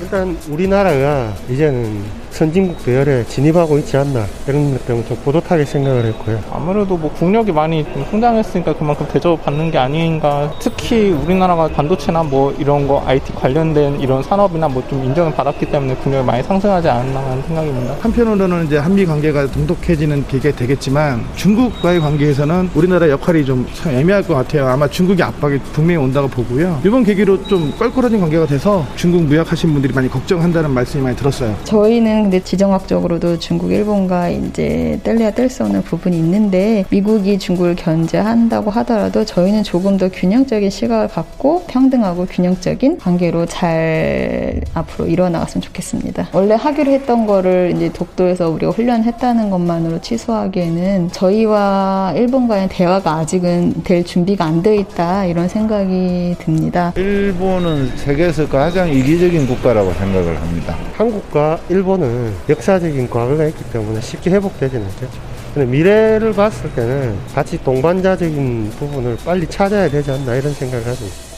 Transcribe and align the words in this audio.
일단 0.00 0.36
우리나라가 0.48 1.32
이제는 1.50 2.20
선진국 2.30 2.84
대열에 2.84 3.24
진입하고 3.24 3.76
있지 3.78 3.96
않나 3.96 4.24
이런 4.46 4.70
것 4.72 4.86
때문에 4.86 5.06
좀 5.06 5.16
뿌듯하게 5.24 5.64
생각을 5.64 6.06
했고요. 6.06 6.40
아무래도 6.52 6.96
뭐 6.96 7.10
국력이 7.12 7.52
많이 7.52 7.84
좀 7.92 8.06
성장했으니까 8.10 8.72
그만큼 8.74 9.06
대접받는 9.12 9.70
게 9.70 9.78
아닌가. 9.78 10.50
특히 10.60 11.10
우리나라가 11.10 11.68
반도체나 11.68 12.22
뭐 12.22 12.54
이런 12.58 12.86
거 12.88 13.02
IT 13.06 13.32
관련된 13.34 14.00
이런 14.00 14.22
산업이나 14.22 14.68
뭐 14.68 14.80
좀 14.88 15.04
인정을 15.04 15.34
받았기 15.34 15.66
때문에 15.66 15.94
국력이 15.96 16.24
많이 16.26 16.42
상승하지 16.42 16.88
않았나 16.88 17.20
하는 17.20 17.42
생각입니다. 17.42 17.96
한편으로는 18.00 18.66
이제 18.66 18.78
한미 18.78 19.04
관계가 19.04 19.50
동독해지는 19.50 20.26
계기가 20.26 20.56
되겠지만 20.56 21.22
중국과의 21.36 22.00
관계에서는 22.00 22.70
우리나라 22.74 23.08
역할이 23.10 23.44
좀 23.44 23.66
애매할 23.86 24.22
것 24.22 24.34
같아요. 24.34 24.66
아마 24.66 24.88
중국의 24.88 25.22
압박이 25.24 25.58
분명히 25.74 26.02
온다고 26.02 26.26
보고요. 26.28 26.80
이번 26.84 27.04
계기로 27.04 27.44
좀 27.46 27.72
껄끄러진 27.78 28.20
관계가 28.20 28.46
돼서 28.46 28.84
중국 28.96 29.24
무역하신 29.24 29.72
분들이 29.74 29.89
많이 29.92 30.08
걱정한다는 30.08 30.70
말씀이 30.70 31.02
많이 31.02 31.16
들었어요. 31.16 31.56
저희는 31.64 32.22
근데 32.24 32.40
지정학적으로도 32.42 33.38
중국, 33.38 33.72
일본과 33.72 34.28
이제 34.28 34.98
뗄래야 35.04 35.32
뗄 35.32 35.50
수 35.50 35.64
없는 35.64 35.82
부분이 35.82 36.16
있는데 36.18 36.84
미국이 36.90 37.38
중국을 37.38 37.74
견제한다고 37.74 38.70
하더라도 38.70 39.24
저희는 39.24 39.62
조금 39.64 39.96
더 39.96 40.08
균형적인 40.08 40.70
시각을 40.70 41.08
갖고 41.08 41.64
평등하고 41.66 42.26
균형적인 42.26 42.98
관계로 42.98 43.46
잘 43.46 44.60
앞으로 44.74 45.06
일어나갔으면 45.08 45.62
좋겠습니다. 45.62 46.28
원래 46.32 46.54
하기로 46.54 46.92
했던 46.92 47.26
거를 47.26 47.72
이제 47.76 47.90
독도에서 47.92 48.48
우리가 48.50 48.72
훈련했다는 48.72 49.50
것만으로 49.50 50.00
취소하기에는 50.00 51.10
저희와 51.12 52.12
일본과의 52.16 52.68
대화가 52.68 53.14
아직은 53.16 53.82
될 53.84 54.04
준비가 54.04 54.44
안 54.44 54.60
돼 54.60 54.76
있다 54.76 55.24
이런 55.24 55.48
생각이 55.48 56.36
듭니다. 56.38 56.92
일본은 56.96 57.90
세계에서 57.96 58.46
가장 58.46 58.90
이기적인 58.92 59.46
국가라 59.46 59.79
고 59.82 59.92
생각을 59.94 60.40
합니다. 60.40 60.76
한국과 60.94 61.60
일본은 61.68 62.32
역사적인 62.48 63.08
과거가 63.08 63.46
있기 63.46 63.64
때문에 63.70 64.00
쉽게 64.00 64.30
회복되지는 64.30 64.84
않겠죠. 64.86 65.20
근데 65.54 65.70
미래를 65.70 66.32
봤을 66.32 66.70
때는 66.74 67.16
같이 67.34 67.62
동반자적인 67.62 68.70
부분을 68.78 69.16
빨리 69.24 69.46
찾아야 69.46 69.88
되지 69.88 70.10
않나 70.12 70.36
이런 70.36 70.52
생각을 70.52 70.86
있습니다. 71.04 71.30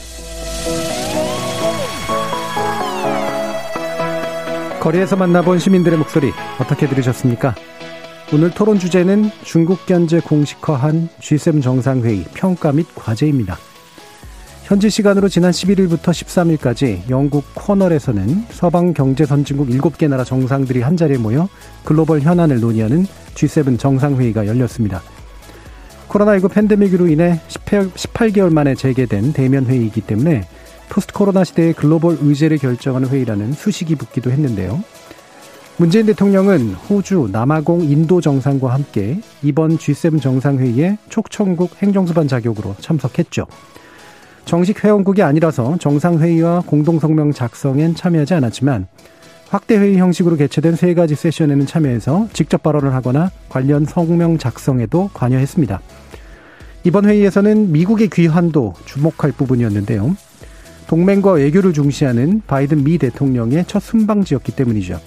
거리에서 4.80 5.14
만나본 5.16 5.60
시민들의 5.60 5.96
목소리 5.96 6.32
어떻게 6.58 6.88
들으셨습니까? 6.88 7.54
오늘 8.34 8.50
토론 8.50 8.78
주제는 8.78 9.30
중국 9.44 9.86
견제 9.86 10.18
공식화한 10.18 11.08
G7 11.20 11.62
정상회의 11.62 12.24
평가 12.34 12.72
및 12.72 12.86
과제입니다. 12.94 13.58
현지 14.64 14.88
시간으로 14.88 15.28
지난 15.28 15.50
11일부터 15.50 16.10
13일까지 16.10 17.10
영국 17.10 17.44
코널에서는 17.54 18.46
서방 18.50 18.94
경제 18.94 19.26
선진국 19.26 19.68
7개 19.68 20.08
나라 20.08 20.24
정상들이 20.24 20.82
한자리에 20.82 21.18
모여 21.18 21.48
글로벌 21.84 22.20
현안을 22.20 22.60
논의하는 22.60 23.04
G7 23.34 23.78
정상회의가 23.78 24.46
열렸습니다. 24.46 25.02
코로나19 26.08 26.52
팬데믹으로 26.52 27.08
인해 27.08 27.40
18개월 27.48 28.52
만에 28.52 28.74
재개된 28.74 29.32
대면 29.32 29.66
회의이기 29.66 30.02
때문에 30.02 30.46
포스트 30.88 31.12
코로나 31.12 31.42
시대의 31.42 31.72
글로벌 31.72 32.18
의제를 32.20 32.58
결정하는 32.58 33.08
회의라는 33.08 33.52
수식이 33.52 33.96
붙기도 33.96 34.30
했는데요. 34.30 34.82
문재인 35.76 36.06
대통령은 36.06 36.74
호주, 36.74 37.30
남아공, 37.32 37.82
인도 37.82 38.20
정상과 38.20 38.72
함께 38.72 39.20
이번 39.42 39.78
G7 39.78 40.22
정상회의에 40.22 40.98
촉천국 41.08 41.82
행정수반 41.82 42.28
자격으로 42.28 42.76
참석했죠. 42.78 43.46
정식 44.44 44.84
회원국이 44.84 45.22
아니라서 45.22 45.76
정상회의와 45.78 46.62
공동성명 46.66 47.32
작성엔 47.32 47.94
참여하지 47.94 48.34
않았지만 48.34 48.86
확대회의 49.48 49.98
형식으로 49.98 50.36
개최된 50.36 50.76
세 50.76 50.94
가지 50.94 51.14
세션에는 51.14 51.66
참여해서 51.66 52.28
직접 52.32 52.62
발언을 52.62 52.94
하거나 52.94 53.30
관련 53.48 53.84
성명 53.84 54.38
작성에도 54.38 55.10
관여했습니다. 55.12 55.80
이번 56.84 57.04
회의에서는 57.04 57.70
미국의 57.70 58.08
귀환도 58.08 58.74
주목할 58.86 59.32
부분이었는데요. 59.32 60.16
동맹과 60.88 61.32
외교를 61.32 61.72
중시하는 61.72 62.42
바이든 62.46 62.82
미 62.82 62.98
대통령의 62.98 63.64
첫 63.66 63.80
순방지였기 63.80 64.52
때문이죠. 64.52 65.00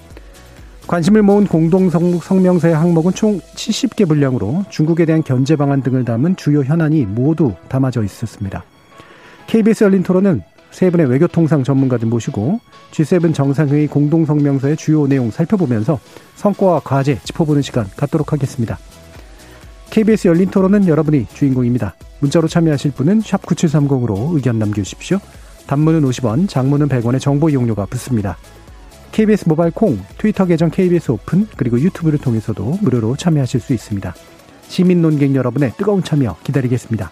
관심을 0.88 1.24
모은 1.24 1.48
공동성명서의 1.48 2.76
항목은 2.76 3.14
총 3.14 3.40
70개 3.40 4.08
분량으로 4.08 4.64
중국에 4.70 5.06
대한 5.06 5.24
견제 5.24 5.56
방안 5.56 5.82
등을 5.82 6.06
담은 6.06 6.36
주요 6.36 6.64
현안이 6.64 7.06
모두 7.06 7.54
담아져 7.68 8.04
있었습니다. 8.04 8.64
KBS 9.48 9.84
열린 9.84 10.04
토론은 10.04 10.42
세 10.72 10.90
분의 10.90 11.08
외교통상 11.08 11.64
전문가들 11.64 12.08
모시고 12.08 12.60
G7 12.92 13.34
정상회의 13.34 13.88
공동성명서의 13.88 14.76
주요 14.76 15.08
내용 15.08 15.32
살펴보면서 15.32 16.00
성과와 16.36 16.82
과제 16.82 17.20
짚어보는 17.24 17.62
시간 17.62 17.86
갖도록 17.96 18.34
하겠습니다. 18.34 18.78
KBS 19.90 20.28
열린 20.28 20.50
토론은 20.50 20.88
여러분이 20.88 21.28
주인공입니다. 21.34 21.96
문자로 22.20 22.48
참여하실 22.48 22.92
분은 22.92 23.22
9730으로 23.22 24.36
의견 24.36 24.60
남겨주십시오. 24.60 25.20
단문은 25.68 26.02
50원, 26.02 26.50
장문은 26.50 26.90
100원의 26.90 27.22
정보 27.22 27.50
이용료가 27.50 27.86
붙습니다. 27.86 28.38
KBS 29.14 29.48
모바일 29.48 29.72
콩, 29.72 29.98
트위터 30.18 30.46
계정 30.46 30.70
KBS 30.70 31.12
오픈, 31.12 31.48
그리고 31.56 31.80
유튜브를 31.80 32.20
통해서도 32.20 32.80
무료로 32.82 33.16
참여하실 33.16 33.62
수 33.62 33.74
있습니다. 33.74 34.14
시민 34.68 35.02
논객 35.02 35.34
여러분의 35.34 35.72
뜨거운 35.78 36.04
참여 36.04 36.36
기다리겠습니다. 36.44 37.12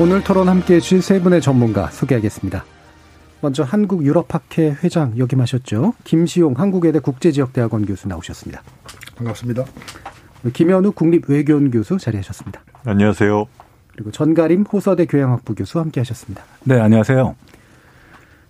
오늘 0.00 0.22
토론 0.22 0.48
함께 0.48 0.76
해주실 0.76 1.02
세 1.02 1.20
분의 1.20 1.40
전문가 1.40 1.88
소개하겠습니다. 1.88 2.64
먼저 3.40 3.64
한국유럽학회 3.64 4.76
회장 4.84 5.18
역임하셨죠. 5.18 5.94
김시용 6.04 6.54
한국외대 6.56 7.00
국제지역대학원 7.00 7.84
교수 7.84 8.06
나오셨습니다. 8.06 8.62
반갑습니다. 9.16 9.64
김현우 10.52 10.92
국립외교원 10.92 11.72
교수 11.72 11.98
자리하셨습니다. 11.98 12.60
안녕하세요. 12.84 13.46
그리고 13.92 14.12
전가림 14.12 14.62
호서대 14.72 15.06
교양학부 15.06 15.56
교수 15.56 15.80
함께 15.80 15.98
하셨습니다. 15.98 16.44
네, 16.62 16.78
안녕하세요. 16.78 17.34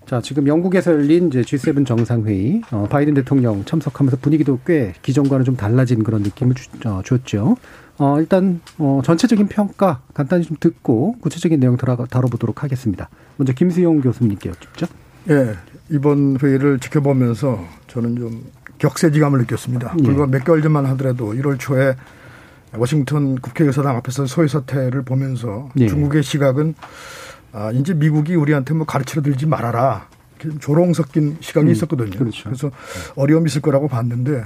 자, 0.04 0.20
지금 0.20 0.46
영국에서 0.46 0.92
열린 0.92 1.28
이제 1.28 1.40
G7 1.40 1.86
정상회의, 1.86 2.62
어, 2.70 2.86
바이든 2.90 3.14
대통령 3.14 3.64
참석하면서 3.64 4.18
분위기도 4.20 4.58
꽤 4.66 4.92
기존과는 5.00 5.46
좀 5.46 5.56
달라진 5.56 6.02
그런 6.02 6.22
느낌을 6.22 6.54
주, 6.54 6.68
어, 6.86 7.00
줬죠. 7.04 7.56
어, 7.98 8.20
일단, 8.20 8.60
어, 8.78 9.00
전체적인 9.04 9.48
평가 9.48 10.00
간단히 10.14 10.44
좀 10.44 10.56
듣고 10.58 11.16
구체적인 11.20 11.58
내용 11.58 11.76
들어 11.76 11.96
다뤄보도록 11.96 12.62
하겠습니다. 12.62 13.08
먼저 13.36 13.52
김수용 13.52 14.00
교수님께 14.00 14.50
여쭙죠. 14.50 14.86
예, 15.30 15.54
이번 15.90 16.38
회의를 16.40 16.78
지켜보면서 16.78 17.64
저는 17.88 18.16
좀 18.16 18.44
격세지감을 18.78 19.40
느꼈습니다. 19.40 19.96
예. 19.98 20.02
불과 20.02 20.26
몇 20.26 20.44
개월 20.44 20.62
전만 20.62 20.86
하더라도 20.86 21.32
1월 21.34 21.58
초에 21.58 21.96
워싱턴 22.76 23.36
국회의사당 23.36 23.96
앞에서 23.96 24.26
소위 24.26 24.48
사태를 24.48 25.02
보면서 25.02 25.70
예. 25.78 25.88
중국의 25.88 26.22
시각은 26.22 26.74
아, 27.52 27.72
이제 27.72 27.94
미국이 27.94 28.36
우리한테 28.36 28.74
뭐 28.74 28.86
가르쳐 28.86 29.20
들지 29.22 29.46
말아라. 29.46 30.06
조롱 30.60 30.92
섞인 30.92 31.36
시각이 31.40 31.66
음, 31.66 31.72
있었거든요. 31.72 32.16
그렇죠. 32.16 32.44
그래서 32.44 32.70
어려움이 33.16 33.46
있을 33.46 33.60
거라고 33.60 33.88
봤는데 33.88 34.44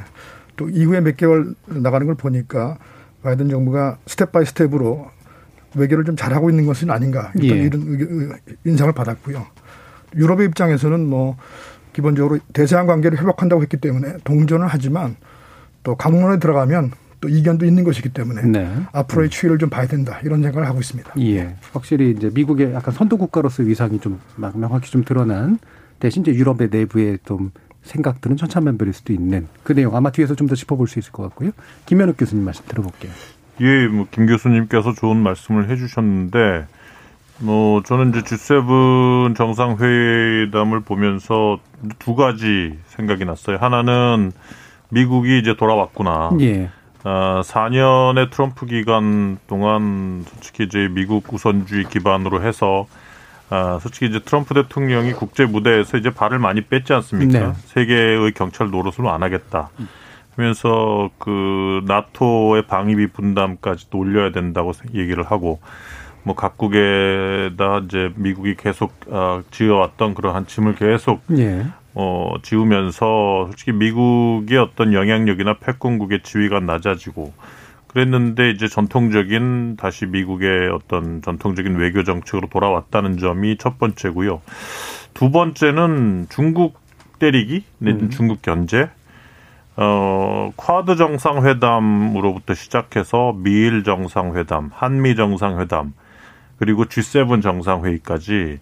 또 0.57 0.71
이후에 0.71 1.01
몇 1.01 1.19
개월 1.19 1.55
나가는 1.67 2.07
걸 2.07 2.15
보니까 2.15 2.79
바이든 3.23 3.49
정부가 3.49 3.99
step 4.07 4.33
by 4.33 4.45
step으로 4.45 5.09
외교를 5.75 6.05
좀 6.05 6.17
잘하고 6.17 6.51
있는 6.51 6.67
것은 6.67 6.91
아닌가 6.91 7.33
일단 7.35 7.59
예. 7.59 7.63
이런 7.65 8.33
인상을 8.65 8.93
받았고요. 8.93 9.47
유럽의 10.17 10.47
입장에서는 10.49 11.07
뭐 11.07 11.37
기본적으로 11.93 12.39
대서양 12.53 12.87
관계를 12.87 13.19
회복한다고 13.19 13.63
했기 13.63 13.77
때문에 13.79 14.17
동조를 14.25 14.67
하지만 14.67 15.17
또 15.83 15.97
각론에 15.97 16.39
들어가면 16.39 16.91
또 17.21 17.29
이견도 17.29 17.65
있는 17.65 17.85
것이기 17.85 18.09
때문에 18.11 18.43
네. 18.43 18.69
앞으로의 18.93 19.31
추이를 19.31 19.59
좀 19.59 19.71
봐야 19.71 19.87
된다 19.87 20.19
이런 20.25 20.43
생각을 20.43 20.69
하고 20.69 20.81
있습니다. 20.81 21.13
예. 21.21 21.57
확실히 21.73 22.11
이제 22.11 22.31
미국의 22.35 22.75
약간 22.75 22.93
선도 22.93 23.17
국가로서의 23.17 23.69
위상이 23.69 24.01
좀 24.01 24.21
막- 24.37 24.59
명확히 24.59 24.91
좀 24.91 25.05
드러난 25.05 25.59
대신 26.01 26.23
이제 26.23 26.33
유럽의 26.35 26.69
내부에 26.71 27.19
좀 27.25 27.53
생각들은 27.83 28.37
천차만별일 28.37 28.93
수도 28.93 29.13
있는 29.13 29.49
그 29.65 29.75
내용 29.75 29.97
아마 29.97 30.11
뒤에서 30.11 30.35
좀 30.35 30.47
더 30.49 30.55
짚어볼 30.55 30.89
수 30.89 30.99
있을 30.99 31.13
것 31.13 31.23
같고요. 31.25 31.51
김현욱 31.87 32.17
교수님 32.19 32.45
말씀 32.45 32.65
들어볼게요. 32.67 33.13
예, 33.61 33.87
뭐 33.89 34.07
김 34.11 34.27
교수님께서 34.27 34.93
좋은 34.95 35.17
말씀을 35.17 35.69
해주셨는데 35.71 36.67
뭐 37.39 37.83
저는 37.83 38.11
이제 38.11 38.21
G7 38.21 39.35
정상회담을 39.37 40.81
보면서 40.81 41.59
두 41.99 42.15
가지 42.15 42.79
생각이 42.87 43.25
났어요. 43.25 43.57
하나는 43.61 44.33
미국이 44.91 45.39
이제 45.39 45.57
돌아왔구나. 45.57 46.31
예. 46.41 46.71
아, 47.05 47.41
4년의 47.45 48.31
트럼프 48.31 48.67
기간 48.67 49.39
동안 49.49 50.25
솔직히 50.29 50.65
이제 50.65 50.89
미국 50.93 51.33
우선주의 51.33 51.85
기반으로 51.85 52.43
해서 52.43 52.87
아, 53.55 53.79
솔직히 53.83 54.07
이제 54.07 54.19
트럼프 54.19 54.55
대통령이 54.55 55.13
국제 55.13 55.45
무대에서 55.45 55.99
이제 55.99 56.09
발을 56.09 56.39
많이 56.39 56.63
뺐지 56.63 56.95
않습니까? 56.95 57.39
네. 57.39 57.53
세계의 57.67 58.33
경찰 58.33 58.71
노릇을 58.71 59.07
안 59.07 59.23
하겠다. 59.23 59.69
하면서 60.35 61.11
그 61.19 61.83
나토의 61.87 62.67
방위비 62.67 63.09
분담까지 63.09 63.89
올려야 63.93 64.33
된다고 64.33 64.73
얘기를 64.95 65.23
하고 65.23 65.61
뭐 66.23 66.35
각국에다 66.35 67.83
이제 67.85 68.11
미국이 68.17 68.55
계속 68.57 68.95
아, 69.11 69.43
지어왔던 69.51 70.15
그러한 70.15 70.47
짐을 70.47 70.77
계속 70.77 71.21
예. 71.37 71.67
어, 71.93 72.37
지우면서 72.41 73.49
솔직히 73.49 73.73
미국의 73.73 74.57
어떤 74.57 74.95
영향력이나 74.95 75.59
패권국의 75.59 76.21
지위가 76.23 76.61
낮아지고 76.61 77.35
그랬는데 77.93 78.51
이제 78.51 78.69
전통적인 78.69 79.77
다시 79.77 80.07
미국의 80.07 80.71
어떤 80.71 81.21
전통적인 81.23 81.77
외교 81.77 82.05
정책으로 82.05 82.49
돌아왔다는 82.49 83.19
점이 83.19 83.59
첫 83.59 83.79
번째고요. 83.79 84.41
두 85.15 85.31
번째는 85.31 86.27
중국 86.31 86.81
때리기 87.19 87.65
내지는 87.79 88.11
중국 88.11 88.43
견제. 88.43 88.89
어, 89.77 90.53
쿼드 90.57 90.97
정상회담으로부터 90.97 92.55
시작해서 92.55 93.35
미일 93.37 93.85
정상회담, 93.85 94.71
한미 94.73 95.17
정상회담, 95.17 95.95
그리고 96.59 96.85
G7 96.85 97.43
정상회의까지 97.43 98.59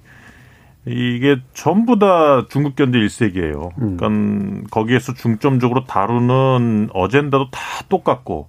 이게 0.86 1.36
전부 1.52 1.98
다 1.98 2.46
중국 2.48 2.74
견제 2.74 2.98
일색이에요. 2.98 3.70
그러니까 3.96 4.68
거기에서 4.70 5.14
중점적으로 5.14 5.84
다루는 5.84 6.90
어젠다도 6.94 7.50
다 7.50 7.60
똑같고. 7.88 8.48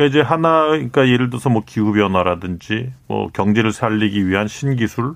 그러니까 0.00 0.06
이제 0.06 0.20
하나, 0.22 0.68
그러니까 0.68 1.06
예를 1.08 1.28
들어서 1.28 1.50
뭐 1.50 1.62
기후 1.66 1.92
변화라든지 1.92 2.90
뭐 3.06 3.28
경제를 3.32 3.70
살리기 3.72 4.26
위한 4.26 4.48
신기술, 4.48 5.14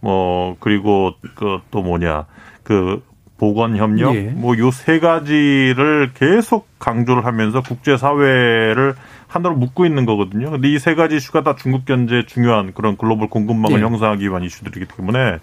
뭐 0.00 0.56
그리고 0.60 1.12
그 1.34 1.60
또 1.70 1.82
뭐냐 1.82 2.24
그 2.62 3.02
보건 3.36 3.76
협력, 3.76 4.14
예. 4.14 4.22
뭐요 4.30 4.70
세 4.70 4.98
가지를 5.00 6.12
계속 6.14 6.68
강조를 6.78 7.26
하면서 7.26 7.60
국제 7.60 7.96
사회를 7.98 8.94
하나로 9.28 9.56
묶고 9.56 9.84
있는 9.84 10.06
거거든요. 10.06 10.50
근데 10.52 10.68
이 10.68 10.78
세 10.78 10.94
가지 10.94 11.16
이슈가 11.16 11.42
다 11.42 11.54
중국 11.56 11.84
견제 11.84 12.24
중요한 12.26 12.72
그런 12.72 12.96
글로벌 12.96 13.28
공급망을 13.28 13.80
예. 13.80 13.84
형성하기 13.84 14.26
위한 14.26 14.42
이슈들이기 14.42 14.86
때문에 14.96 15.38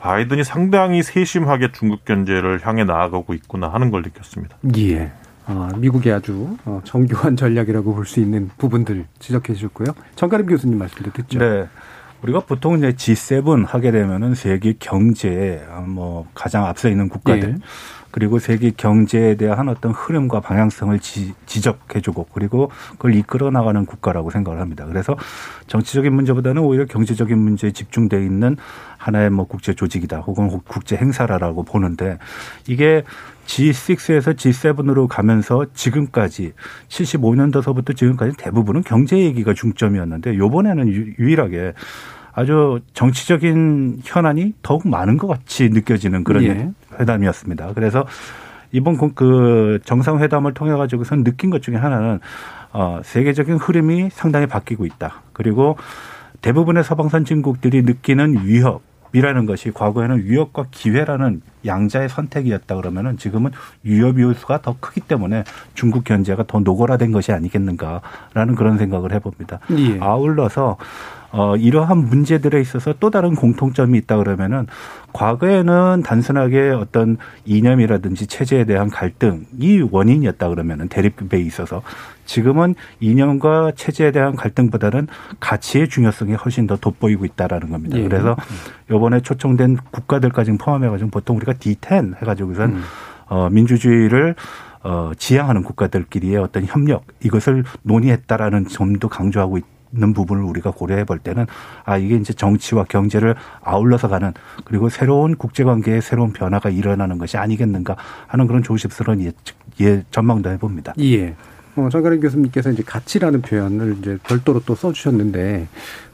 바이든이 0.00 0.44
상당히 0.44 1.02
세심하게 1.02 1.72
중국 1.72 2.04
견제를 2.04 2.60
향해 2.66 2.84
나아가고 2.84 3.32
있구나 3.34 3.68
하는 3.68 3.90
걸 3.90 4.02
느꼈습니다. 4.02 4.56
예. 4.76 5.12
아, 5.46 5.70
미국의 5.76 6.12
아주 6.12 6.56
어, 6.64 6.80
정교한 6.84 7.36
전략이라고 7.36 7.94
볼 7.94 8.06
수 8.06 8.20
있는 8.20 8.50
부분들 8.58 9.06
지적해 9.18 9.54
주셨고요. 9.54 9.88
정가림 10.16 10.46
교수님 10.46 10.78
말씀도 10.78 11.12
듣죠. 11.12 11.38
네. 11.38 11.68
우리가 12.22 12.40
보통 12.40 12.78
이제 12.78 12.92
G7 12.92 13.66
하게 13.66 13.90
되면은 13.90 14.34
세계 14.34 14.74
경제에 14.78 15.60
뭐 15.86 16.26
가장 16.34 16.66
앞서 16.66 16.88
있는 16.88 17.08
국가들 17.08 17.54
예. 17.56 17.62
그리고 18.12 18.38
세계 18.38 18.70
경제에 18.70 19.36
대한 19.36 19.68
어떤 19.70 19.90
흐름과 19.92 20.40
방향성을 20.40 21.00
지, 21.00 21.32
지적해주고 21.46 22.26
그리고 22.32 22.70
그걸 22.90 23.14
이끌어 23.14 23.50
나가는 23.50 23.84
국가라고 23.86 24.30
생각을 24.30 24.60
합니다. 24.60 24.84
그래서 24.84 25.16
정치적인 25.66 26.14
문제보다는 26.14 26.62
오히려 26.62 26.84
경제적인 26.84 27.36
문제에 27.36 27.72
집중돼 27.72 28.22
있는 28.22 28.56
하나의 28.98 29.30
뭐 29.30 29.46
국제 29.46 29.74
조직이다 29.74 30.18
혹은 30.20 30.48
국제 30.68 30.96
행사라고 30.96 31.64
보는데 31.64 32.18
이게 32.68 33.02
G6에서 33.46 34.34
G7으로 34.36 35.06
가면서 35.08 35.66
지금까지 35.74 36.52
75년도서부터 36.88 37.96
지금까지 37.96 38.36
대부분은 38.36 38.82
경제 38.82 39.18
얘기가 39.18 39.52
중점이었는데 39.54 40.36
요번에는 40.38 40.88
유- 40.88 41.14
유일하게 41.18 41.72
아주 42.34 42.80
정치적인 42.94 44.00
현안이 44.04 44.54
더욱 44.62 44.88
많은 44.88 45.18
것 45.18 45.26
같이 45.26 45.68
느껴지는 45.68 46.24
그런 46.24 46.44
예. 46.44 46.70
회담이었습니다. 46.98 47.74
그래서 47.74 48.06
이번 48.70 48.96
공- 48.96 49.12
그 49.14 49.80
정상회담을 49.84 50.54
통해 50.54 50.72
가지고선 50.72 51.24
느낀 51.24 51.50
것 51.50 51.60
중에 51.62 51.76
하나는 51.76 52.20
어, 52.72 53.00
세계적인 53.04 53.56
흐름이 53.56 54.08
상당히 54.12 54.46
바뀌고 54.46 54.86
있다. 54.86 55.20
그리고 55.34 55.76
대부분의 56.40 56.82
서방 56.84 57.10
선 57.10 57.26
진국들이 57.26 57.82
느끼는 57.82 58.46
위협 58.46 58.80
이라는 59.12 59.46
것이 59.46 59.70
과거에는 59.72 60.24
위협과 60.24 60.66
기회라는 60.70 61.42
양자의 61.64 62.08
선택이었다 62.08 62.76
그러면은 62.76 63.16
지금은 63.16 63.50
위협 63.82 64.18
요소가 64.18 64.62
더 64.62 64.76
크기 64.80 65.00
때문에 65.00 65.44
중국 65.74 66.04
견제가 66.04 66.44
더 66.46 66.60
노골화된 66.60 67.12
것이 67.12 67.32
아니겠는가라는 67.32 68.54
그런 68.56 68.78
생각을 68.78 69.12
해봅니다. 69.12 69.60
예. 69.70 69.98
아울러서 70.00 70.76
어, 71.32 71.56
이러한 71.56 71.96
문제들에 71.96 72.60
있어서 72.60 72.94
또 73.00 73.10
다른 73.10 73.34
공통점이 73.34 73.98
있다 73.98 74.18
그러면은 74.18 74.66
과거에는 75.14 76.02
단순하게 76.04 76.70
어떤 76.70 77.16
이념이라든지 77.46 78.26
체제에 78.26 78.64
대한 78.64 78.90
갈등이 78.90 79.88
원인이었다 79.90 80.48
그러면은 80.50 80.88
대립에 80.88 81.40
있어서 81.40 81.82
지금은 82.26 82.74
이념과 83.00 83.72
체제에 83.76 84.12
대한 84.12 84.36
갈등보다는 84.36 85.08
가치의 85.40 85.88
중요성이 85.88 86.34
훨씬 86.34 86.66
더 86.66 86.76
돋보이고 86.76 87.24
있다라는 87.24 87.70
겁니다. 87.70 87.98
예. 87.98 88.02
그래서 88.04 88.36
요번에 88.90 89.20
초청된 89.20 89.78
국가들까지 89.90 90.52
포함해 90.58 90.88
가지고 90.88 91.10
보통 91.10 91.36
우리가 91.36 91.54
D10 91.54 92.20
해 92.20 92.26
가지고선 92.26 92.70
음. 92.70 92.82
어, 93.28 93.48
민주주의를 93.50 94.34
어, 94.82 95.12
지향하는 95.16 95.62
국가들끼리의 95.62 96.36
어떤 96.36 96.64
협력 96.64 97.04
이것을 97.22 97.64
논의했다라는 97.82 98.68
점도 98.68 99.08
강조하고 99.08 99.58
있 99.58 99.64
는 99.94 100.14
부분을 100.14 100.42
우리가 100.42 100.70
고려해 100.70 101.04
볼 101.04 101.18
때는 101.18 101.44
아 101.84 101.98
이게 101.98 102.16
이제 102.16 102.32
정치와 102.32 102.84
경제를 102.84 103.34
아울러서 103.60 104.08
가는 104.08 104.32
그리고 104.64 104.88
새로운 104.88 105.36
국제 105.36 105.64
관계의 105.64 106.00
새로운 106.00 106.32
변화가 106.32 106.70
일어나는 106.70 107.18
것이 107.18 107.36
아니겠는가 107.36 107.96
하는 108.26 108.46
그런 108.46 108.62
조심스러운 108.62 109.20
예, 109.20 109.32
예 109.82 110.02
전망도 110.10 110.48
해 110.48 110.56
봅니다. 110.56 110.94
예. 110.98 111.34
어, 111.76 111.88
정가림 111.90 112.20
교수님께서 112.20 112.70
이제 112.70 112.82
가치라는 112.82 113.42
표현을 113.42 113.96
이제 114.00 114.18
별도로 114.24 114.60
또 114.66 114.74
써주셨는데, 114.74 115.68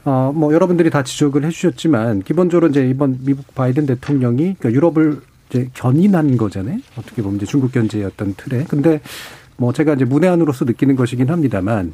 어, 0.05 0.31
뭐 0.33 0.53
여러분들이 0.53 0.89
다 0.89 1.03
지적을 1.03 1.43
해주셨지만, 1.45 2.21
기본적으로 2.21 2.67
이제 2.67 2.87
이번 2.87 3.17
미국 3.25 3.53
바이든 3.55 3.85
대통령이 3.85 4.55
그러니까 4.57 4.71
유럽을 4.71 5.19
이제 5.49 5.69
견인한 5.73 6.37
거잖아요. 6.37 6.77
어떻게 6.95 7.21
보면 7.21 7.37
이제 7.37 7.45
중국 7.45 7.73
견제의 7.73 8.05
어떤 8.05 8.35
틀에. 8.35 8.65
근데 8.69 9.01
뭐 9.57 9.73
제가 9.73 9.95
이제 9.95 10.05
문외한으로서 10.05 10.63
느끼는 10.63 10.95
것이긴 10.95 11.29
합니다만, 11.29 11.93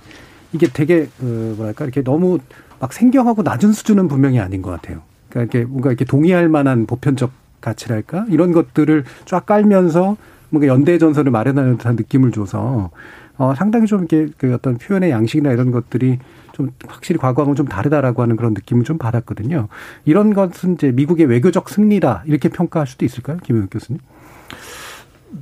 이게 0.55 0.67
되게, 0.67 1.07
그, 1.19 1.53
뭐랄까, 1.57 1.83
이렇게 1.83 2.01
너무 2.01 2.39
막 2.79 2.93
생경하고 2.93 3.43
낮은 3.43 3.73
수준은 3.73 4.07
분명히 4.07 4.39
아닌 4.39 4.61
것 4.61 4.71
같아요. 4.71 5.01
그러니까 5.29 5.57
이렇게 5.57 5.69
뭔가 5.69 5.89
이렇게 5.89 6.05
동의할 6.05 6.47
만한 6.47 6.85
보편적 6.85 7.31
가치랄까? 7.59 8.25
이런 8.29 8.53
것들을 8.53 9.03
쫙 9.25 9.45
깔면서 9.45 10.15
뭔가 10.49 10.67
연대 10.67 10.97
전선을 10.97 11.31
마련하는 11.31 11.77
듯한 11.77 11.95
느낌을 11.97 12.31
줘서 12.31 12.91
어, 13.37 13.53
상당히 13.55 13.85
좀 13.85 13.99
이렇게 13.99 14.31
그 14.37 14.53
어떤 14.53 14.77
표현의 14.77 15.11
양식이나 15.11 15.51
이런 15.51 15.71
것들이 15.71 16.19
좀 16.53 16.69
확실히 16.87 17.19
과거하고는 17.19 17.55
좀 17.55 17.67
다르다라고 17.67 18.21
하는 18.21 18.37
그런 18.37 18.53
느낌을 18.53 18.85
좀 18.85 18.97
받았거든요. 18.97 19.67
이런 20.05 20.33
것은 20.33 20.75
이제 20.75 20.91
미국의 20.91 21.25
외교적 21.25 21.67
승리다 21.67 22.23
이렇게 22.27 22.47
평가할 22.47 22.87
수도 22.87 23.03
있을까요, 23.03 23.37
김영욱 23.43 23.69
교수님? 23.71 23.99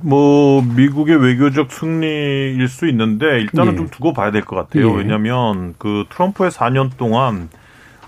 뭐 0.02 0.62
미국의 0.62 1.16
외교적 1.16 1.72
승리일 1.72 2.66
수 2.68 2.86
있는데 2.88 3.40
일단은 3.40 3.72
예. 3.72 3.76
좀 3.76 3.88
두고 3.88 4.12
봐야 4.12 4.30
될 4.30 4.42
것 4.42 4.56
같아요. 4.56 4.90
예. 4.90 4.96
왜냐하면 4.96 5.74
그 5.78 6.04
트럼프의 6.10 6.50
4년 6.50 6.96
동안 6.96 7.48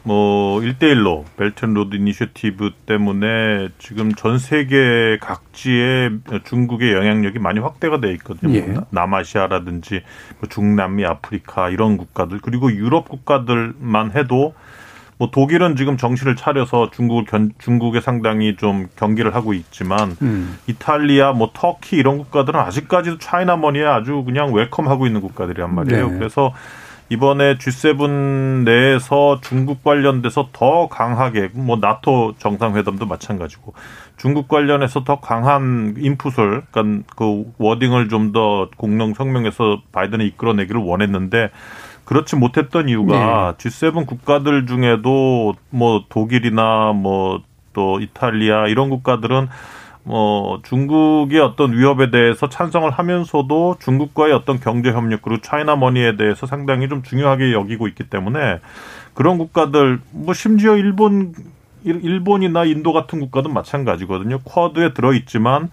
뭐 0.02 0.60
일대일로 0.60 1.24
Belt 1.36 1.58
and 1.58 1.75
Road 1.75 1.96
Initiative 1.96 2.70
때문에 2.86 3.70
지금 3.78 4.14
전 4.14 4.38
세계 4.38 5.18
각지에 5.20 6.10
중국의 6.44 6.92
영향력이 6.92 7.40
많이 7.40 7.58
확대가 7.58 8.00
돼 8.00 8.12
있거든요. 8.12 8.54
예. 8.54 8.60
뭐 8.60 8.86
남아시아라든지 8.90 10.02
뭐 10.38 10.48
중남미, 10.48 11.04
아프리카 11.04 11.70
이런 11.70 11.96
국가들 11.96 12.38
그리고 12.40 12.70
유럽 12.72 13.08
국가들만 13.08 14.12
해도 14.14 14.54
뭐 15.18 15.30
독일은 15.30 15.76
지금 15.76 15.96
정신을 15.96 16.36
차려서 16.36 16.90
중국을 16.90 17.24
견, 17.24 17.52
중국에 17.58 18.00
상당히 18.00 18.56
좀 18.56 18.88
경기를 18.96 19.34
하고 19.34 19.54
있지만 19.54 20.16
음. 20.20 20.58
이탈리아, 20.66 21.32
뭐 21.32 21.50
터키 21.54 21.96
이런 21.96 22.18
국가들은 22.18 22.58
아직까지도 22.60 23.18
차이나 23.18 23.56
머니에 23.56 23.84
아주 23.84 24.22
그냥 24.24 24.52
웰컴하고 24.52 25.06
있는 25.06 25.20
국가들이란 25.22 25.74
말이에요. 25.74 26.10
네. 26.10 26.18
그래서 26.18 26.52
이번에 27.08 27.54
G7 27.54 28.64
내에서 28.64 29.40
중국 29.40 29.84
관련돼서 29.84 30.48
더 30.52 30.88
강하게 30.88 31.50
뭐 31.54 31.76
나토 31.76 32.34
정상회담도 32.38 33.06
마찬가지고 33.06 33.74
중국 34.16 34.48
관련해서 34.48 35.04
더 35.04 35.20
강한 35.20 35.94
인풋을 35.98 36.62
그러니까 36.70 37.14
그 37.16 37.44
워딩을 37.58 38.08
좀 38.08 38.32
더 38.32 38.68
공동 38.76 39.14
성명에서 39.14 39.82
바이든이 39.92 40.26
이끌어내기를 40.26 40.80
원했는데 40.80 41.50
그렇지 42.06 42.36
못했던 42.36 42.88
이유가 42.88 43.56
네. 43.58 43.68
G7 43.68 44.06
국가들 44.06 44.66
중에도 44.66 45.54
뭐 45.70 46.04
독일이나 46.08 46.92
뭐 46.94 47.42
또 47.76 48.00
이탈리아 48.00 48.66
이런 48.68 48.88
국가들은 48.88 49.48
뭐 50.02 50.60
중국의 50.62 51.40
어떤 51.40 51.72
위협에 51.74 52.10
대해서 52.10 52.48
찬성을 52.48 52.90
하면서도 52.90 53.76
중국과의 53.80 54.32
어떤 54.32 54.58
경제 54.58 54.90
협력 54.90 55.20
그리고 55.20 55.42
차이나 55.42 55.76
머니에 55.76 56.16
대해서 56.16 56.46
상당히 56.46 56.88
좀 56.88 57.02
중요하게 57.02 57.52
여기고 57.52 57.86
있기 57.88 58.04
때문에 58.04 58.60
그런 59.12 59.36
국가들 59.36 60.00
뭐 60.10 60.32
심지어 60.32 60.76
일본 60.76 61.34
일본이나 61.84 62.64
인도 62.64 62.92
같은 62.92 63.20
국가도 63.20 63.50
마찬가지거든요. 63.50 64.38
쿼드에 64.44 64.94
들어 64.94 65.12
있지만 65.12 65.70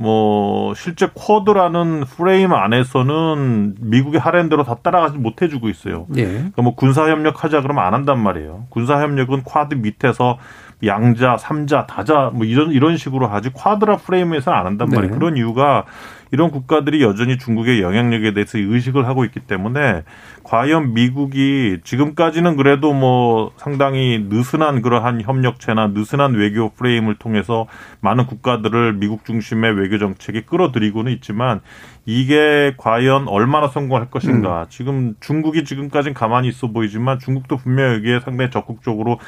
뭐 0.00 0.72
실제 0.72 1.08
쿼드라는 1.12 2.04
프레임 2.06 2.54
안에서는 2.54 3.74
미국의 3.80 4.18
하랜 4.18 4.48
대로 4.48 4.64
다 4.64 4.76
따라가지 4.76 5.18
못해주고 5.18 5.68
있어요. 5.68 6.06
예. 6.16 6.24
그러니까 6.24 6.62
뭐 6.62 6.74
군사 6.74 7.06
협력하자 7.06 7.60
그러면 7.60 7.84
안 7.84 7.92
한단 7.92 8.18
말이에요. 8.18 8.64
군사 8.70 8.98
협력은 8.98 9.42
쿼드 9.42 9.74
밑에서 9.74 10.38
양자, 10.86 11.36
삼자, 11.36 11.84
다자 11.84 12.30
뭐 12.32 12.46
이런 12.46 12.70
이런 12.70 12.96
식으로 12.96 13.26
하지 13.26 13.50
쿼드라 13.50 13.98
프레임에서는 13.98 14.58
안 14.58 14.64
한단 14.64 14.88
말이에요. 14.88 15.12
네. 15.12 15.18
그런 15.18 15.36
이유가 15.36 15.84
이런 16.32 16.50
국가들이 16.50 17.02
여전히 17.02 17.38
중국의 17.38 17.82
영향력에 17.82 18.32
대해서 18.32 18.58
의식을 18.58 19.06
하고 19.06 19.24
있기 19.24 19.40
때문에 19.40 20.04
과연 20.44 20.94
미국이 20.94 21.78
지금까지는 21.84 22.56
그래도 22.56 22.92
뭐 22.92 23.52
상당히 23.56 24.26
느슨한 24.28 24.82
그러한 24.82 25.22
협력체나 25.22 25.88
느슨한 25.88 26.34
외교 26.34 26.70
프레임을 26.70 27.16
통해서 27.16 27.66
많은 28.00 28.26
국가들을 28.26 28.94
미국 28.94 29.24
중심의 29.24 29.72
외교 29.72 29.98
정책에 29.98 30.42
끌어들이고는 30.42 31.12
있지만 31.12 31.60
이게 32.06 32.74
과연 32.76 33.28
얼마나 33.28 33.68
성공할 33.68 34.10
것인가. 34.10 34.62
음. 34.62 34.66
지금 34.68 35.14
중국이 35.20 35.64
지금까지는 35.64 36.14
가만히 36.14 36.48
있어 36.48 36.68
보이지만 36.68 37.18
중국도 37.18 37.56
분명히 37.56 37.96
여기에 37.96 38.20
상당히 38.20 38.50
적극적으로 38.50 39.18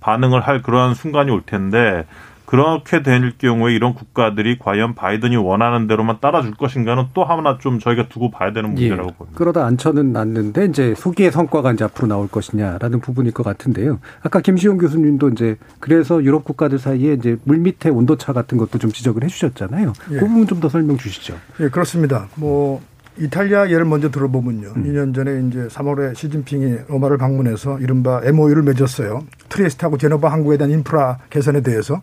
반응을 0.00 0.40
할 0.40 0.62
그러한 0.62 0.94
순간이 0.94 1.30
올 1.30 1.42
텐데 1.42 2.06
그렇게 2.46 3.02
될 3.02 3.32
경우에 3.38 3.74
이런 3.74 3.94
국가들이 3.94 4.58
과연 4.58 4.94
바이든이 4.94 5.36
원하는 5.36 5.86
대로만 5.86 6.18
따라줄 6.20 6.54
것인가는 6.54 7.04
또 7.14 7.24
하나 7.24 7.58
좀 7.58 7.78
저희가 7.78 8.08
두고 8.08 8.30
봐야 8.30 8.52
되는 8.52 8.70
문제라고 8.74 9.08
예. 9.10 9.12
봅니다. 9.14 9.38
그러다 9.38 9.66
앉혀는 9.66 10.12
놨는데 10.12 10.66
이제 10.66 10.94
소기의 10.96 11.32
성과가 11.32 11.72
이제 11.72 11.84
앞으로 11.84 12.08
나올 12.08 12.28
것이냐라는 12.28 13.00
부분일 13.00 13.32
것 13.32 13.42
같은데요. 13.42 14.00
아까 14.22 14.40
김시용 14.40 14.78
교수님도 14.78 15.30
이제 15.30 15.56
그래서 15.80 16.22
유럽 16.22 16.44
국가들 16.44 16.78
사이에 16.78 17.14
이제 17.14 17.36
물밑의 17.44 17.92
온도차 17.92 18.32
같은 18.32 18.58
것도 18.58 18.78
좀 18.78 18.90
지적을 18.92 19.24
해주셨잖아요. 19.24 19.92
예. 20.12 20.16
그 20.16 20.26
부분 20.26 20.46
좀 20.46 20.62
더 20.62 20.68
설명 20.68 20.96
주시죠. 20.96 21.34
예, 21.58 21.68
그렇습니다. 21.68 22.28
뭐 22.36 22.80
이탈리아 23.18 23.68
예를 23.68 23.84
먼저 23.84 24.10
들어보면요. 24.10 24.72
음. 24.76 24.84
2년 24.84 25.14
전에 25.14 25.46
이제 25.46 25.66
3월에 25.68 26.14
시진핑이 26.16 26.78
로마를 26.88 27.18
방문해서 27.18 27.78
이른바 27.78 28.20
MOU를 28.24 28.62
맺었어요. 28.62 29.24
트리에스트하고 29.48 29.98
제노바 29.98 30.30
항구에 30.30 30.56
대한 30.56 30.70
인프라 30.70 31.18
개선에 31.28 31.60
대해서 31.60 32.00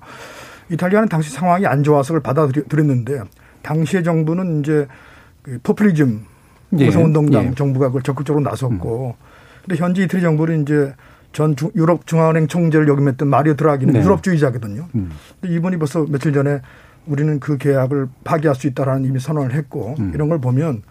이탈리아는 0.70 1.10
당시 1.10 1.32
상황이 1.32 1.66
안 1.66 1.84
좋아서 1.84 2.14
그걸 2.14 2.22
받아들였는데 2.22 3.22
당시의 3.64 4.04
정부는 4.04 4.60
이제 4.60 4.88
그 5.42 5.60
포퓰리즘 5.64 6.26
예. 6.80 6.86
예. 6.86 7.56
정부가 7.56 7.88
그걸 7.88 8.04
적극적으로 8.04 8.44
나섰고 8.44 9.16
음. 9.20 9.26
근데 9.66 9.82
현재 9.82 10.04
이태리 10.04 10.22
정부는 10.22 10.62
이제 10.62 10.94
전 11.32 11.56
주, 11.56 11.72
유럽 11.76 12.06
중앙은행 12.06 12.48
총재를 12.48 12.88
역임했던 12.88 13.28
마리오 13.28 13.56
드라기는 13.56 13.94
네. 13.94 14.02
유럽주의자거든요. 14.02 14.88
음. 14.96 15.12
근데 15.42 15.56
이분이 15.56 15.78
벌써 15.78 16.06
며칠 16.08 16.34
전에 16.34 16.62
우리는 17.06 17.40
그 17.40 17.58
계약을 17.58 18.08
파기할 18.24 18.56
수 18.56 18.68
있다라는 18.68 19.06
이미 19.06 19.20
선언을 19.20 19.54
했고 19.54 19.96
음. 20.00 20.12
이런 20.14 20.30
걸 20.30 20.40
보면 20.40 20.84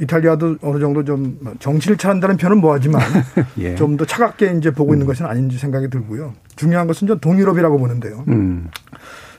이탈리아도 0.00 0.56
어느 0.62 0.78
정도 0.78 1.04
좀 1.04 1.38
정신을 1.58 1.96
차린다는 1.96 2.36
표현은 2.36 2.60
뭐하지만 2.60 3.02
예. 3.58 3.74
좀더 3.74 4.04
차갑게 4.04 4.54
이제 4.58 4.70
보고 4.70 4.94
있는 4.94 5.06
음. 5.06 5.08
것은 5.08 5.26
아닌지 5.26 5.58
생각이 5.58 5.90
들고요. 5.90 6.34
중요한 6.56 6.86
것은 6.86 7.08
좀 7.08 7.18
동유럽이라고 7.18 7.78
보는데요. 7.78 8.24
음. 8.28 8.68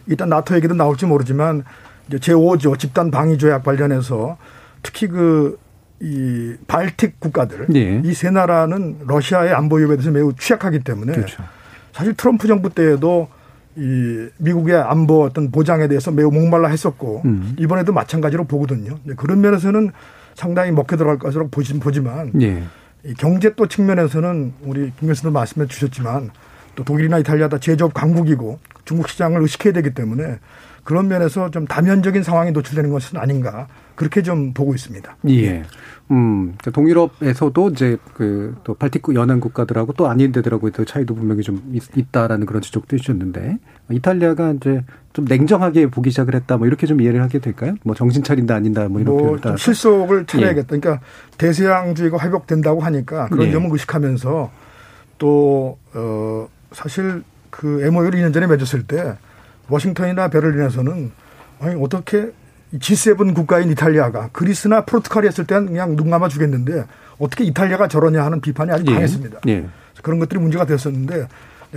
일단 0.07 0.29
나토 0.29 0.55
얘기도 0.55 0.73
나올지 0.73 1.05
모르지만 1.05 1.63
이제 2.07 2.17
제5조 2.17 2.77
집단 2.79 3.11
방위 3.11 3.37
조약 3.37 3.63
관련해서 3.63 4.37
특히 4.83 5.07
그 5.07 5.57
이 6.01 6.55
발틱 6.67 7.19
국가들 7.19 7.67
예. 7.75 8.01
이세 8.05 8.29
나라는 8.29 8.99
러시아의 9.05 9.53
안보 9.53 9.77
위협에 9.77 9.97
대해서 9.97 10.11
매우 10.11 10.33
취약하기 10.33 10.79
때문에 10.79 11.13
그렇죠. 11.13 11.43
사실 11.91 12.13
트럼프 12.13 12.47
정부 12.47 12.69
때에도 12.69 13.27
이 13.75 14.27
미국의 14.37 14.75
안보 14.75 15.23
어떤 15.23 15.51
보장에 15.51 15.87
대해서 15.87 16.11
매우 16.11 16.31
목말라 16.31 16.69
했었고 16.69 17.23
음. 17.25 17.55
이번에도 17.59 17.91
마찬가지로 17.91 18.45
보거든요. 18.45 18.97
그런 19.17 19.41
면에서는 19.41 19.91
상당히 20.39 20.71
먹혀 20.71 20.95
들어갈 20.95 21.19
것으로 21.19 21.49
보지만 21.81 22.31
예. 22.41 22.63
이 23.03 23.13
경제 23.13 23.53
또 23.55 23.67
측면에서는 23.67 24.53
우리 24.61 24.91
김 24.97 25.09
교수도 25.09 25.31
말씀해 25.31 25.67
주셨지만 25.67 26.31
또 26.79 26.85
독일이나 26.85 27.19
이탈리아 27.19 27.49
다 27.49 27.59
제조업 27.59 27.93
강국이고 27.93 28.57
중국 28.85 29.09
시장을 29.09 29.41
의식해야 29.41 29.73
되기 29.73 29.93
때문에 29.93 30.39
그런 30.85 31.09
면에서 31.09 31.51
좀 31.51 31.67
다면적인 31.67 32.23
상황이 32.23 32.51
노출되는 32.51 32.89
것은 32.89 33.19
아닌가 33.19 33.67
그렇게 33.95 34.21
좀 34.21 34.53
보고 34.53 34.73
있습니다. 34.73 35.17
예. 35.27 35.63
음, 36.09 36.55
동유럽에서도 36.71 37.69
이제 37.69 37.97
그 38.15 38.55
또 38.63 38.73
발틱 38.73 39.03
연안 39.13 39.39
국가들하고 39.39 39.93
또 39.93 40.07
아닌 40.07 40.31
데들하고의 40.31 40.71
차이도 40.85 41.15
분명히 41.15 41.41
좀 41.43 41.61
있, 41.73 42.11
다라는 42.11 42.45
그런 42.45 42.61
지적도 42.61 42.95
해주셨는데 42.95 43.57
이탈리아가 43.91 44.51
이제 44.51 44.83
좀 45.13 45.25
냉정하게 45.25 45.87
보기 45.87 46.11
시작을 46.11 46.35
했다 46.35 46.57
뭐 46.57 46.65
이렇게 46.65 46.87
좀 46.87 47.01
이해를 47.01 47.21
하게 47.21 47.39
될까요? 47.39 47.75
뭐 47.83 47.93
정신 47.93 48.23
차린다 48.23 48.55
아닌다 48.55 48.87
뭐 48.87 49.01
이런 49.01 49.17
뭐좀 49.17 49.57
실속을 49.57 50.25
차려야겠다. 50.25 50.75
예. 50.75 50.79
그러니까 50.79 51.03
대서양주의가 51.37 52.19
회복된다고 52.19 52.79
하니까 52.81 53.27
그런 53.27 53.47
예. 53.47 53.51
점을 53.51 53.69
의식하면서 53.71 54.51
또 55.17 55.77
어, 55.93 56.47
사실 56.71 57.23
그 57.49 57.81
MOU를 57.81 58.19
2년 58.19 58.33
전에 58.33 58.47
맺었을 58.47 58.83
때 58.83 59.17
워싱턴이나 59.69 60.29
베를린에서는 60.29 61.11
아니 61.59 61.83
어떻게 61.83 62.31
G7 62.73 63.33
국가인 63.33 63.71
이탈리아가 63.71 64.29
그리스나 64.31 64.85
포르투갈이 64.85 65.27
했을 65.27 65.45
때는 65.45 65.67
그냥 65.67 65.95
눈 65.95 66.09
감아 66.09 66.27
주겠는데 66.27 66.85
어떻게 67.17 67.43
이탈리아가 67.43 67.87
저러냐 67.87 68.23
하는 68.23 68.41
비판이 68.41 68.71
아주 68.71 68.83
예. 68.87 68.93
강했습니다. 68.93 69.39
예. 69.47 69.65
그런 70.01 70.19
것들이 70.19 70.39
문제가 70.39 70.65
됐었는데 70.65 71.27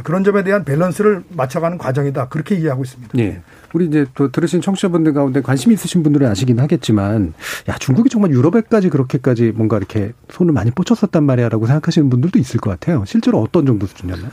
그런 0.04 0.24
점에 0.24 0.42
대한 0.42 0.64
밸런스를 0.64 1.22
맞춰가는 1.30 1.76
과정이다. 1.76 2.28
그렇게 2.28 2.54
이해하고 2.54 2.82
있습니다. 2.82 3.18
예. 3.18 3.42
우리 3.74 3.86
이제 3.86 4.06
또 4.14 4.30
들으신 4.30 4.62
청취자분들 4.62 5.12
가운데 5.12 5.42
관심 5.42 5.70
있으신 5.72 6.02
분들은 6.02 6.26
아시긴 6.28 6.60
하겠지만, 6.60 7.34
야, 7.68 7.76
중국이 7.78 8.08
정말 8.08 8.30
유럽에까지 8.30 8.88
그렇게까지 8.88 9.52
뭔가 9.54 9.76
이렇게 9.76 10.12
손을 10.30 10.54
많이 10.54 10.70
뻗쳤었단 10.70 11.24
말이야 11.24 11.50
라고 11.50 11.66
생각하시는 11.66 12.08
분들도 12.08 12.38
있을 12.38 12.58
것 12.58 12.70
같아요. 12.70 13.04
실제로 13.06 13.42
어떤 13.42 13.66
정도 13.66 13.86
수준이었나요? 13.86 14.30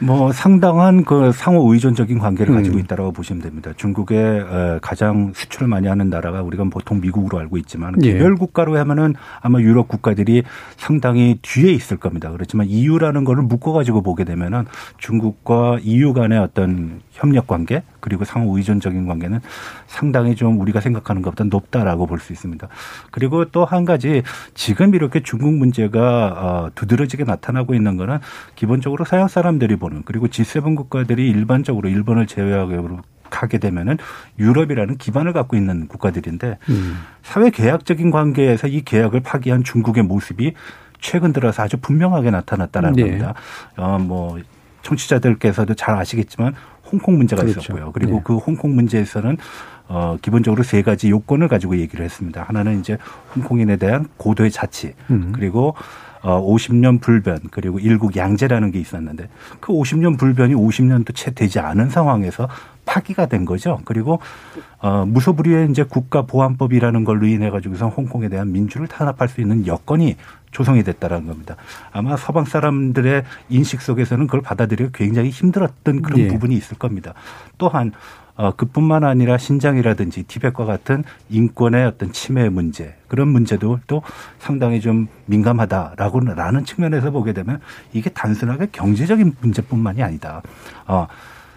뭐 0.00 0.32
상당한 0.32 1.04
그 1.04 1.32
상호 1.32 1.72
의존적인 1.72 2.18
관계를 2.18 2.54
음. 2.54 2.58
가지고 2.58 2.78
있다라고 2.78 3.12
보시면 3.12 3.42
됩니다. 3.42 3.72
중국의 3.76 4.80
가장 4.82 5.32
수출을 5.34 5.68
많이 5.68 5.86
하는 5.88 6.10
나라가 6.10 6.42
우리가 6.42 6.64
보통 6.64 7.00
미국으로 7.00 7.38
알고 7.38 7.56
있지만 7.58 7.94
예. 8.02 8.12
개별 8.12 8.34
국가로 8.36 8.76
하면은 8.78 9.14
아마 9.40 9.60
유럽 9.60 9.88
국가들이 9.88 10.42
상당히 10.76 11.38
뒤에 11.42 11.72
있을 11.72 11.96
겁니다. 11.96 12.30
그렇지만 12.32 12.66
EU라는 12.66 13.24
거를 13.24 13.42
묶어 13.42 13.72
가지고 13.72 14.02
보게 14.02 14.24
되면은 14.24 14.64
중국과 14.98 15.78
EU 15.82 16.12
간의 16.12 16.38
어떤 16.38 17.00
협력 17.12 17.46
관계 17.46 17.82
그리고 18.00 18.24
상호 18.24 18.56
의존적인 18.56 19.06
관계는 19.06 19.40
상당히 19.86 20.36
좀 20.36 20.60
우리가 20.60 20.80
생각하는 20.80 21.22
것보다 21.22 21.44
높다라고 21.44 22.06
볼 22.06 22.16
수 22.20 22.32
있습니다. 22.32 22.66
그리고 23.10 23.44
또 23.46 23.64
한 23.66 23.84
가지 23.84 24.22
지금 24.54 24.94
이렇게 24.94 25.20
중국 25.22 25.52
문제가 25.52 26.28
어, 26.36 26.70
두드러지게 26.74 27.24
나타나고 27.24 27.74
있는 27.74 27.96
거는 27.96 28.18
기본적으로 28.54 29.04
서양 29.04 29.26
사람들이 29.28 29.76
보는 29.88 30.02
그리고 30.04 30.26
G7 30.26 30.76
국가들이 30.76 31.28
일반적으로 31.28 31.88
일본을 31.88 32.26
제외하고 32.26 33.00
하게 33.30 33.58
되면은 33.58 33.98
유럽이라는 34.38 34.98
기반을 34.98 35.32
갖고 35.32 35.56
있는 35.56 35.88
국가들인데 35.88 36.58
음. 36.68 36.98
사회 37.22 37.50
계약적인 37.50 38.10
관계에서 38.10 38.68
이 38.68 38.82
계약을 38.82 39.20
파기한 39.20 39.64
중국의 39.64 40.04
모습이 40.04 40.54
최근 41.00 41.32
들어서 41.32 41.62
아주 41.62 41.76
분명하게 41.76 42.30
나타났다는 42.30 42.92
네. 42.92 43.02
겁니다. 43.02 43.34
어, 43.76 43.98
뭐 43.98 44.38
청취자들께서도 44.82 45.74
잘 45.74 45.96
아시겠지만 45.96 46.54
홍콩 46.90 47.16
문제가 47.16 47.42
그렇죠. 47.42 47.60
있었고요. 47.60 47.92
그리고 47.92 48.16
네. 48.16 48.20
그 48.24 48.36
홍콩 48.36 48.74
문제에서는 48.74 49.36
어 49.88 50.16
기본적으로 50.20 50.62
세 50.62 50.82
가지 50.82 51.10
요건을 51.10 51.48
가지고 51.48 51.76
얘기를 51.78 52.04
했습니다. 52.04 52.42
하나는 52.42 52.80
이제 52.80 52.96
홍콩인에 53.34 53.76
대한 53.76 54.06
고도의 54.16 54.50
자치 54.50 54.94
음. 55.10 55.32
그리고 55.32 55.74
어 56.26 56.44
50년 56.44 57.00
불변 57.00 57.38
그리고 57.52 57.78
일국 57.78 58.16
양제라는 58.16 58.72
게 58.72 58.80
있었는데 58.80 59.28
그 59.60 59.72
50년 59.72 60.18
불변이 60.18 60.56
50년도 60.56 61.14
채 61.14 61.30
되지 61.30 61.60
않은 61.60 61.88
상황에서 61.88 62.48
파기가 62.84 63.26
된 63.26 63.44
거죠. 63.44 63.78
그리고 63.84 64.18
어 64.80 65.06
무소불위의 65.06 65.70
이제 65.70 65.84
국가보안법이라는 65.84 67.04
걸로 67.04 67.26
인해 67.26 67.48
가지고서 67.48 67.88
홍콩에 67.88 68.28
대한 68.28 68.50
민주를 68.50 68.88
탄압할 68.88 69.28
수 69.28 69.40
있는 69.40 69.68
여건이 69.68 70.16
조성이 70.56 70.82
됐다라는 70.82 71.26
겁니다. 71.26 71.54
아마 71.92 72.16
서방 72.16 72.46
사람들의 72.46 73.24
인식 73.50 73.82
속에서는 73.82 74.26
그걸 74.26 74.40
받아들이기 74.40 74.90
굉장히 74.94 75.28
힘들었던 75.28 76.00
그런 76.00 76.18
예. 76.18 76.28
부분이 76.28 76.54
있을 76.54 76.78
겁니다. 76.78 77.12
또한 77.58 77.92
어, 78.36 78.52
그뿐만 78.56 79.04
아니라 79.04 79.36
신장이라든지 79.36 80.22
티벳과 80.22 80.64
같은 80.64 81.04
인권의 81.28 81.84
어떤 81.84 82.10
침해 82.10 82.48
문제 82.48 82.94
그런 83.06 83.28
문제도 83.28 83.78
또 83.86 84.00
상당히 84.38 84.80
좀 84.80 85.08
민감하다라고 85.26 86.20
라는 86.20 86.64
측면에서 86.64 87.10
보게 87.10 87.34
되면 87.34 87.60
이게 87.92 88.08
단순하게 88.08 88.68
경제적인 88.72 89.36
문제뿐만이 89.38 90.02
아니다. 90.02 90.40
어, 90.86 91.06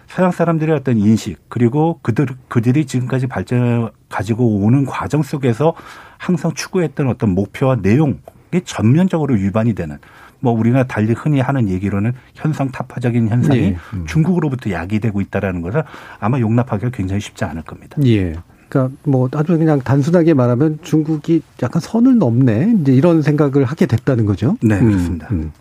서양 0.08 0.30
사람들의 0.30 0.74
어떤 0.74 0.98
인식 0.98 1.38
그리고 1.48 2.00
그들 2.02 2.26
그들이 2.48 2.84
지금까지 2.84 3.28
발전 3.28 3.90
가지고 4.10 4.58
오는 4.58 4.84
과정 4.84 5.22
속에서 5.22 5.72
항상 6.18 6.52
추구했던 6.52 7.08
어떤 7.08 7.30
목표와 7.30 7.76
내용 7.76 8.18
이 8.54 8.60
전면적으로 8.64 9.34
위반이 9.34 9.74
되는 9.74 9.98
뭐 10.40 10.52
우리가 10.52 10.84
달리 10.84 11.12
흔히 11.12 11.40
하는 11.40 11.68
얘기로는 11.68 12.12
현상 12.34 12.70
타파적인 12.70 13.28
현상이 13.28 13.60
예. 13.60 13.76
음. 13.94 14.06
중국으로부터 14.06 14.70
야기되고 14.70 15.20
있다라는 15.20 15.60
것을 15.60 15.84
아마 16.18 16.40
용납하기가 16.40 16.90
굉장히 16.90 17.20
쉽지 17.20 17.44
않을 17.44 17.62
겁니다. 17.62 17.96
예. 18.04 18.34
그러니까 18.68 18.96
뭐 19.02 19.28
아주 19.32 19.58
그냥 19.58 19.80
단순하게 19.80 20.34
말하면 20.34 20.78
중국이 20.82 21.42
약간 21.62 21.80
선을 21.80 22.18
넘네 22.18 22.76
이제 22.80 22.92
이런 22.92 23.20
생각을 23.20 23.64
하게 23.64 23.86
됐다는 23.86 24.26
거죠. 24.26 24.56
네, 24.62 24.78
음, 24.78 24.86
그렇습니다. 24.86 25.28
음. 25.32 25.52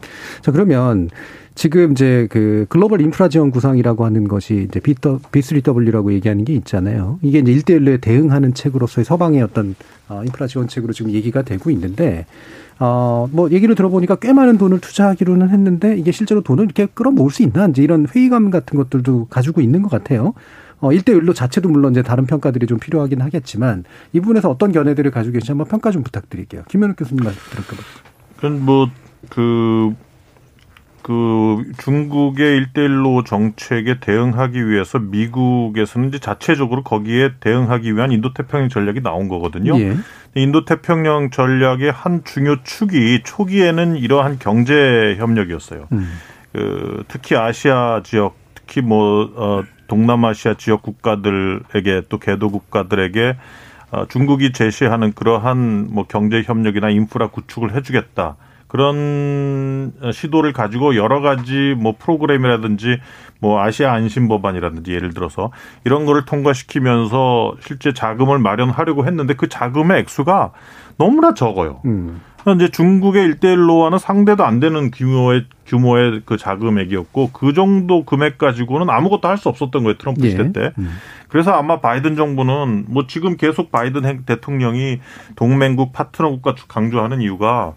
자 0.41 0.51
그러면 0.51 1.09
지금 1.55 1.91
이제 1.91 2.27
그 2.29 2.67
글로벌 2.69 3.01
인프라 3.01 3.27
지원 3.27 3.51
구상이라고 3.51 4.05
하는 4.05 4.27
것이 4.27 4.67
이제 4.69 4.79
B3W라고 4.79 6.13
얘기하는 6.13 6.45
게 6.45 6.53
있잖아요. 6.53 7.19
이게 7.21 7.39
이제 7.39 7.51
일대일로에 7.51 7.97
대응하는 7.97 8.53
책으로서의 8.53 9.03
서방의 9.03 9.41
어떤 9.41 9.75
어, 10.07 10.21
인프라 10.23 10.47
지원책으로 10.47 10.93
지금 10.93 11.11
얘기가 11.11 11.41
되고 11.41 11.69
있는데 11.71 12.25
어, 12.79 13.27
뭐 13.31 13.51
얘기를 13.51 13.75
들어보니까 13.75 14.15
꽤 14.15 14.31
많은 14.31 14.57
돈을 14.57 14.79
투자하기로는 14.79 15.49
했는데 15.49 15.97
이게 15.97 16.11
실제로 16.11 16.41
돈을 16.41 16.63
이렇게 16.63 16.85
끌어모을 16.85 17.29
수 17.29 17.43
있나 17.43 17.67
이제 17.67 17.83
이런 17.83 18.07
회의감 18.07 18.49
같은 18.49 18.77
것들도 18.77 19.27
가지고 19.29 19.61
있는 19.61 19.81
것 19.81 19.89
같아요. 19.89 20.33
어, 20.79 20.89
1대1로 20.89 21.35
자체도 21.35 21.67
물론 21.67 21.91
이제 21.91 22.01
다른 22.01 22.25
평가들이 22.25 22.65
좀 22.67 22.79
필요하긴 22.79 23.21
하겠지만 23.21 23.83
이 24.13 24.21
부분에서 24.21 24.49
어떤 24.49 24.71
견해들을 24.71 25.11
가지고 25.11 25.33
계신지 25.33 25.51
한번 25.51 25.67
평가 25.67 25.91
좀 25.91 26.03
부탁드릴게요. 26.03 26.63
김현욱 26.69 26.95
교수님 26.95 27.23
말씀 27.23 27.41
들을까요? 27.51 27.79
그건 28.37 28.65
뭐, 28.65 28.89
그, 29.29 29.93
그 31.01 31.63
중국의 31.79 32.55
일대일로 32.55 33.25
정책에 33.25 33.99
대응하기 33.99 34.69
위해서 34.69 34.99
미국에서는 34.99 36.07
이제 36.07 36.19
자체적으로 36.19 36.83
거기에 36.83 37.33
대응하기 37.41 37.93
위한 37.93 38.13
인도태평양 38.13 38.69
전략이 38.69 39.01
나온 39.01 39.27
거거든요. 39.27 39.77
예. 39.79 39.97
인도 40.35 40.65
태평양 40.65 41.31
전략의 41.31 41.91
한 41.91 42.23
중요 42.23 42.63
축이 42.63 43.21
초기에는 43.23 43.95
이러한 43.95 44.39
경제 44.39 45.15
협력이었어요. 45.17 45.87
음. 45.91 46.19
그 46.53 47.03
특히 47.07 47.35
아시아 47.35 48.01
지역, 48.03 48.35
특히 48.55 48.81
뭐 48.81 49.31
어, 49.35 49.63
동남아시아 49.87 50.55
지역 50.55 50.81
국가들에게 50.83 52.03
또 52.09 52.19
개도 52.19 52.49
국가들에게 52.49 53.37
어, 53.91 54.05
중국이 54.07 54.51
제시하는 54.53 55.13
그러한 55.13 55.87
뭐 55.91 56.05
경제 56.07 56.43
협력이나 56.43 56.89
인프라 56.89 57.27
구축을 57.27 57.75
해주겠다. 57.75 58.35
그런 58.67 59.93
시도를 60.13 60.53
가지고 60.53 60.95
여러 60.95 61.21
가지 61.21 61.75
뭐 61.75 61.95
프로그램이라든지 61.97 62.99
뭐 63.39 63.61
아시아 63.61 63.93
안심 63.93 64.27
법안이라든지 64.27 64.91
예를 64.91 65.13
들어서 65.13 65.51
이런 65.85 66.05
거를 66.05 66.25
통과시키면서 66.25 67.55
실제 67.61 67.93
자금을 67.93 68.39
마련하려고 68.39 69.05
했는데 69.05 69.33
그 69.35 69.47
자금의 69.47 69.99
액수가 70.01 70.51
너무나 70.97 71.33
적어요. 71.33 71.79
음. 71.85 72.21
이제 72.55 72.69
중국의 72.69 73.25
일대일로와는 73.25 73.97
상대도 73.99 74.43
안 74.45 74.59
되는 74.59 74.91
규모의 74.91 75.45
규모의 75.67 76.21
그 76.25 76.35
자금액이었고 76.37 77.29
그 77.31 77.53
정도 77.53 78.03
금액 78.05 78.37
가지고는 78.37 78.89
아무것도 78.89 79.27
할 79.27 79.37
수 79.37 79.49
없었던 79.49 79.83
거예요 79.83 79.97
트럼프 79.97 80.25
예. 80.25 80.31
시대 80.31 80.51
때. 80.51 80.71
음. 80.79 80.89
그래서 81.27 81.51
아마 81.51 81.79
바이든 81.79 82.15
정부는 82.15 82.85
뭐 82.87 83.05
지금 83.07 83.37
계속 83.37 83.71
바이든 83.71 84.05
행- 84.05 84.23
대통령이 84.25 84.99
동맹국 85.35 85.93
파트너 85.93 86.29
국가 86.31 86.55
강조하는 86.67 87.21
이유가 87.21 87.73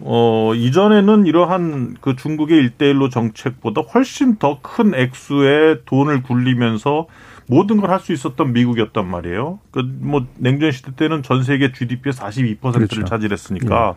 어 0.00 0.52
이전에는 0.54 1.26
이러한 1.26 1.96
그 2.00 2.16
중국의 2.16 2.58
일대일로 2.58 3.08
정책보다 3.10 3.82
훨씬 3.82 4.36
더 4.36 4.58
큰 4.60 4.94
액수의 4.94 5.80
돈을 5.86 6.22
굴리면서 6.22 7.06
모든 7.46 7.80
걸 7.80 7.90
할 7.90 8.00
수 8.00 8.12
있었던 8.12 8.52
미국이었단 8.52 9.06
말이에요. 9.06 9.60
그 9.70 9.82
뭐 10.00 10.26
냉전 10.38 10.72
시대 10.72 10.92
때는 10.96 11.22
전 11.22 11.42
세계 11.42 11.72
GDP의 11.72 12.12
42%를 12.12 12.72
그렇죠. 12.88 13.04
차지했으니까. 13.04 13.94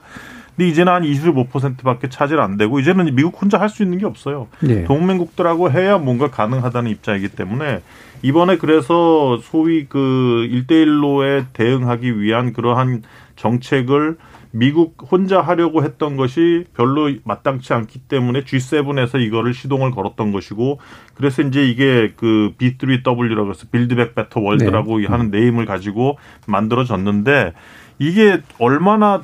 근데 0.55 0.69
이제는 0.69 0.91
한 0.91 1.03
25%밖에 1.03 2.09
차지를 2.09 2.41
안 2.41 2.57
되고 2.57 2.79
이제는 2.79 3.13
미국 3.15 3.39
혼자 3.41 3.59
할 3.59 3.69
수 3.69 3.83
있는 3.83 3.97
게 3.99 4.05
없어요. 4.05 4.47
예. 4.67 4.83
동맹국들하고 4.85 5.71
해야 5.71 5.97
뭔가 5.97 6.29
가능하다는 6.31 6.89
입장이기 6.91 7.29
때문에 7.29 7.81
이번에 8.23 8.57
그래서 8.57 9.37
소위 9.43 9.85
그 9.87 10.47
1대1로에 10.51 11.45
대응하기 11.53 12.19
위한 12.19 12.53
그러한 12.53 13.03
정책을 13.35 14.17
미국 14.57 14.95
혼자 15.11 15.39
하려고 15.39 15.83
했던 15.83 16.17
것이 16.17 16.65
별로 16.73 17.11
마땅치 17.23 17.73
않기 17.73 17.99
때문에 18.07 18.43
G7에서 18.43 19.21
이거를 19.21 19.53
시동을 19.53 19.91
걸었던 19.91 20.31
것이고 20.31 20.79
그래서 21.13 21.43
이제 21.43 21.67
이게 21.67 22.13
그 22.15 22.53
B3W라고 22.57 23.49
해서 23.49 23.67
빌드백 23.71 24.15
베터 24.15 24.39
월드라고 24.39 25.05
하는 25.07 25.29
네임을 25.29 25.65
가지고 25.65 26.17
만들어졌는데 26.47 27.53
이게 27.99 28.41
얼마나 28.57 29.23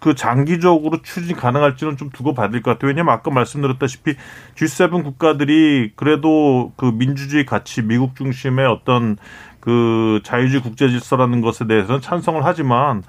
그 0.00 0.16
장기적으로 0.16 1.00
추진 1.02 1.36
가능할지는 1.36 1.96
좀 1.96 2.10
두고 2.10 2.34
봐야 2.34 2.50
될것 2.50 2.74
같아요. 2.74 2.88
왜냐하면 2.88 3.14
아까 3.14 3.30
말씀드렸다시피 3.30 4.14
G7 4.56 5.04
국가들이 5.04 5.92
그래도 5.94 6.72
그 6.74 6.86
민주주의 6.86 7.46
가치, 7.46 7.82
미국 7.82 8.16
중심의 8.16 8.66
어떤 8.66 9.16
그 9.60 10.20
자유주의 10.24 10.60
국제 10.60 10.88
질서라는 10.88 11.40
것에 11.40 11.68
대해서는 11.68 12.00
찬성을 12.00 12.44
하지만 12.44 13.04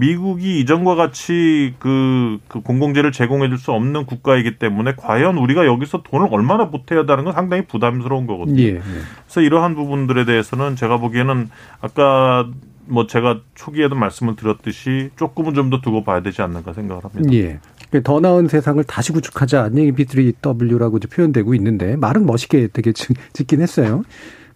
미국이 0.00 0.60
이전과 0.60 0.94
같이 0.96 1.74
그, 1.78 2.38
그 2.48 2.60
공공재를 2.60 3.12
제공해 3.12 3.48
줄 3.48 3.58
수 3.58 3.72
없는 3.72 4.06
국가이기 4.06 4.58
때문에 4.58 4.94
과연 4.96 5.36
우리가 5.36 5.66
여기서 5.66 6.02
돈을 6.02 6.28
얼마나 6.30 6.70
보태야 6.70 7.04
하는 7.06 7.24
건 7.24 7.32
상당히 7.34 7.66
부담스러운 7.66 8.26
거거든요. 8.26 8.60
예. 8.62 8.66
예. 8.76 8.80
그래서 9.26 9.40
이러한 9.42 9.74
부분들에 9.74 10.24
대해서는 10.24 10.76
제가 10.76 10.96
보기에는 10.96 11.50
아까 11.82 12.48
뭐 12.86 13.06
제가 13.06 13.40
초기에도 13.54 13.94
말씀을 13.94 14.34
드렸듯이 14.36 15.10
조금은 15.16 15.54
좀 15.54 15.70
더 15.70 15.80
두고 15.80 16.02
봐야 16.04 16.20
되지 16.22 16.42
않는가 16.42 16.72
생각을 16.72 17.04
합니다. 17.04 17.30
예. 17.34 17.60
더 18.02 18.20
나은 18.20 18.48
세상을 18.48 18.82
다시 18.84 19.12
구축하자. 19.12 19.68
이 19.74 19.92
B3W라고 19.92 20.96
이제 20.96 21.08
표현되고 21.08 21.54
있는데 21.54 21.96
말은 21.96 22.24
멋있게 22.26 22.68
되게 22.72 22.92
짓- 22.92 23.16
짓긴 23.32 23.60
했어요. 23.60 24.02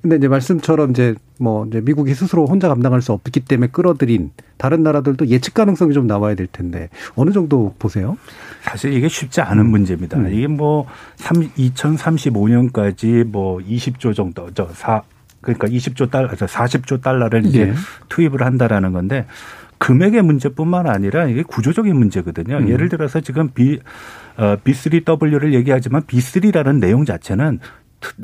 근데 0.05 0.17
이제 0.17 0.29
말씀처럼 0.29 0.91
이제 0.91 1.15
뭐 1.39 1.65
이제 1.65 1.81
미국이 1.81 2.13
스스로 2.13 2.45
혼자 2.45 2.69
감당할 2.69 3.01
수 3.01 3.13
없기 3.13 3.41
때문에 3.41 3.69
끌어들인 3.69 4.33
다른 4.59 4.83
나라들도 4.83 5.29
예측 5.29 5.55
가능성이 5.55 5.95
좀 5.95 6.07
나와야 6.07 6.35
될 6.35 6.47
텐데 6.47 6.91
어느 7.15 7.31
정도 7.31 7.75
보세요? 7.79 8.19
사실 8.61 8.93
이게 8.93 9.09
쉽지 9.09 9.41
않은 9.41 9.65
문제입니다. 9.65 10.19
음. 10.19 10.31
이게 10.31 10.47
뭐 10.47 10.87
2035년까지 11.17 13.25
뭐 13.25 13.61
20조 13.61 14.15
정도 14.15 14.53
저사 14.53 15.01
그러니까 15.41 15.69
20조 15.69 16.11
달러, 16.11 16.29
40조 16.29 17.01
달러를 17.01 17.47
이제 17.47 17.69
예. 17.69 17.75
투입을 18.11 18.43
한다라는 18.43 18.93
건데 18.93 19.25
금액의 19.79 20.21
문제뿐만 20.21 20.87
아니라 20.87 21.29
이게 21.29 21.43
구조적인 21.43 21.97
문제거든요. 21.97 22.59
음. 22.59 22.69
예를 22.69 22.91
들어서 22.91 23.23
지금 23.23 23.49
B 23.55 23.81
어, 24.37 24.57
B3W를 24.65 25.55
얘기하지만 25.55 26.03
B3라는 26.03 26.79
내용 26.79 27.07
자체는 27.07 27.61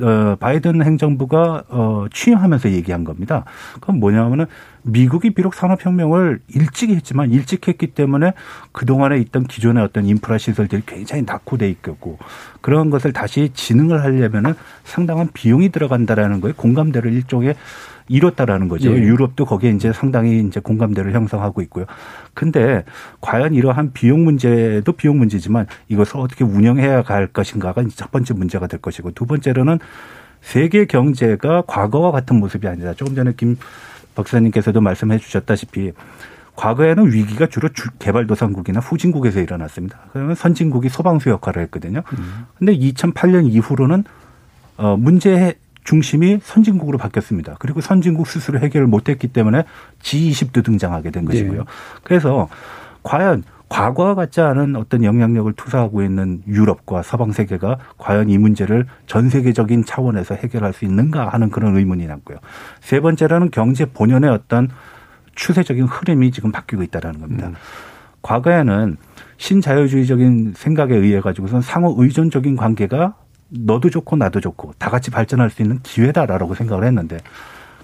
어, 0.01 0.35
바이든 0.39 0.83
행정부가 0.83 1.63
어, 1.69 2.05
취임하면서 2.13 2.71
얘기한 2.71 3.03
겁니다. 3.03 3.45
그건 3.79 3.99
뭐냐면은 3.99 4.45
미국이 4.83 5.31
비록 5.31 5.53
산업혁명을 5.53 6.39
일찍 6.49 6.89
했지만 6.89 7.31
일찍 7.31 7.67
했기 7.67 7.87
때문에 7.87 8.33
그동안에 8.71 9.17
있던 9.19 9.45
기존의 9.45 9.83
어떤 9.83 10.05
인프라 10.05 10.37
시설들이 10.37 10.81
굉장히 10.85 11.23
낙후돼 11.23 11.69
있겠고 11.69 12.17
그런 12.61 12.89
것을 12.89 13.13
다시 13.13 13.49
진흥을 13.53 14.03
하려면은 14.03 14.55
상당한 14.83 15.29
비용이 15.33 15.69
들어간다라는 15.69 16.41
거에 16.41 16.53
공감대를 16.53 17.13
일종의 17.13 17.55
이뤘다라는 18.11 18.67
거죠. 18.67 18.91
예. 18.91 18.97
유럽도 18.97 19.45
거기에 19.45 19.71
이제 19.71 19.93
상당히 19.93 20.39
이제 20.39 20.59
공감대를 20.59 21.13
형성하고 21.13 21.61
있고요. 21.63 21.85
근데 22.33 22.83
과연 23.21 23.53
이러한 23.53 23.93
비용 23.93 24.25
문제도 24.25 24.91
비용 24.91 25.17
문제지만 25.17 25.65
이것을 25.87 26.17
어떻게 26.17 26.43
운영해야 26.43 27.03
갈 27.03 27.27
것인가가 27.27 27.83
첫 27.95 28.11
번째 28.11 28.33
문제가 28.33 28.67
될 28.67 28.81
것이고 28.81 29.11
두 29.11 29.25
번째로는 29.25 29.79
세계 30.41 30.85
경제가 30.85 31.63
과거와 31.67 32.11
같은 32.11 32.39
모습이 32.39 32.67
아니라 32.67 32.93
조금 32.93 33.15
전에 33.15 33.33
김 33.37 33.57
박사님께서도 34.15 34.81
말씀해 34.81 35.17
주셨다시피 35.17 35.93
과거에는 36.57 37.13
위기가 37.13 37.47
주로 37.47 37.69
개발도상국이나 37.99 38.81
후진국에서 38.81 39.39
일어났습니다. 39.39 39.99
그러면 40.11 40.35
선진국이 40.35 40.89
소방수 40.89 41.29
역할을 41.29 41.61
했거든요. 41.63 42.03
근데 42.59 42.77
2008년 42.77 43.49
이후로는 43.49 44.03
어 44.77 44.97
문제 44.97 45.55
중심이 45.83 46.39
선진국으로 46.41 46.97
바뀌었습니다. 46.97 47.55
그리고 47.59 47.81
선진국 47.81 48.27
스스로 48.27 48.59
해결을 48.59 48.87
못했기 48.87 49.29
때문에 49.29 49.63
G20도 50.01 50.63
등장하게 50.63 51.11
된 51.11 51.25
것이고요. 51.25 51.59
네. 51.59 51.65
그래서 52.03 52.47
과연 53.03 53.43
과거와 53.69 54.15
같지 54.15 54.41
않은 54.41 54.75
어떤 54.75 55.03
영향력을 55.03 55.53
투사하고 55.53 56.03
있는 56.03 56.43
유럽과 56.45 57.03
서방 57.03 57.31
세계가 57.31 57.77
과연 57.97 58.29
이 58.29 58.37
문제를 58.37 58.85
전 59.07 59.29
세계적인 59.29 59.85
차원에서 59.85 60.35
해결할 60.35 60.73
수 60.73 60.83
있는가 60.83 61.29
하는 61.29 61.49
그런 61.49 61.77
의문이 61.77 62.05
남고요. 62.05 62.37
세 62.81 62.99
번째로는 62.99 63.49
경제 63.49 63.85
본연의 63.85 64.29
어떤 64.29 64.69
추세적인 65.35 65.85
흐름이 65.85 66.31
지금 66.31 66.51
바뀌고 66.51 66.83
있다라는 66.83 67.21
겁니다. 67.21 67.47
음. 67.47 67.53
과거에는 68.21 68.97
신자유주의적인 69.37 70.53
생각에 70.55 70.93
의해 70.93 71.21
가지고선 71.21 71.61
상호 71.61 71.95
의존적인 71.97 72.57
관계가 72.57 73.15
너도 73.51 73.89
좋고 73.89 74.15
나도 74.15 74.39
좋고 74.39 74.73
다 74.77 74.89
같이 74.89 75.11
발전할 75.11 75.49
수 75.49 75.61
있는 75.61 75.79
기회다라고 75.83 76.55
생각을 76.55 76.85
했는데 76.85 77.17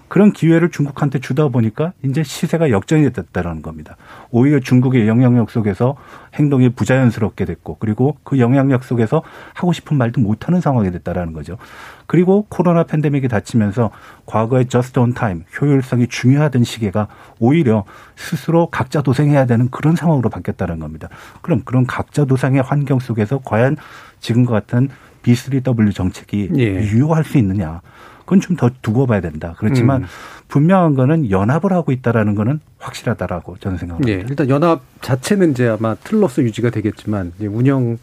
그런 0.07 0.31
기회를 0.31 0.71
중국한테 0.71 1.19
주다 1.19 1.49
보니까 1.49 1.91
이제 2.03 2.23
시세가 2.23 2.69
역전이 2.69 3.11
됐다라는 3.11 3.61
겁니다. 3.61 3.97
오히려 4.31 4.59
중국의 4.59 5.07
영향력 5.07 5.49
속에서 5.49 5.97
행동이 6.33 6.69
부자연스럽게 6.69 7.43
됐고 7.43 7.75
그리고 7.79 8.17
그 8.23 8.39
영향력 8.39 8.85
속에서 8.85 9.21
하고 9.53 9.73
싶은 9.73 9.97
말도 9.97 10.21
못하는 10.21 10.61
상황이 10.61 10.91
됐다라는 10.91 11.33
거죠. 11.33 11.57
그리고 12.05 12.45
코로나 12.47 12.83
팬데믹이 12.83 13.27
닥치면서 13.27 13.91
과거의 14.25 14.67
just 14.67 14.97
on 14.97 15.13
time 15.13 15.43
효율성이 15.59 16.07
중요하던 16.07 16.63
시계가 16.63 17.09
오히려 17.39 17.83
스스로 18.15 18.69
각자 18.69 19.01
도생해야 19.01 19.45
되는 19.45 19.69
그런 19.69 19.97
상황으로 19.97 20.29
바뀌었다는 20.29 20.79
겁니다. 20.79 21.09
그럼 21.41 21.63
그런 21.65 21.85
각자 21.85 22.23
도생의 22.23 22.61
환경 22.61 22.99
속에서 22.99 23.41
과연 23.43 23.75
지금과 24.21 24.53
같은 24.53 24.89
B3W 25.27 25.93
정책이 25.93 26.51
예. 26.57 26.63
유효할 26.63 27.23
수 27.23 27.37
있느냐. 27.37 27.81
그건 28.19 28.41
좀 28.41 28.57
더 28.57 28.69
두고 28.81 29.07
봐야 29.07 29.21
된다. 29.21 29.55
그렇지만 29.57 30.03
음. 30.03 30.07
분명한 30.49 30.95
거는 30.95 31.29
연합을 31.29 31.71
하고 31.71 31.91
있다라는 31.91 32.35
거는 32.35 32.59
확실하다라고 32.77 33.57
저는 33.59 33.77
생각합니다. 33.77 34.17
네, 34.17 34.25
일단 34.29 34.49
연합 34.49 34.81
자체는 35.01 35.51
이제 35.51 35.67
아마 35.67 35.95
틀로서 35.95 36.41
유지가 36.41 36.69
되겠지만 36.69 37.33
운영의 37.39 37.97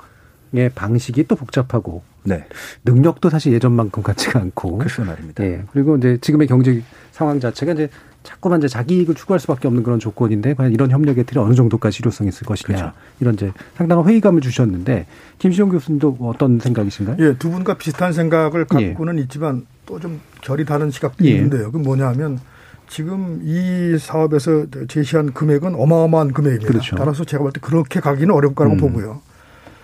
방식이 0.74 1.26
또 1.26 1.36
복잡하고 1.36 2.02
네. 2.22 2.46
능력도 2.84 3.28
사실 3.28 3.52
예전만큼 3.52 4.02
같지가 4.02 4.40
않고. 4.40 4.78
글쎄 4.78 5.02
말입니다. 5.02 5.44
예. 5.44 5.62
그리고 5.72 5.96
이제 5.96 6.16
지금의 6.20 6.46
경제 6.46 6.82
상황 7.12 7.38
자체가 7.40 7.72
이제 7.72 7.88
자꾸만 8.24 8.58
이제 8.58 8.66
자기 8.68 8.96
이익을 8.96 9.14
추구할 9.14 9.38
수밖에 9.38 9.68
없는 9.68 9.84
그런 9.84 10.00
조건인데 10.00 10.54
과연 10.54 10.72
이런 10.72 10.90
협력의 10.90 11.24
틀이 11.24 11.38
어느 11.38 11.54
정도까지 11.54 11.96
실효성이 11.98 12.28
있을 12.30 12.44
것이냐 12.46 12.76
그렇죠. 12.76 12.92
이런 13.20 13.34
이제 13.34 13.52
상당한 13.76 14.04
회의감을 14.08 14.40
주셨는데 14.40 15.06
김시영 15.38 15.68
교수님도 15.68 16.16
어떤 16.20 16.58
생각이신가요? 16.58 17.16
예, 17.20 17.36
두 17.38 17.50
분과 17.50 17.74
비슷한 17.74 18.12
생각을 18.12 18.66
예. 18.80 18.88
갖고는 18.88 19.18
예. 19.18 19.22
있지만 19.22 19.66
또 19.86 20.00
좀 20.00 20.20
결이 20.40 20.64
다른 20.64 20.90
시각도 20.90 21.24
예. 21.26 21.30
있는데요. 21.30 21.70
그 21.70 21.76
뭐냐면 21.76 22.40
지금 22.88 23.40
이 23.44 23.96
사업에서 23.98 24.66
제시한 24.88 25.32
금액은 25.32 25.74
어마어마한 25.74 26.32
금액입니다. 26.32 26.66
그렇죠. 26.68 26.96
따라서 26.96 27.24
제가 27.24 27.42
볼 27.42 27.52
때 27.52 27.60
그렇게 27.60 28.00
가기는 28.00 28.34
어려울 28.34 28.54
거라고 28.54 28.76
음. 28.76 28.80
보고요. 28.80 29.20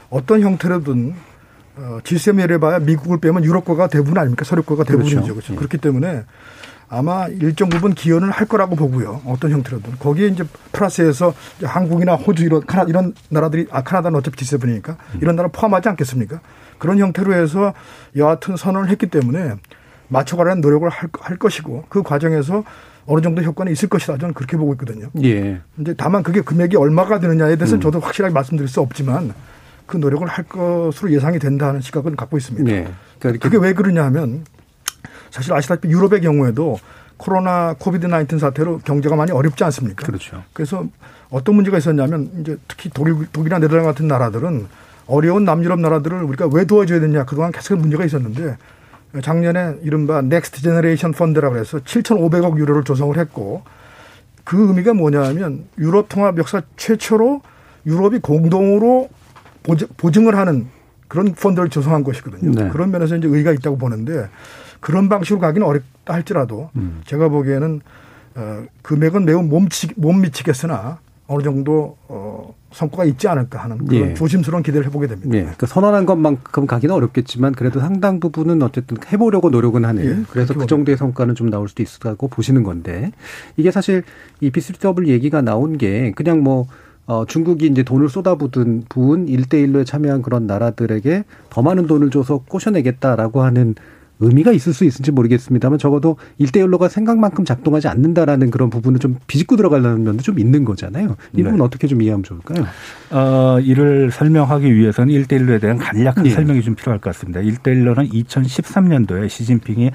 어떤 0.08 0.40
형태로든 0.40 1.14
어, 1.76 1.98
G7을 2.02 2.50
해봐야 2.52 2.78
미국을 2.80 3.18
빼면 3.20 3.44
유럽과가 3.44 3.88
대부분 3.88 4.18
아닙니까? 4.18 4.44
서유과가 4.44 4.84
대부분이죠. 4.84 5.16
그렇죠. 5.20 5.34
그렇죠. 5.34 5.52
예. 5.52 5.56
그렇기 5.56 5.78
때문에 5.78 6.24
아마 6.92 7.28
일정 7.28 7.68
부분 7.68 7.94
기여는 7.94 8.30
할 8.30 8.48
거라고 8.48 8.74
보고요. 8.74 9.22
어떤 9.24 9.52
형태로든. 9.52 9.92
거기에 10.00 10.26
이제 10.26 10.44
플러스해서 10.72 11.32
한국이나 11.62 12.16
호주 12.16 12.44
이런 12.44 12.66
카나 12.66 12.82
이런 12.82 13.14
나라들이 13.28 13.68
아 13.70 13.82
카나다는 13.82 14.18
어차피 14.18 14.44
G7이니까 14.44 14.96
음. 15.14 15.18
이런 15.22 15.36
나라 15.36 15.48
포함하지 15.48 15.88
않겠습니까? 15.90 16.40
그런 16.78 16.98
형태로 16.98 17.32
해서 17.32 17.74
여하튼 18.16 18.56
선언을 18.56 18.88
했기 18.88 19.06
때문에 19.06 19.54
맞춰가려는 20.08 20.60
노력을 20.60 20.88
할, 20.88 21.08
할 21.20 21.36
것이고 21.36 21.84
그 21.88 22.02
과정에서 22.02 22.64
어느 23.06 23.20
정도 23.22 23.40
효과는 23.40 23.70
있을 23.72 23.88
것이다. 23.88 24.18
저는 24.18 24.34
그렇게 24.34 24.56
보고 24.56 24.72
있거든요. 24.72 25.10
예. 25.22 25.60
이제 25.80 25.94
다만 25.96 26.24
그게 26.24 26.40
금액이 26.40 26.76
얼마가 26.76 27.20
되느냐에 27.20 27.54
대해서는 27.54 27.78
음. 27.78 27.82
저도 27.82 28.00
확실하게 28.00 28.34
말씀드릴 28.34 28.68
수 28.68 28.80
없지만 28.80 29.32
그 29.86 29.96
노력을 29.96 30.26
할 30.26 30.44
것으로 30.44 31.12
예상이 31.12 31.38
된다는 31.38 31.80
시각은 31.80 32.16
갖고 32.16 32.36
있습니다. 32.36 32.68
예. 32.72 32.88
그러니까 33.20 33.48
그게 33.48 33.58
왜 33.64 33.74
그러냐 33.74 34.04
하면 34.06 34.44
사실 35.30 35.52
아시다시피 35.52 35.88
유럽의 35.88 36.20
경우에도 36.20 36.78
코로나 37.16 37.74
COVID 37.78 38.08
19 38.08 38.38
사태로 38.38 38.78
경제가 38.78 39.14
많이 39.14 39.30
어렵지 39.30 39.62
않습니까? 39.64 40.06
그렇죠. 40.06 40.42
그래서 40.52 40.86
어떤 41.30 41.54
문제가 41.54 41.78
있었냐면 41.78 42.30
이제 42.40 42.56
특히 42.66 42.90
독일, 42.92 43.26
독일이나 43.32 43.58
네덜란드 43.58 43.86
같은 43.88 44.08
나라들은 44.08 44.66
어려운 45.06 45.44
남유럽 45.44 45.80
나라들을 45.80 46.22
우리가 46.22 46.48
왜 46.52 46.64
도와줘야 46.64 47.00
되냐 47.00 47.24
그동안 47.24 47.52
계속 47.52 47.78
문제가 47.78 48.04
있었는데 48.04 48.56
작년에 49.22 49.76
이른바 49.82 50.22
Next 50.22 50.62
Generation 50.62 51.12
Fund라고 51.12 51.56
해서 51.56 51.78
7,500억 51.78 52.58
유로를 52.58 52.84
조성을 52.84 53.16
했고 53.18 53.62
그 54.44 54.68
의미가 54.68 54.94
뭐냐면 54.94 55.64
유럽 55.78 56.08
통합 56.08 56.38
역사 56.38 56.62
최초로 56.76 57.42
유럽이 57.86 58.20
공동으로 58.20 59.08
보증을 59.96 60.36
하는 60.36 60.68
그런 61.08 61.34
펀드를 61.34 61.68
조성한 61.68 62.04
것이거든요. 62.04 62.52
네. 62.52 62.68
그런 62.70 62.90
면에서 62.90 63.16
이제 63.16 63.26
의의가 63.26 63.52
있다고 63.52 63.78
보는데 63.78 64.28
그런 64.80 65.08
방식으로 65.08 65.40
가기는 65.40 65.66
어렵다 65.66 66.14
할지라도 66.14 66.70
음. 66.76 67.02
제가 67.06 67.28
보기에는 67.28 67.80
어, 68.36 68.64
금액은 68.82 69.24
매우 69.24 69.42
몸치, 69.42 69.88
못 69.96 70.12
미치겠으나 70.12 70.98
어느 71.26 71.42
정도 71.42 71.96
어, 72.08 72.54
성과가 72.72 73.04
있지 73.04 73.28
않을까 73.28 73.62
하는 73.62 73.84
그런 73.84 74.10
예. 74.10 74.14
조심스러운 74.14 74.62
기대를 74.62 74.86
해보게 74.86 75.06
됩니다. 75.06 75.36
예. 75.36 75.42
그러니까 75.42 75.66
선언한 75.66 76.06
것만큼 76.06 76.66
가기는 76.66 76.94
어렵겠지만 76.94 77.52
그래도 77.52 77.80
상당 77.80 78.20
부분은 78.20 78.62
어쨌든 78.62 78.96
해보려고 79.12 79.50
노력은 79.50 79.84
하는. 79.84 80.04
예. 80.04 80.24
그래서 80.30 80.54
그 80.54 80.66
정도의 80.66 80.96
성과는 80.96 81.34
좀 81.34 81.50
나올 81.50 81.68
수도 81.68 81.82
있다고 81.82 82.28
보시는 82.28 82.62
건데 82.62 83.12
이게 83.56 83.70
사실 83.70 84.02
이 84.40 84.50
B3W 84.50 85.08
얘기가 85.08 85.40
나온 85.40 85.78
게 85.78 86.12
그냥 86.12 86.42
뭐 86.42 86.66
어, 87.06 87.24
중국이 87.26 87.66
이제 87.66 87.82
돈을 87.82 88.08
쏟아부은 88.08 88.84
부은 88.88 89.28
일대일로에 89.28 89.84
참여한 89.84 90.22
그런 90.22 90.46
나라들에게 90.46 91.24
더 91.48 91.62
많은 91.62 91.86
돈을 91.86 92.10
줘서 92.10 92.38
꼬셔내겠다라고 92.38 93.42
하는 93.42 93.74
의미가 94.20 94.52
있을 94.52 94.72
수 94.72 94.84
있을지 94.84 95.10
모르겠습니다만 95.10 95.78
적어도 95.78 96.16
일대일로가 96.38 96.88
생각만큼 96.88 97.44
작동하지 97.44 97.88
않는다라는 97.88 98.50
그런 98.50 98.70
부분을 98.70 99.00
좀 99.00 99.16
비집고 99.26 99.56
들어가려는 99.56 100.04
면도 100.04 100.22
좀 100.22 100.38
있는 100.38 100.64
거잖아요. 100.64 101.16
이 101.32 101.42
부분 101.42 101.58
네. 101.58 101.64
어떻게 101.64 101.86
좀 101.86 102.02
이해하면 102.02 102.22
좋을까요? 102.22 102.66
어, 103.10 103.58
이를 103.60 104.10
설명하기 104.10 104.74
위해서는 104.74 105.12
일대일로에 105.12 105.58
대한 105.58 105.78
간략한 105.78 106.24
네. 106.24 106.30
설명이 106.30 106.62
좀 106.62 106.74
필요할 106.74 107.00
것 107.00 107.14
같습니다. 107.14 107.40
일대일로는 107.40 108.08
2013년도에 108.08 109.28
시진핑이 109.28 109.90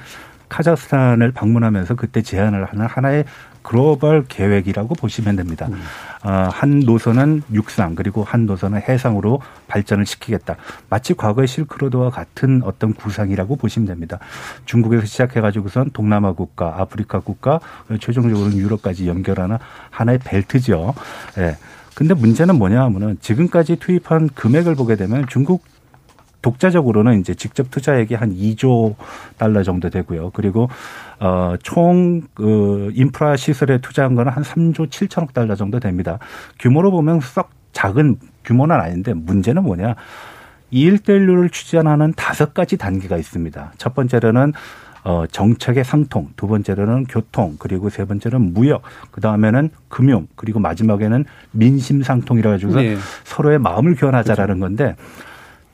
카자흐스탄을 0.50 1.32
방문하면서 1.32 1.96
그때 1.96 2.22
제안을 2.22 2.66
하는 2.66 2.86
하나의 2.86 3.26
글로벌 3.66 4.26
계획이라고 4.28 4.94
보시면 4.94 5.36
됩니다. 5.36 5.68
음. 5.68 5.82
어, 6.24 6.50
한 6.52 6.80
노선은 6.80 7.42
육상 7.52 7.96
그리고 7.96 8.24
한 8.24 8.46
노선은 8.46 8.82
해상으로 8.88 9.42
발전을 9.68 10.06
시키겠다. 10.06 10.56
마치 10.88 11.16
과거의 11.16 11.48
실크로드와 11.48 12.12
같은 12.12 12.62
어떤 12.64 12.94
구상이라고 12.94 13.56
보시면 13.56 13.88
됩니다. 13.88 14.20
중국에서 14.66 15.06
시작해가지고선 15.08 15.92
동남아 15.94 16.34
국가, 16.34 16.80
아프리카 16.80 17.20
국가, 17.20 17.60
최종적으로는 18.00 18.58
유럽까지 18.58 19.08
연결하는 19.08 19.58
하나의 19.90 20.20
벨트죠. 20.24 20.94
예. 21.40 21.58
근데 21.96 22.14
문제는 22.14 22.58
뭐냐 22.58 22.84
하면은 22.84 23.18
지금까지 23.22 23.78
투입한 23.78 24.30
금액을 24.36 24.76
보게 24.76 24.96
되면 24.96 25.26
중국 25.28 25.64
독자적으로는 26.46 27.20
이제 27.20 27.34
직접 27.34 27.72
투자액이 27.72 28.14
한 28.14 28.32
2조 28.36 28.94
달러 29.40 29.64
정도 29.64 29.90
되고요. 29.90 30.30
그리고 30.30 30.70
어총 31.18 32.22
그 32.36 32.92
인프라 32.94 33.36
시설에 33.36 33.80
투자한 33.80 34.14
거는 34.14 34.32
한 34.32 34.44
3조 34.44 34.90
7천억 34.90 35.34
달러 35.34 35.56
정도 35.56 35.80
됩니다. 35.80 36.20
규모로 36.60 36.92
보면 36.92 37.20
썩 37.22 37.50
작은 37.74 38.18
규모는 38.44 38.76
아닌데 38.76 39.14
문제는 39.16 39.64
뭐냐? 39.64 39.96
이 40.70 40.82
일대일로를 40.82 41.50
추진하는 41.50 42.14
다섯 42.16 42.54
가지 42.54 42.78
단계가 42.78 43.18
있습니다. 43.18 43.74
첫 43.78 43.96
번째로는 43.96 44.54
어, 45.04 45.26
정책의 45.28 45.84
상통, 45.84 46.30
두 46.36 46.48
번째로는 46.48 47.06
교통, 47.06 47.56
그리고 47.58 47.90
세 47.90 48.06
번째는 48.06 48.54
무역, 48.54 48.84
그 49.12 49.22
다음에는 49.22 49.70
금융, 49.88 50.28
그리고 50.36 50.60
마지막에는 50.60 51.26
민심 51.52 52.04
상통이라 52.04 52.52
가지고서 52.52 52.82
네. 52.82 52.98
서로의 53.24 53.60
마음을 53.60 53.96
교환하자라는 53.96 54.60
그렇죠. 54.60 54.60
건데 54.60 54.96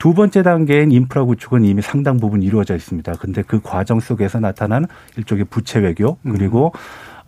두 0.02 0.14
번째 0.14 0.42
단계인 0.42 0.90
인프라 0.90 1.22
구축은 1.22 1.64
이미 1.64 1.80
상당 1.80 2.18
부분 2.18 2.42
이루어져 2.42 2.74
있습니다. 2.74 3.12
근데 3.20 3.42
그 3.42 3.60
과정 3.62 4.00
속에서 4.00 4.40
나타난 4.40 4.88
일종의 5.16 5.44
부채 5.44 5.78
외교 5.78 6.16
그리고 6.24 6.72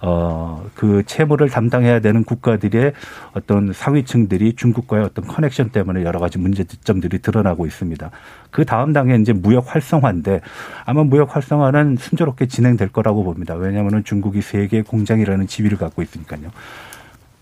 어, 0.00 0.66
그 0.74 1.04
채무를 1.06 1.48
담당해야 1.50 2.00
되는 2.00 2.24
국가들의 2.24 2.92
어떤 3.34 3.72
상위층들이 3.72 4.54
중국과의 4.56 5.04
어떤 5.04 5.24
커넥션 5.24 5.70
때문에 5.70 6.02
여러 6.02 6.18
가지 6.18 6.38
문제점들이 6.38 7.20
드러나고 7.20 7.64
있습니다. 7.64 8.10
그 8.50 8.64
다음 8.64 8.92
단계 8.92 9.14
이제 9.14 9.32
무역 9.32 9.72
활성화인데 9.72 10.40
아마 10.84 11.04
무역 11.04 11.36
활성화는 11.36 11.98
순조롭게 12.00 12.48
진행될 12.48 12.88
거라고 12.88 13.22
봅니다. 13.22 13.54
왜냐하면 13.54 14.02
중국이 14.02 14.42
세계 14.42 14.82
공장이라는 14.82 15.46
지위를 15.46 15.78
갖고 15.78 16.02
있으니까요. 16.02 16.50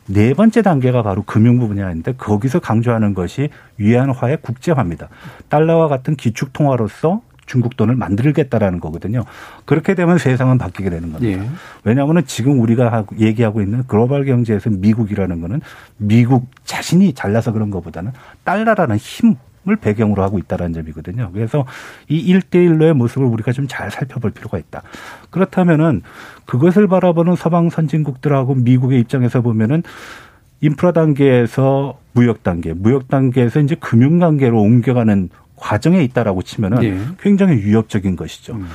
네 0.06 0.34
번째 0.34 0.62
단계가 0.62 1.02
바로 1.02 1.22
금융 1.22 1.58
부분이 1.58 1.82
아닌데 1.82 2.12
거기서 2.16 2.58
강조하는 2.58 3.14
것이 3.14 3.48
위안화의 3.78 4.38
국제화입니다. 4.42 5.08
달러와 5.48 5.88
같은 5.88 6.16
기축 6.16 6.52
통화로서 6.52 7.22
중국 7.46 7.76
돈을 7.76 7.96
만들겠다라는 7.96 8.80
거거든요. 8.80 9.24
그렇게 9.64 9.94
되면 9.94 10.16
세상은 10.18 10.58
바뀌게 10.58 10.90
되는 10.90 11.12
겁니다. 11.12 11.42
예. 11.42 11.50
왜냐하면 11.84 12.24
지금 12.24 12.60
우리가 12.60 13.04
얘기하고 13.18 13.60
있는 13.60 13.84
글로벌 13.86 14.24
경제에서 14.24 14.70
미국이라는 14.70 15.40
거는 15.40 15.60
미국 15.98 16.46
자신이 16.64 17.12
잘나서 17.12 17.52
그런 17.52 17.70
것보다는 17.70 18.12
달러라는 18.44 18.96
힘 18.96 19.36
을 19.68 19.76
배경으로 19.76 20.24
하고 20.24 20.40
있다는 20.40 20.72
점이거든요. 20.72 21.30
그래서 21.32 21.64
이일대일로의 22.08 22.94
모습을 22.94 23.28
우리가 23.28 23.52
좀 23.52 23.68
잘 23.68 23.92
살펴볼 23.92 24.32
필요가 24.32 24.58
있다. 24.58 24.82
그렇다면은 25.30 26.02
그것을 26.46 26.88
바라보는 26.88 27.36
서방 27.36 27.70
선진국들하고 27.70 28.54
미국의 28.56 29.00
입장에서 29.00 29.40
보면은 29.42 29.82
인프라 30.60 30.92
단계에서 30.92 31.98
무역 32.12 32.42
단계, 32.42 32.72
무역 32.72 33.08
단계에서 33.08 33.60
이제 33.60 33.74
금융 33.80 34.18
단계로 34.18 34.60
옮겨가는 34.60 35.28
과정에 35.56 36.02
있다라고 36.04 36.42
치면은 36.42 36.80
네. 36.80 36.98
굉장히 37.20 37.56
위협적인 37.56 38.16
것이죠. 38.16 38.54
음. 38.54 38.68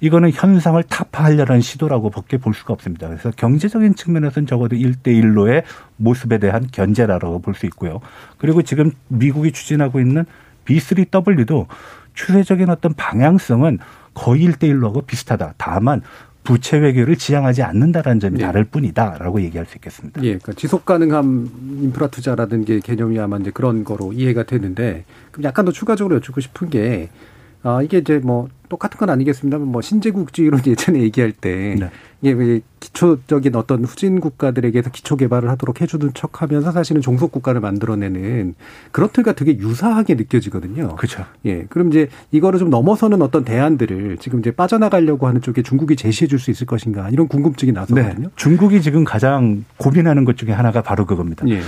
이거는 0.00 0.30
현상을 0.32 0.80
타파하려는 0.84 1.60
시도라고 1.60 2.10
밖에 2.10 2.36
볼 2.36 2.54
수가 2.54 2.72
없습니다. 2.72 3.08
그래서 3.08 3.30
경제적인 3.32 3.96
측면에서는 3.96 4.46
적어도 4.46 4.76
일대일로의 4.76 5.64
모습에 5.96 6.38
대한 6.38 6.68
견제라고 6.70 7.40
볼 7.40 7.54
수 7.54 7.66
있고요. 7.66 8.00
그리고 8.36 8.62
지금 8.62 8.92
미국이 9.08 9.50
추진하고 9.50 9.98
있는 9.98 10.24
B3W도 10.66 11.66
추세적인 12.14 12.70
어떤 12.70 12.94
방향성은 12.94 13.78
거의 14.14 14.42
일대일로하고 14.42 15.02
비슷하다. 15.02 15.54
다만 15.56 16.02
부채 16.48 16.78
외교를 16.78 17.16
지향하지 17.16 17.62
않는다라는 17.62 18.20
점이 18.20 18.38
네. 18.38 18.44
다를 18.46 18.64
뿐이다라고 18.64 19.42
얘기할 19.42 19.66
수 19.66 19.76
있겠습니다. 19.76 20.22
예, 20.22 20.28
그러니까 20.28 20.54
지속 20.54 20.86
가능한 20.86 21.50
인프라 21.82 22.06
투자라든 22.06 22.64
게 22.64 22.80
개념이 22.80 23.18
아마 23.18 23.36
이제 23.36 23.50
그런 23.50 23.84
거로 23.84 24.14
이해가 24.14 24.44
되는데 24.44 25.04
그럼 25.30 25.44
약간 25.44 25.66
더 25.66 25.72
추가적으로 25.72 26.16
여쭙고 26.16 26.40
싶은 26.40 26.70
게 26.70 27.10
아, 27.62 27.82
이게 27.82 27.98
이제 27.98 28.18
뭐 28.18 28.48
똑같은 28.68 28.98
건 28.98 29.10
아니겠습니다만 29.10 29.66
뭐 29.68 29.80
신재국주의로 29.80 30.58
예전에 30.66 31.00
얘기할 31.00 31.32
때 31.32 31.74
네. 31.78 31.90
이게 32.20 32.60
기초적인 32.80 33.56
어떤 33.56 33.84
후진 33.84 34.20
국가들에게서 34.20 34.90
기초 34.90 35.16
개발을 35.16 35.48
하도록 35.50 35.80
해주는 35.80 36.10
척 36.14 36.42
하면서 36.42 36.70
사실은 36.70 37.00
종속 37.00 37.32
국가를 37.32 37.60
만들어내는 37.60 38.54
그런 38.92 39.08
틀과 39.10 39.32
되게 39.32 39.56
유사하게 39.56 40.14
느껴지거든요. 40.16 40.96
그렇죠. 40.96 41.24
예, 41.46 41.64
그럼 41.70 41.88
이제 41.88 42.08
이거를 42.30 42.58
좀 42.58 42.70
넘어서는 42.70 43.22
어떤 43.22 43.44
대안들을 43.44 44.18
지금 44.18 44.40
이제 44.40 44.50
빠져나가려고 44.50 45.26
하는 45.26 45.40
쪽에 45.40 45.62
중국이 45.62 45.96
제시해 45.96 46.28
줄 46.28 46.38
수 46.38 46.50
있을 46.52 46.66
것인가 46.68 47.08
이런 47.10 47.26
궁금증이 47.26 47.72
나서거든요. 47.72 48.28
네. 48.28 48.34
중국이 48.36 48.80
지금 48.80 49.02
가장 49.02 49.64
고민하는 49.76 50.24
것 50.24 50.36
중에 50.36 50.52
하나가 50.52 50.82
바로 50.82 51.04
그겁니다. 51.04 51.44
예. 51.48 51.60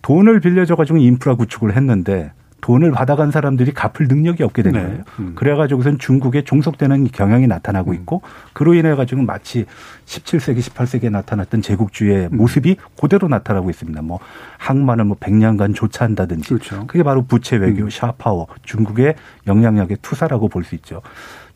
돈을 0.00 0.40
빌려줘 0.40 0.76
가지고 0.76 0.98
인프라 0.98 1.34
구축을 1.34 1.76
했는데 1.76 2.32
돈을 2.64 2.92
받아간 2.92 3.30
사람들이 3.30 3.74
갚을 3.74 4.08
능력이 4.08 4.42
없게 4.42 4.62
된 4.62 4.72
네. 4.72 4.82
거예요. 4.82 5.02
음. 5.18 5.32
그래가지고선 5.34 5.98
중국에 5.98 6.44
종속되는 6.44 7.08
경향이 7.08 7.46
나타나고 7.46 7.90
음. 7.90 7.94
있고 7.96 8.22
그로 8.54 8.72
인해 8.72 8.94
가지고 8.94 9.20
마치 9.20 9.66
17세기, 10.06 10.60
18세기에 10.60 11.10
나타났던 11.10 11.60
제국주의의 11.60 12.30
음. 12.32 12.38
모습이 12.38 12.76
그대로 12.98 13.28
나타나고 13.28 13.68
있습니다. 13.68 14.00
뭐 14.00 14.18
항만을 14.56 15.04
뭐 15.04 15.14
100년간 15.18 15.74
조차한다든지 15.74 16.48
그렇죠. 16.48 16.86
그게 16.86 17.02
바로 17.02 17.26
부채 17.26 17.56
외교, 17.56 17.82
음. 17.84 17.90
샤파워, 17.90 18.46
중국의 18.62 19.16
영향력의 19.46 19.98
투사라고 20.00 20.48
볼 20.48 20.64
수 20.64 20.74
있죠. 20.76 21.02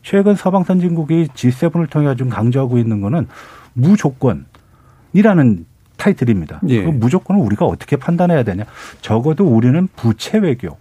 최근 0.03 0.35
서방 0.35 0.63
선진국이 0.63 1.29
G7을 1.33 1.89
통해 1.89 2.15
좀 2.15 2.29
강조하고 2.29 2.77
있는 2.77 3.01
거는 3.01 3.27
무조건이라는 3.73 5.65
타이틀입니다. 5.97 6.61
예. 6.67 6.83
그 6.83 6.89
무조건을 6.91 7.41
우리가 7.41 7.65
어떻게 7.65 7.95
판단해야 7.95 8.43
되냐? 8.43 8.65
적어도 9.01 9.45
우리는 9.45 9.87
부채 9.95 10.37
외교, 10.37 10.77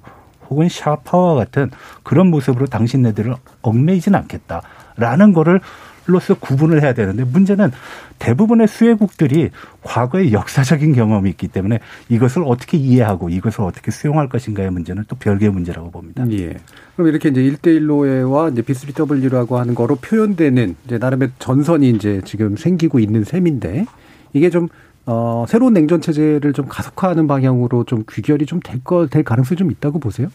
혹은 0.51 0.69
샤파와 0.69 1.35
같은 1.35 1.71
그런 2.03 2.29
모습으로 2.29 2.67
당신네들을 2.67 3.35
얽매이진 3.63 4.15
않겠다라는 4.15 5.33
거를 5.33 5.61
로서 6.09 6.35
구분을 6.35 6.83
해야 6.83 6.95
되는데 6.95 7.23
문제는 7.23 7.71
대부분의 8.19 8.67
수혜국들이 8.67 9.51
과거의 9.83 10.33
역사적인 10.33 10.95
경험이 10.95 11.31
있기 11.31 11.49
때문에 11.49 11.81
이것을 12.09 12.43
어떻게 12.47 12.79
이해하고 12.79 13.29
이것을 13.29 13.63
어떻게 13.63 13.91
수용할 13.91 14.29
것인가의 14.29 14.71
문제는 14.71 15.05
또 15.07 15.17
별개의 15.17 15.53
문제라고 15.53 15.91
봅니다. 15.91 16.25
예. 16.31 16.57
그럼 16.97 17.09
이렇게 17.09 17.29
이제 17.29 17.43
일대일로와 17.43 18.49
이제 18.49 18.63
B3W라고 18.63 19.57
하는 19.57 19.75
거로 19.75 19.97
표현되는 19.97 20.77
이제 20.87 20.99
나름의 20.99 21.33
전선이 21.39 21.91
이제 21.91 22.23
지금 22.25 22.57
생기고 22.57 22.99
있는 22.99 23.23
셈인데 23.23 23.85
이게 24.33 24.51
좀 24.51 24.69
어, 25.11 25.47
새로운 25.49 25.73
냉전 25.73 26.03
체제를 26.03 26.53
좀 26.53 26.67
가속화하는 26.69 27.27
방향으로 27.27 27.85
좀 27.85 28.05
귀결이 28.11 28.45
좀 28.45 28.61
될 28.61 28.85
거, 28.85 29.07
될 29.07 29.25
가능성이 29.25 29.57
좀 29.57 29.71
있다고 29.71 30.01
보세요? 30.01 30.29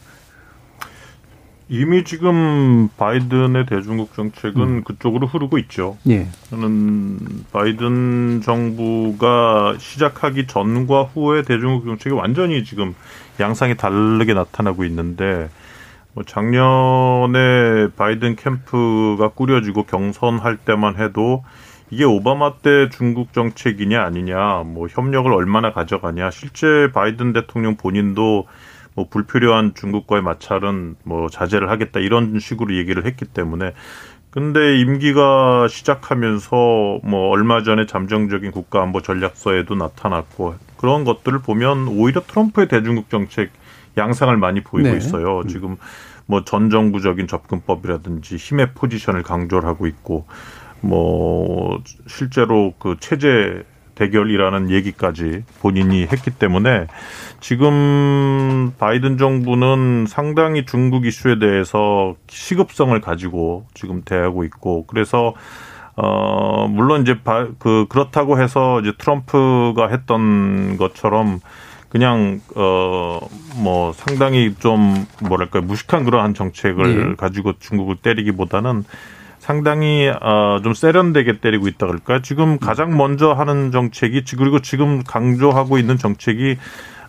이미 1.69 2.03
지금 2.03 2.89
바이든의 2.97 3.67
대중국 3.67 4.15
정책은 4.15 4.61
음. 4.61 4.83
그쪽으로 4.83 5.27
흐르고 5.27 5.59
있죠. 5.59 5.97
예. 6.09 6.27
저는 6.49 7.19
바이든 7.51 8.41
정부가 8.43 9.75
시작하기 9.77 10.47
전과 10.47 11.03
후의 11.03 11.43
대중국 11.43 11.85
정책이 11.85 12.15
완전히 12.15 12.63
지금 12.63 12.95
양상이 13.39 13.77
다르게 13.77 14.33
나타나고 14.33 14.85
있는데 14.85 15.49
뭐 16.13 16.23
작년에 16.23 17.89
바이든 17.95 18.37
캠프가 18.37 19.29
꾸려지고 19.29 19.83
경선할 19.83 20.57
때만 20.57 20.97
해도 20.99 21.43
이게 21.93 22.05
오바마 22.05 22.55
때 22.63 22.89
중국 22.89 23.33
정책이냐 23.33 24.01
아니냐, 24.01 24.63
뭐 24.65 24.87
협력을 24.87 25.31
얼마나 25.31 25.71
가져가냐. 25.71 26.31
실제 26.31 26.89
바이든 26.91 27.33
대통령 27.33 27.75
본인도 27.75 28.47
뭐 28.95 29.07
불필요한 29.11 29.75
중국과의 29.75 30.23
마찰은 30.23 30.95
뭐 31.03 31.29
자제를 31.29 31.69
하겠다 31.69 31.99
이런 31.99 32.39
식으로 32.39 32.75
얘기를 32.75 33.05
했기 33.05 33.25
때문에 33.25 33.73
근데 34.31 34.79
임기가 34.79 35.67
시작하면서 35.67 36.99
뭐 37.03 37.29
얼마 37.29 37.61
전에 37.61 37.85
잠정적인 37.85 38.49
국가안보 38.49 39.03
전략서에도 39.03 39.75
나타났고 39.75 40.55
그런 40.77 41.03
것들을 41.03 41.43
보면 41.43 41.89
오히려 41.89 42.21
트럼프의 42.21 42.69
대중국 42.69 43.11
정책 43.11 43.51
양상을 43.97 44.35
많이 44.37 44.61
보이고 44.63 44.89
네. 44.89 44.97
있어요. 44.97 45.41
음. 45.41 45.47
지금 45.47 45.77
뭐 46.25 46.41
전 46.43 46.71
정부적인 46.71 47.27
접근법이라든지 47.27 48.37
힘의 48.37 48.73
포지션을 48.73 49.21
강조를 49.21 49.69
하고 49.69 49.85
있고 49.85 50.25
뭐 50.83 51.81
실제로 52.07 52.73
그 52.77 52.97
체제 52.99 53.63
대결이라는 53.95 54.71
얘기까지 54.71 55.43
본인이 55.61 56.01
했기 56.11 56.31
때문에 56.31 56.87
지금 57.39 58.73
바이든 58.79 59.17
정부는 59.17 60.05
상당히 60.07 60.65
중국 60.65 61.05
이슈에 61.05 61.37
대해서 61.39 62.15
시급성을 62.27 62.99
가지고 63.01 63.65
지금 63.73 64.01
대하고 64.03 64.43
있고 64.45 64.85
그래서 64.87 65.33
어 65.95 66.67
물론 66.67 67.03
이제 67.03 67.19
바, 67.23 67.47
그 67.59 67.85
그렇다고 67.87 68.41
해서 68.41 68.81
이제 68.81 68.93
트럼프가 68.97 69.89
했던 69.89 70.77
것처럼 70.77 71.39
그냥 71.89 72.41
어 72.55 73.19
뭐 73.55 73.91
상당히 73.93 74.55
좀 74.59 75.05
뭐랄까 75.21 75.61
무식한 75.61 76.03
그러한 76.03 76.33
정책을 76.33 77.09
네. 77.09 77.15
가지고 77.15 77.53
중국을 77.59 77.97
때리기보다는 77.97 78.83
상당히 79.43 80.09
어, 80.21 80.61
좀 80.63 80.73
세련되게 80.73 81.39
때리고 81.39 81.67
있다 81.67 81.85
그럴까요? 81.85 82.21
지금 82.21 82.59
가장 82.59 82.95
먼저 82.95 83.33
하는 83.33 83.71
정책이 83.71 84.23
그리고 84.37 84.61
지금 84.61 85.03
강조하고 85.03 85.77
있는 85.77 85.97
정책이 85.97 86.55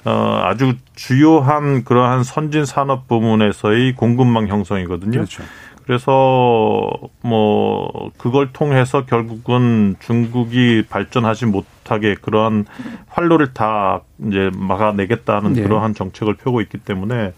어, 0.05 0.41
아주 0.43 0.75
주요한 0.97 1.85
그러한 1.85 2.25
선진 2.25 2.65
산업 2.65 3.07
부문에서의 3.07 3.93
공급망 3.93 4.49
형성이거든요. 4.49 5.13
그렇죠. 5.13 5.45
그래서 5.85 6.91
뭐 7.23 8.11
그걸 8.19 8.53
통해서 8.53 9.05
결국은 9.05 9.95
중국이 10.01 10.87
발전하지 10.91 11.47
못하게 11.47 12.17
그러한 12.21 12.65
활로를 13.11 13.55
다 13.55 14.01
이제 14.27 14.51
막아내겠다는 14.57 15.53
네. 15.53 15.63
그러한 15.63 15.95
정책을 15.95 16.35
펴고 16.35 16.63
있기 16.63 16.79
때문에 16.79 17.33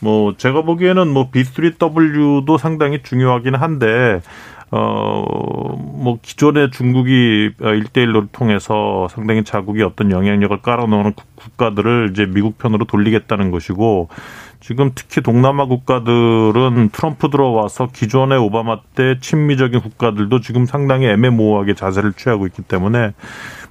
뭐 0.00 0.34
제가 0.36 0.62
보기에는 0.62 1.08
뭐 1.08 1.30
B3W도 1.30 2.58
상당히 2.58 3.02
중요하긴 3.02 3.54
한데 3.54 4.20
어뭐 4.70 6.18
기존의 6.22 6.72
중국이 6.72 7.52
일대일로를 7.60 8.28
통해서 8.32 9.06
상당히 9.08 9.44
자국이 9.44 9.82
어떤 9.82 10.10
영향력을 10.10 10.60
깔아놓는 10.60 11.12
국가들을 11.36 12.10
이제 12.10 12.26
미국 12.26 12.58
편으로 12.58 12.84
돌리겠다는 12.84 13.52
것이고 13.52 14.08
지금 14.58 14.90
특히 14.94 15.20
동남아 15.20 15.66
국가들은 15.66 16.90
트럼프 16.92 17.30
들어와서 17.30 17.90
기존의 17.92 18.38
오바마 18.38 18.80
때 18.96 19.18
친미적인 19.20 19.80
국가들도 19.80 20.40
지금 20.40 20.66
상당히 20.66 21.06
애매모호하게 21.06 21.74
자세를 21.74 22.14
취하고 22.14 22.46
있기 22.48 22.62
때문에 22.62 23.12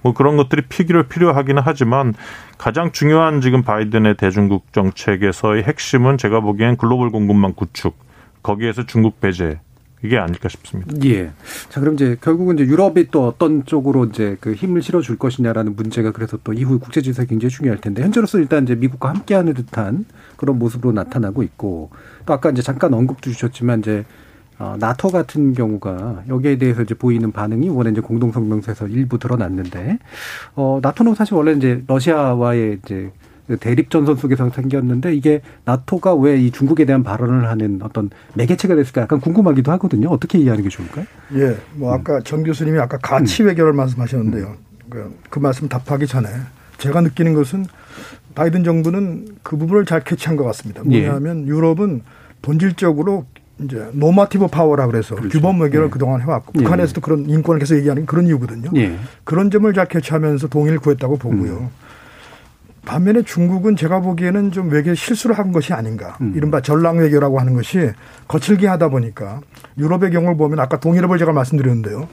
뭐 0.05 0.13
그런 0.13 0.37
것들이 0.37 0.61
필요 0.69 1.01
필요하기는 1.01 1.63
하지만 1.65 2.13
가장 2.59 2.91
중요한 2.91 3.41
지금 3.41 3.63
바이든의 3.63 4.17
대중국 4.17 4.71
정책에서의 4.71 5.63
핵심은 5.63 6.19
제가 6.19 6.41
보기엔 6.41 6.77
글로벌 6.77 7.09
공급망 7.09 7.53
구축 7.53 7.97
거기에서 8.43 8.85
중국 8.85 9.19
배제 9.19 9.59
이게 10.03 10.19
아닐까 10.19 10.47
싶습니다. 10.47 10.93
예. 11.05 11.31
자, 11.69 11.79
그럼 11.79 11.95
이제 11.95 12.15
결국은 12.21 12.59
이제 12.59 12.65
유럽이 12.65 13.07
또 13.09 13.25
어떤 13.25 13.65
쪽으로 13.65 14.05
이제 14.05 14.37
그 14.39 14.53
힘을 14.53 14.83
실어줄 14.83 15.17
것이냐라는 15.17 15.75
문제가 15.75 16.11
그래서 16.11 16.37
또 16.43 16.53
이후 16.53 16.77
국제 16.77 17.01
질서가 17.01 17.25
굉장히 17.27 17.49
중요할 17.49 17.81
텐데 17.81 18.03
현재로서 18.03 18.37
일단 18.37 18.61
이제 18.65 18.75
미국과 18.75 19.09
함께하는 19.09 19.55
듯한 19.55 20.05
그런 20.35 20.59
모습으로 20.59 20.91
나타나고 20.91 21.41
있고 21.41 21.89
또 22.27 22.33
아까 22.33 22.51
이제 22.51 22.61
잠깐 22.61 22.93
언급도 22.93 23.31
주셨지만 23.31 23.79
이제 23.79 24.05
어, 24.57 24.75
나토 24.79 25.09
같은 25.09 25.53
경우가 25.53 26.23
여기에 26.29 26.57
대해서 26.57 26.81
이제 26.81 26.93
보이는 26.95 27.31
반응이 27.31 27.65
이번에 27.67 27.91
이제 27.91 28.01
공동성명서에서 28.01 28.87
일부 28.87 29.19
드러났는데, 29.19 29.99
어, 30.55 30.79
나토는 30.81 31.15
사실 31.15 31.33
원래 31.35 31.51
이제 31.53 31.83
러시아와의 31.87 32.79
이제 32.83 33.11
대립 33.59 33.91
전선 33.91 34.15
속에서 34.15 34.49
생겼는데 34.49 35.13
이게 35.13 35.41
나토가 35.65 36.15
왜 36.15 36.39
이 36.39 36.49
중국에 36.51 36.85
대한 36.85 37.03
발언을 37.03 37.47
하는 37.47 37.79
어떤 37.83 38.09
매개체가 38.33 38.73
됐을까 38.75 39.01
약간 39.01 39.19
궁금하기도 39.19 39.71
하거든요. 39.73 40.09
어떻게 40.09 40.39
이해하는 40.39 40.63
게 40.63 40.69
좋을까요? 40.69 41.05
예, 41.35 41.55
뭐 41.75 41.93
아까 41.93 42.21
정 42.21 42.41
교수님이 42.43 42.79
아까 42.79 42.97
가치 42.97 43.43
외교를 43.43 43.73
말씀하셨는데요. 43.73 44.55
그, 44.89 45.15
그 45.29 45.37
말씀 45.39 45.67
답하기 45.67 46.07
전에 46.07 46.27
제가 46.79 47.01
느끼는 47.01 47.33
것은 47.35 47.65
바이든 48.33 48.63
정부는 48.63 49.27
그 49.43 49.57
부분을 49.57 49.85
잘 49.85 50.03
캐치한 50.03 50.37
것 50.37 50.43
같습니다. 50.45 50.81
뭐냐면 50.83 51.47
유럽은 51.47 52.01
본질적으로 52.41 53.25
이제 53.59 53.89
normative 53.93 54.47
power라 54.47 54.87
그래서 54.87 55.15
그렇죠. 55.15 55.29
규범 55.29 55.61
외교를 55.61 55.87
예. 55.87 55.89
그동안 55.89 56.21
해왔고 56.21 56.53
예. 56.57 56.63
북한에서도 56.63 57.01
그런 57.01 57.29
인권을 57.29 57.59
계속 57.59 57.77
얘기하는 57.77 58.03
게 58.03 58.05
그런 58.05 58.27
이유거든요. 58.27 58.71
예. 58.75 58.97
그런 59.23 59.49
점을 59.49 59.71
잘 59.73 59.87
캐치하면서 59.87 60.47
동의를 60.47 60.79
구했다고 60.79 61.17
보고요. 61.17 61.69
반면에 62.85 63.23
중국은 63.23 63.75
제가 63.75 63.99
보기에는 64.01 64.51
좀 64.51 64.69
외교 64.69 64.93
실수를 64.93 65.37
한 65.37 65.51
것이 65.51 65.73
아닌가. 65.73 66.17
음. 66.21 66.33
이른바 66.35 66.61
전랑 66.61 66.97
외교라고 66.97 67.39
하는 67.39 67.53
것이 67.53 67.91
거칠게 68.27 68.67
하다 68.67 68.89
보니까 68.89 69.41
유럽의 69.77 70.11
경우를 70.11 70.37
보면 70.37 70.59
아까 70.59 70.79
동유럽을 70.79 71.17
제가 71.17 71.33
말씀드렸는데요. 71.33 72.07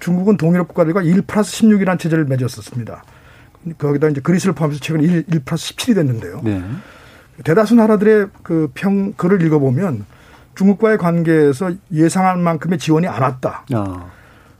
중국은 0.00 0.36
동유럽 0.36 0.68
국가들과 0.68 1.02
1 1.02 1.22
플러스 1.22 1.62
16이라는 1.62 1.98
체제를 1.98 2.24
맺었었습니다. 2.24 3.04
거기다 3.78 4.08
이제 4.08 4.20
그리스를 4.20 4.54
포함해서 4.54 4.80
최근 4.80 5.02
1, 5.02 5.24
1 5.30 5.40
플러스 5.44 5.74
17이 5.74 5.94
됐는데요. 5.94 6.40
네. 6.42 6.62
대다수 7.42 7.74
나라들의 7.74 8.28
그 8.42 8.70
평, 8.74 9.12
글을 9.12 9.42
읽어보면 9.42 10.04
중국과의 10.54 10.98
관계에서 10.98 11.72
예상할 11.92 12.36
만큼의 12.38 12.78
지원이 12.78 13.06
안 13.06 13.22
왔다. 13.22 13.64
아. 13.72 14.06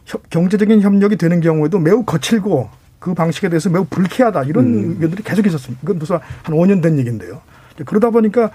협- 0.05 0.29
경제적인 0.31 0.81
협력이 0.83 1.17
되는 1.17 1.41
경우에도 1.41 1.79
매우 1.79 2.05
거칠고 2.05 2.69
그 2.99 3.15
방식에 3.15 3.49
대해서 3.49 3.71
매우 3.71 3.85
불쾌하다 3.89 4.45
이런 4.45 4.65
음. 4.67 4.91
의견들이 4.93 5.23
계속 5.23 5.47
있었습니다. 5.47 5.81
그건 5.83 5.99
벌써 5.99 6.21
한 6.43 6.55
5년 6.55 6.83
된 6.83 6.99
얘기인데요. 6.99 7.41
그러다 7.85 8.11
보니까 8.11 8.51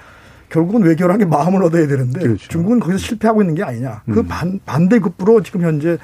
결국은 0.49 0.81
외교라는 0.81 1.19
게 1.19 1.25
마음을 1.25 1.63
얻어야 1.63 1.85
되는데 1.87 2.19
그렇죠. 2.21 2.47
중국은 2.47 2.79
거기서 2.79 2.97
실패하고 2.97 3.41
있는 3.41 3.53
게 3.55 3.63
아니냐. 3.63 4.01
그 4.11 4.19
음. 4.21 4.27
반, 4.27 4.59
반대급부로 4.65 5.43
지금 5.43 5.61
현재 5.61 5.97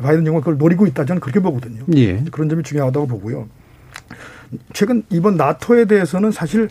바이든 0.00 0.24
정부가 0.24 0.40
그걸 0.40 0.58
노리고 0.58 0.86
있다 0.86 1.04
저는 1.04 1.20
그렇게 1.20 1.38
보거든요. 1.40 1.84
예. 1.94 2.22
그런 2.32 2.48
점이 2.48 2.62
중요하다고 2.64 3.06
보고요. 3.06 3.46
최근 4.72 5.02
이번 5.10 5.36
나토에 5.36 5.84
대해서는 5.86 6.30
사실 6.32 6.68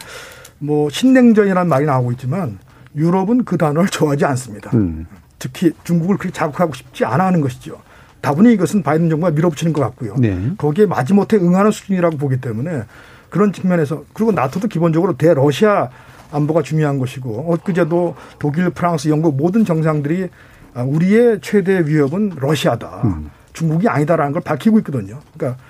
뭐 0.59 0.89
신냉전이라는 0.89 1.67
말이 1.69 1.85
나오고 1.85 2.11
있지만 2.13 2.59
유럽은 2.95 3.45
그 3.45 3.57
단어를 3.57 3.89
좋아하지 3.89 4.25
않습니다. 4.25 4.71
음. 4.73 5.07
특히 5.39 5.71
중국을 5.83 6.17
그렇게 6.17 6.33
자극하고 6.33 6.73
싶지 6.73 7.05
않아 7.05 7.25
하는 7.25 7.41
것이죠. 7.41 7.79
다분히 8.21 8.53
이것은 8.53 8.83
바이든 8.83 9.09
정부가 9.09 9.31
밀어붙이는 9.31 9.73
것 9.73 9.81
같고요. 9.81 10.15
네. 10.17 10.51
거기에 10.57 10.85
마지못해 10.85 11.37
응하는 11.37 11.71
수준이라고 11.71 12.17
보기 12.17 12.39
때문에 12.39 12.83
그런 13.29 13.51
측면에서 13.51 14.03
그리고 14.13 14.31
나토도 14.31 14.67
기본적으로 14.67 15.17
대러시아 15.17 15.89
안보가 16.31 16.61
중요한 16.61 16.99
것이고 16.99 17.53
엊그제도 17.53 18.15
독일, 18.39 18.69
프랑스, 18.69 19.09
영국 19.09 19.35
모든 19.35 19.65
정상들이 19.65 20.29
아, 20.73 20.83
우리의 20.83 21.39
최대 21.41 21.85
위협은 21.85 22.33
러시아다. 22.37 23.01
음. 23.05 23.31
중국이 23.53 23.89
아니다라는 23.89 24.31
걸 24.31 24.41
밝히고 24.41 24.79
있거든요. 24.79 25.19
그러니까 25.33 25.61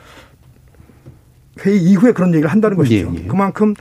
회의 1.65 1.81
이후에 1.81 2.11
그런 2.11 2.29
얘기를 2.33 2.49
한다는 2.51 2.77
것이죠. 2.77 3.11
예, 3.15 3.23
예. 3.23 3.27
그만큼 3.27 3.73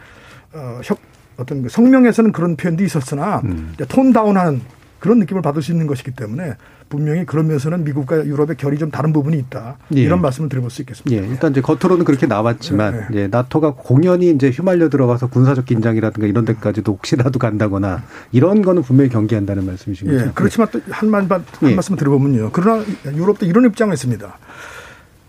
어, 0.53 0.81
협, 0.83 0.99
어떤 1.41 1.63
그 1.63 1.69
성명에서는 1.69 2.33
그런 2.33 2.57
표현도 2.57 2.85
있었으나 2.85 3.41
음. 3.45 3.75
톤 3.89 4.13
다운하는 4.13 4.61
그런 4.99 5.19
느낌을 5.19 5.43
받을 5.43 5.63
수 5.63 5.73
있는 5.73 5.87
것이기 5.87 6.13
때문에 6.13 6.55
분명히 6.91 7.25
그런 7.25 7.47
면에서는 7.47 7.85
미국과 7.85 8.27
유럽의 8.27 8.57
결이 8.57 8.77
좀 8.77 8.91
다른 8.91 9.13
부분이 9.13 9.39
있다. 9.39 9.79
예. 9.95 10.01
이런 10.03 10.21
말씀을 10.21 10.49
드려볼 10.49 10.71
수 10.71 10.83
있겠습니다. 10.83 11.23
예, 11.23 11.27
일단 11.27 11.53
이제 11.53 11.61
겉으로는 11.61 12.05
그렇게 12.05 12.27
나왔지만 12.27 12.93
네, 12.93 13.07
이제 13.11 13.29
나토가 13.31 13.75
공연히 13.75 14.31
이제 14.31 14.51
휘말려 14.51 14.89
들어가서 14.89 15.29
군사적 15.29 15.67
긴장이라든가 15.67 16.27
이런 16.27 16.45
데까지도 16.45 16.93
혹시라도 16.93 17.39
간다거나 17.39 18.03
이런 18.33 18.61
거는 18.61 18.83
분명히 18.83 19.09
경계한다는 19.09 19.65
말씀이신 19.67 20.09
거죠. 20.09 20.27
예, 20.27 20.31
그렇지만 20.35 20.69
또한 20.71 21.11
말만 21.11 21.45
한 21.61 21.71
예. 21.71 21.75
말씀 21.75 21.97
들어보면요. 21.97 22.51
그러나 22.53 22.85
유럽도 23.07 23.47
이런 23.47 23.65
입장이 23.67 23.93
있습니다. 23.93 24.39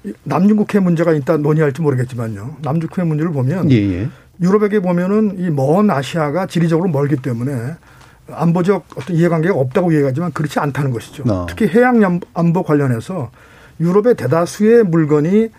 이 0.03 0.13
남중국해 0.23 0.79
문제가 0.79 1.13
일단 1.13 1.43
논의할지 1.43 1.81
모르겠지만요. 1.81 2.57
남중국해 2.63 3.03
문제를 3.07 3.31
보면 3.31 3.71
예, 3.71 3.75
예. 3.75 4.09
유럽에게 4.41 4.79
보면은 4.79 5.37
이 5.39 5.49
먼 5.49 5.89
아시아가 5.89 6.45
지리적으로 6.47 6.89
멀기 6.89 7.17
때문에 7.17 7.75
안보적 8.31 8.85
어떤 8.95 9.15
이해관계가 9.15 9.53
없다고 9.55 9.91
이해하지만 9.91 10.31
그렇지 10.31 10.59
않다는 10.59 10.91
것이죠. 10.91 11.23
아. 11.27 11.45
특히 11.49 11.67
해양 11.67 12.19
안보 12.33 12.63
관련해서 12.63 13.29
유럽의 13.79 14.15
대다수의 14.15 14.83
물건이 14.83 15.49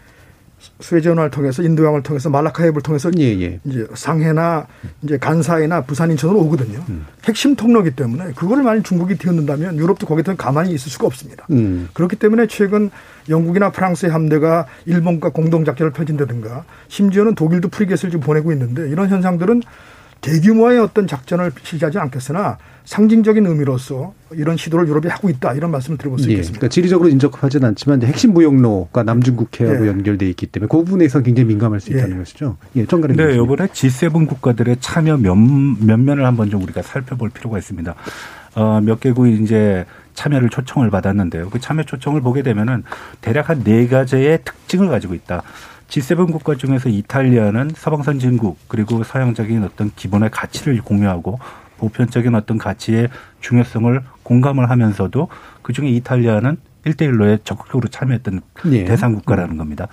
수에즈 0.81 1.09
운하를 1.09 1.31
통해서 1.31 1.62
인도양을 1.62 2.03
통해서 2.03 2.31
말라카 2.31 2.62
해협을 2.62 2.83
통해서 2.83 3.11
예, 3.18 3.25
예. 3.40 3.61
이제 3.64 3.87
상해나 3.94 4.66
이제 5.03 5.18
간사이나 5.18 5.83
부산 5.83 6.11
인천으로 6.11 6.38
오거든요. 6.40 6.85
음. 6.88 7.07
핵심 7.25 7.55
통로이기 7.57 7.92
때문에 7.96 8.33
그거를 8.33 8.62
만약 8.62 8.85
중국이 8.85 9.16
뒤흔든다면 9.16 9.77
유럽도 9.77 10.07
거기에 10.07 10.22
대해 10.22 10.37
가만히 10.37 10.72
있을 10.72 10.90
수가 10.90 11.07
없습니다. 11.07 11.46
음. 11.51 11.88
그렇기 11.92 12.16
때문에 12.16 12.46
최근 12.46 12.90
영국이나 13.29 13.70
프랑스의 13.70 14.12
함대가 14.12 14.66
일본과 14.87 15.31
공동 15.31 15.64
작전을 15.64 15.92
펼친다든가 15.92 16.64
심지어는 16.88 17.35
독일도 17.35 17.68
프리겟을 17.68 18.11
지금 18.11 18.20
보내고 18.20 18.53
있는데 18.53 18.88
이런 18.88 19.09
현상들은 19.09 19.62
대규모의 20.22 20.78
어떤 20.78 21.06
작전을 21.06 21.52
실시하지 21.62 21.98
않겠으나 21.98 22.56
상징적인 22.85 23.44
의미로서 23.46 24.14
이런 24.32 24.56
시도를 24.56 24.88
유럽이 24.88 25.08
하고 25.08 25.28
있다 25.28 25.52
이런 25.52 25.70
말씀을 25.70 25.98
드려볼 25.98 26.18
수 26.18 26.28
예, 26.28 26.32
있겠습니다. 26.32 26.58
그러니까 26.61 26.72
지리적으로 26.72 27.08
인접하지는 27.11 27.68
않지만 27.68 28.02
핵심 28.02 28.32
무역로가 28.32 29.02
남중국해하고 29.02 29.85
예. 29.85 29.88
연결돼 29.88 30.28
있기 30.30 30.46
때문에 30.46 30.68
그 30.68 30.78
부분에서 30.78 31.20
굉장히 31.20 31.48
민감할 31.48 31.80
수 31.80 31.90
있다는 31.90 32.14
예. 32.14 32.18
것이죠. 32.18 32.56
예, 32.76 32.87
정가림 32.87 33.16
네. 33.16 33.35
이번에 33.35 33.66
G7 33.66 34.26
국가들의 34.28 34.76
참여 34.80 35.18
면, 35.18 35.85
면면을 35.85 36.24
한번 36.24 36.50
좀 36.50 36.62
우리가 36.62 36.82
살펴볼 36.82 37.30
필요가 37.30 37.58
있습니다. 37.58 37.94
어, 38.54 38.80
몇 38.82 39.00
개국이 39.00 39.42
이제 39.42 39.85
참여를 40.14 40.50
초청을 40.50 40.90
받았는데요. 40.90 41.50
그 41.50 41.58
참여 41.58 41.85
초청을 41.85 42.20
보게 42.20 42.42
되면은 42.42 42.85
대략 43.20 43.48
한 43.48 43.62
네 43.64 43.87
가지의 43.88 44.40
특징을 44.44 44.88
가지고 44.88 45.14
있다. 45.14 45.42
G7 45.92 46.33
국가 46.33 46.55
중에서 46.55 46.88
이탈리아는 46.88 47.72
서방 47.76 48.02
선진국 48.02 48.59
그리고 48.66 49.05
서양적인 49.05 49.62
어떤 49.62 49.90
기본의 49.94 50.31
가치를 50.31 50.81
공유하고 50.81 51.38
보편적인 51.76 52.35
어떤 52.35 52.57
가치의 52.57 53.11
중요성을 53.42 54.02
공감을 54.22 54.70
하면서도 54.70 55.28
그중에 55.61 55.90
이탈리아는 55.90 56.57
1대1로에 56.87 57.44
적극적으로 57.44 57.88
참여했던 57.88 58.40
예. 58.70 58.85
대상 58.85 59.12
국가라는 59.12 59.59
겁니다. 59.59 59.88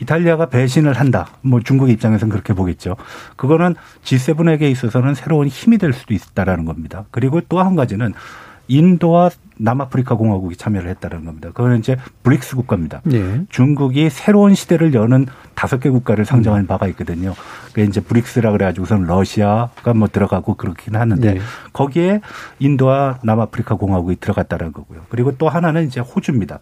이탈리아가 0.00 0.46
배신을 0.46 0.94
한다. 0.94 1.28
뭐 1.42 1.60
중국 1.60 1.88
입장에서는 1.88 2.32
그렇게 2.32 2.52
보겠죠. 2.52 2.96
그거는 3.36 3.76
G7에게 4.02 4.62
있어서는 4.62 5.14
새로운 5.14 5.46
힘이 5.46 5.78
될 5.78 5.92
수도 5.92 6.14
있다라는 6.14 6.64
겁니다. 6.64 7.04
그리고 7.12 7.40
또 7.42 7.62
한 7.62 7.76
가지는 7.76 8.12
인도와 8.66 9.30
남아프리카 9.58 10.14
공화국이 10.14 10.56
참여를 10.56 10.88
했다는 10.90 11.24
겁니다. 11.24 11.48
그거는 11.48 11.78
이제 11.78 11.96
브릭스 12.22 12.56
국가입니다. 12.56 13.02
예. 13.12 13.42
중국이 13.48 14.10
새로운 14.10 14.54
시대를 14.54 14.94
여는 14.94 15.26
다섯 15.54 15.78
개 15.78 15.90
국가를 15.90 16.24
상정한 16.24 16.66
바가 16.66 16.86
있거든요. 16.88 17.34
그게 17.66 17.84
이제 17.84 18.00
브릭스라 18.00 18.52
그래가지고선 18.52 19.04
러시아가 19.04 19.94
뭐 19.94 20.08
들어가고 20.08 20.54
그렇긴 20.54 20.96
하는데 20.96 21.34
네. 21.34 21.40
거기에 21.72 22.20
인도와 22.58 23.18
남아프리카 23.22 23.74
공화국이 23.74 24.16
들어갔다는 24.16 24.72
거고요. 24.72 25.02
그리고 25.08 25.36
또 25.36 25.48
하나는 25.48 25.86
이제 25.86 26.00
호주입니다. 26.00 26.60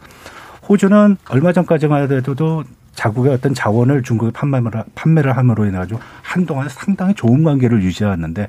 호주는 0.69 1.17
얼마 1.29 1.53
전까지만 1.53 2.11
해도 2.11 2.65
자국의 2.97 3.33
어떤 3.33 3.55
자원을 3.55 4.03
중국에 4.03 4.33
판매를, 4.33 4.85
판매를 4.95 5.37
함으로 5.37 5.67
인해 5.67 5.77
가지고 5.79 6.01
한동안 6.23 6.69
상당히 6.69 7.15
좋은 7.15 7.45
관계를 7.45 7.83
유지해왔는데 7.83 8.49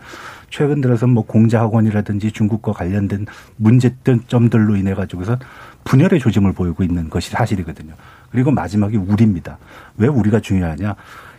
최근 0.49 0.81
들어서 0.81 1.07
뭐 1.07 1.25
공자학원이라든지 1.25 2.31
중국과 2.31 2.73
관련된 2.73 3.25
문제점들로 3.57 4.75
인해 4.75 4.93
가지고서 4.93 5.37
분열의 5.83 6.19
조짐을 6.19 6.53
보이고 6.53 6.83
있는 6.83 7.09
것이 7.09 7.31
사실이거든요. 7.31 7.93
그리고 8.31 8.51
마지막이 8.51 8.97
우리입니다. 8.97 9.57
왜 9.97 10.07
우리가 10.07 10.39
중요하냐? 10.39 10.95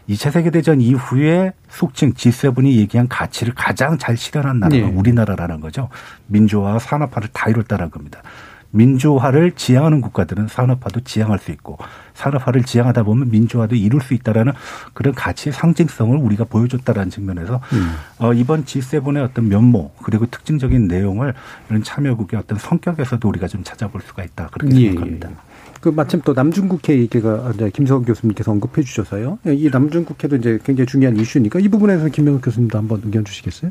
2차 0.09 0.31
세계대전 0.31 0.81
이후에 0.81 1.53
속칭 1.69 2.15
G7이 2.15 2.77
얘기한 2.77 3.09
가치를 3.09 3.53
가장 3.55 3.99
잘 3.99 4.17
실현한 4.17 4.59
나라가 4.59 4.77
네. 4.77 4.83
우리나라라는 4.83 5.61
거죠. 5.61 5.91
민주화와 6.29 6.79
산업화를 6.79 7.29
다 7.33 7.51
이뤘다는 7.51 7.91
겁니다. 7.91 8.23
민주화를 8.71 9.53
지향하는 9.53 10.01
국가들은 10.01 10.49
산업화도 10.49 11.01
지향할 11.01 11.39
수 11.39 11.51
있고 11.53 11.79
산업화를 12.15 12.65
지향하다 12.65 13.05
보면 13.05 13.31
민주화도 13.31 13.77
이룰 13.77 14.01
수 14.01 14.15
있다라는 14.15 14.53
그런 14.93 15.15
가치의 15.15 15.53
상징성을 15.53 16.17
우리가 16.19 16.45
보여줬다라는 16.45 17.11
측면에서 17.11 17.61
음. 17.73 17.95
어, 18.19 18.33
이번 18.33 18.65
G7의 18.65 19.25
어떤 19.25 19.49
면모 19.49 19.93
그리고 20.03 20.27
특징적인 20.27 20.89
내용을 20.89 21.35
이런 21.71 21.83
참여국의 21.83 22.39
어떤 22.39 22.59
성격에서도 22.59 23.27
우리가 23.29 23.49
좀 23.49 23.63
찾아볼 23.65 24.01
수가 24.03 24.25
있다 24.25 24.49
그렇게 24.49 24.77
예. 24.77 24.87
생각합니다. 24.89 25.31
그 25.81 25.89
마침 25.91 26.21
또 26.25 26.33
남중국해 26.33 26.99
얘기가 26.99 27.53
김성원 27.73 28.05
교수님께서 28.05 28.51
언급해 28.51 28.83
주셔서요. 28.83 29.39
이 29.47 29.71
남중국해도 29.73 30.37
이제 30.37 30.59
굉장히 30.65 30.87
중요한 30.87 31.17
이슈니까 31.17 31.61
이 31.61 31.69
부분에서 31.69 32.09
김명욱 32.09 32.43
교수님도 32.43 32.77
한번 32.77 33.01
의견 33.05 33.25
주시겠어요? 33.25 33.71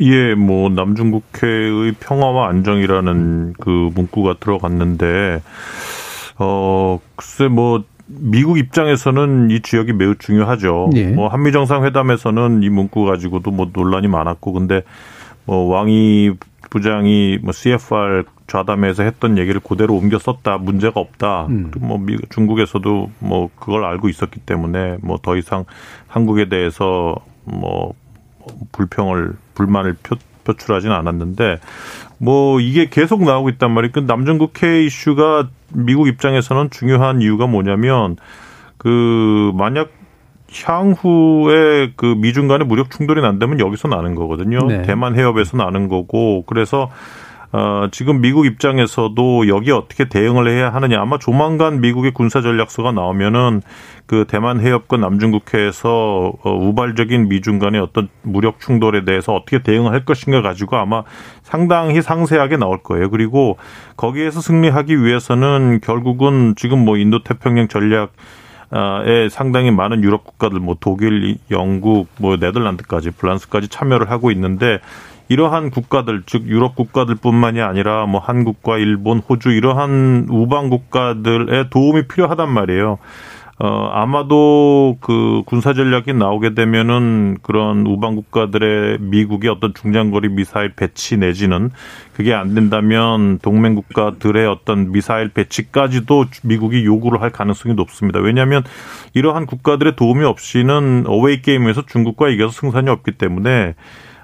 예, 0.00 0.34
뭐 0.34 0.68
남중국해의 0.68 1.92
평화와 2.00 2.48
안정이라는 2.48 3.54
그 3.60 3.90
문구가 3.94 4.36
들어갔는데 4.40 5.42
어 6.38 7.00
글쎄 7.16 7.48
뭐 7.48 7.84
미국 8.06 8.58
입장에서는 8.58 9.50
이 9.50 9.60
지역이 9.60 9.92
매우 9.92 10.14
중요하죠. 10.16 10.90
예. 10.96 11.08
뭐 11.08 11.28
한미 11.28 11.52
정상회담에서는 11.52 12.62
이 12.62 12.68
문구 12.70 13.04
가지고도 13.04 13.50
뭐 13.50 13.70
논란이 13.72 14.08
많았고 14.08 14.52
근데 14.52 14.82
뭐 15.44 15.66
왕이 15.66 16.32
부장이 16.70 17.38
뭐 17.42 17.52
CFR 17.52 18.24
좌담회에서 18.46 19.02
했던 19.02 19.38
얘기를 19.38 19.60
그대로 19.60 19.94
옮겨 19.94 20.18
썼다 20.18 20.58
문제가 20.58 21.00
없다. 21.00 21.46
음. 21.46 21.70
뭐 21.78 21.98
미, 21.98 22.16
중국에서도 22.30 23.10
뭐 23.18 23.50
그걸 23.56 23.84
알고 23.84 24.08
있었기 24.08 24.40
때문에 24.40 24.98
뭐 25.02 25.18
더 25.22 25.36
이상 25.36 25.64
한국에 26.06 26.48
대해서 26.48 27.14
뭐 27.44 27.94
불평을 28.72 29.32
불만을 29.54 29.96
표, 30.02 30.16
표출하지는 30.44 30.94
않았는데 30.94 31.60
뭐 32.18 32.60
이게 32.60 32.88
계속 32.88 33.22
나오고 33.24 33.48
있단 33.50 33.70
말이에요. 33.70 33.92
그 33.92 34.00
남중국해 34.00 34.84
이슈가 34.84 35.48
미국 35.72 36.08
입장에서는 36.08 36.70
중요한 36.70 37.22
이유가 37.22 37.46
뭐냐면 37.46 38.16
그 38.76 39.52
만약 39.54 39.90
향후에 40.52 41.92
그 41.96 42.06
미중 42.06 42.48
간의 42.48 42.66
무력 42.66 42.90
충돌이 42.90 43.20
난다면 43.20 43.60
여기서 43.60 43.88
나는 43.88 44.14
거거든요. 44.14 44.60
네. 44.66 44.82
대만 44.82 45.14
해협에서 45.14 45.56
나는 45.56 45.88
거고 45.88 46.44
그래서 46.46 46.90
어, 47.50 47.88
지금 47.90 48.20
미국 48.20 48.44
입장에서도 48.44 49.48
여기에 49.48 49.72
어떻게 49.72 50.08
대응을 50.08 50.48
해야 50.48 50.72
하느냐. 50.72 51.00
아마 51.00 51.18
조만간 51.18 51.80
미국의 51.80 52.12
군사 52.12 52.42
전략서가 52.42 52.92
나오면은 52.92 53.62
그 54.06 54.26
대만 54.28 54.60
해협권 54.60 55.00
남중국해에서 55.00 56.32
어, 56.42 56.50
우발적인 56.50 57.28
미중 57.28 57.58
간의 57.58 57.80
어떤 57.80 58.08
무력 58.22 58.60
충돌에 58.60 59.04
대해서 59.04 59.34
어떻게 59.34 59.62
대응을 59.62 59.92
할 59.92 60.04
것인가 60.04 60.42
가지고 60.42 60.76
아마 60.76 61.04
상당히 61.42 62.02
상세하게 62.02 62.58
나올 62.58 62.82
거예요. 62.82 63.08
그리고 63.08 63.56
거기에서 63.96 64.40
승리하기 64.42 65.02
위해서는 65.02 65.80
결국은 65.82 66.54
지금 66.56 66.84
뭐 66.84 66.98
인도 66.98 67.22
태평양 67.22 67.68
전략 67.68 68.12
에 68.70 69.30
상당히 69.30 69.70
많은 69.70 70.04
유럽 70.04 70.24
국가들 70.24 70.60
뭐 70.60 70.76
독일, 70.78 71.38
영국, 71.50 72.08
뭐 72.18 72.36
네덜란드까지 72.36 73.12
프랑스까지 73.12 73.68
참여를 73.68 74.10
하고 74.10 74.30
있는데 74.30 74.80
이러한 75.28 75.70
국가들 75.70 76.22
즉 76.26 76.46
유럽 76.46 76.74
국가들뿐만이 76.74 77.60
아니라 77.60 78.06
뭐 78.06 78.20
한국과 78.20 78.78
일본, 78.78 79.18
호주 79.18 79.50
이러한 79.50 80.26
우방 80.30 80.70
국가들의 80.70 81.70
도움이 81.70 82.08
필요하단 82.08 82.50
말이에요. 82.50 82.98
어, 83.60 83.90
아마도 83.92 84.98
그 85.00 85.42
군사 85.44 85.72
전략이 85.74 86.12
나오게 86.12 86.54
되면은 86.54 87.38
그런 87.42 87.84
우방 87.88 88.14
국가들의 88.14 88.98
미국의 89.00 89.50
어떤 89.50 89.74
중장거리 89.74 90.28
미사일 90.28 90.74
배치 90.76 91.16
내지는 91.16 91.70
그게 92.14 92.34
안 92.34 92.54
된다면 92.54 93.40
동맹 93.42 93.74
국가들의 93.74 94.46
어떤 94.46 94.92
미사일 94.92 95.30
배치까지도 95.30 96.26
미국이 96.44 96.84
요구를 96.84 97.20
할 97.20 97.30
가능성이 97.30 97.74
높습니다. 97.74 98.20
왜냐하면 98.20 98.62
이러한 99.14 99.46
국가들의 99.46 99.96
도움이 99.96 100.24
없이는 100.24 101.04
어웨이 101.08 101.42
게임에서 101.42 101.82
중국과 101.86 102.28
이겨서 102.28 102.52
승산이 102.52 102.88
없기 102.90 103.12
때문에 103.12 103.74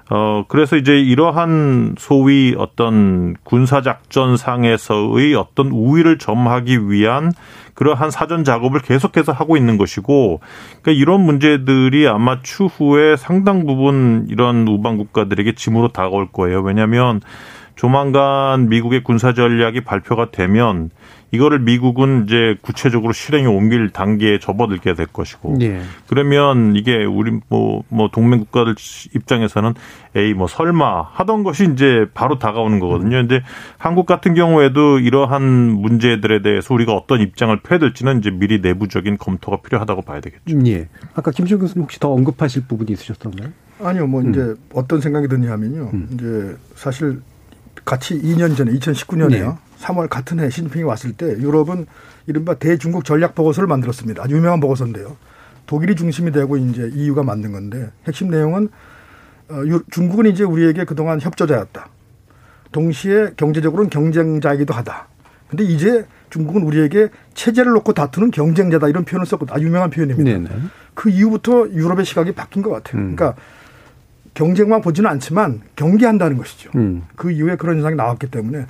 어, 0.09 0.45
그래서 0.47 0.75
이제 0.75 0.99
이러한 0.99 1.95
소위 1.97 2.53
어떤 2.57 3.35
군사작전상에서의 3.43 5.33
어떤 5.33 5.71
우위를 5.71 6.19
점하기 6.19 6.89
위한 6.91 7.31
그러한 7.73 8.11
사전 8.11 8.43
작업을 8.43 8.81
계속해서 8.81 9.31
하고 9.31 9.57
있는 9.57 9.77
것이고, 9.77 10.41
그러니까 10.81 10.91
이런 10.91 11.21
문제들이 11.21 12.07
아마 12.07 12.41
추후에 12.41 13.17
상당 13.17 13.65
부분 13.65 14.27
이런 14.29 14.67
우방 14.67 14.97
국가들에게 14.97 15.55
짐으로 15.55 15.89
다가올 15.89 16.27
거예요. 16.31 16.61
왜냐하면 16.61 17.21
조만간 17.75 18.69
미국의 18.69 19.03
군사 19.03 19.33
전략이 19.33 19.81
발표가 19.81 20.31
되면 20.31 20.91
이거를 21.35 21.59
미국은 21.59 22.25
이제 22.25 22.55
구체적으로 22.61 23.13
실행에 23.13 23.45
옮길 23.45 23.89
단계에 23.89 24.39
접어들게 24.39 24.95
될 24.95 25.05
것이고 25.07 25.57
예. 25.61 25.81
그러면 26.07 26.75
이게 26.75 27.03
우리 27.05 27.39
뭐뭐 27.49 27.83
뭐 27.89 28.09
동맹 28.11 28.39
국가들 28.39 28.75
입장에서는 29.13 29.73
에이 30.15 30.33
뭐 30.33 30.47
설마 30.47 31.01
하던 31.11 31.43
것이 31.43 31.69
이제 31.73 32.07
바로 32.13 32.39
다가오는 32.39 32.79
거거든요. 32.79 33.17
근데 33.17 33.41
한국 33.77 34.05
같은 34.05 34.33
경우에도 34.33 34.99
이러한 34.99 35.43
문제들에 35.43 36.41
대해서 36.41 36.73
우리가 36.73 36.93
어떤 36.93 37.21
입장을 37.21 37.55
펴야 37.61 37.79
될지는 37.79 38.19
이제 38.19 38.31
미리 38.31 38.59
내부적인 38.61 39.17
검토가 39.17 39.57
필요하다고 39.57 40.01
봐야 40.03 40.21
되겠죠. 40.21 40.57
예. 40.67 40.87
아까 41.13 41.31
김준 41.31 41.59
교수님 41.59 41.83
혹시 41.83 41.99
더 41.99 42.11
언급하실 42.11 42.63
부분이 42.67 42.91
있으셨던가요? 42.93 43.49
아니요, 43.81 44.07
뭐 44.07 44.21
이제 44.21 44.39
음. 44.39 44.55
어떤 44.73 45.01
생각이 45.01 45.27
드냐면요. 45.27 45.89
음. 45.93 46.07
이제 46.13 46.57
사실 46.75 47.21
같이 47.83 48.19
2년 48.21 48.55
전에 48.55 48.71
2019년에요. 48.71 49.29
네. 49.29 49.53
3월 49.79 50.09
같은 50.09 50.39
해 50.39 50.49
시진핑이 50.49 50.83
왔을 50.83 51.13
때 51.13 51.25
유럽은 51.27 51.85
이른바 52.27 52.55
대중국 52.55 53.05
전략 53.05 53.35
보고서를 53.35 53.67
만들었습니다. 53.67 54.23
아주 54.23 54.35
유명한 54.35 54.59
보고서인데요. 54.59 55.17
독일이 55.65 55.95
중심이 55.95 56.31
되고 56.31 56.57
이제 56.57 56.89
EU가 56.93 57.23
만든 57.23 57.51
건데 57.51 57.91
핵심 58.05 58.29
내용은 58.29 58.69
어, 59.49 59.61
중국은 59.91 60.25
이제 60.25 60.43
우리에게 60.43 60.85
그동안 60.85 61.19
협조자였다. 61.19 61.89
동시에 62.71 63.31
경제적으로는 63.37 63.89
경쟁자이기도 63.89 64.73
하다. 64.73 65.07
근데 65.47 65.63
이제 65.63 66.05
중국은 66.29 66.63
우리에게 66.63 67.09
체제를 67.33 67.71
놓고 67.73 67.93
다투는 67.93 68.31
경쟁자다 68.31 68.89
이런 68.89 69.05
표현을 69.05 69.25
썼거든요. 69.25 69.55
아주 69.55 69.65
유명한 69.65 69.89
표현입니다. 69.89 70.29
네네. 70.29 70.49
그 70.93 71.09
이후부터 71.09 71.69
유럽의 71.69 72.05
시각이 72.05 72.31
바뀐 72.33 72.61
것 72.61 72.71
같아요. 72.71 73.01
음. 73.01 73.15
그러니까 73.15 73.39
경쟁만 74.33 74.81
보지는 74.81 75.09
않지만 75.11 75.61
경계한다는 75.75 76.37
것이죠. 76.37 76.71
음. 76.75 77.03
그 77.15 77.31
이후에 77.31 77.55
그런 77.55 77.77
현상이 77.77 77.95
나왔기 77.95 78.31
때문에 78.31 78.65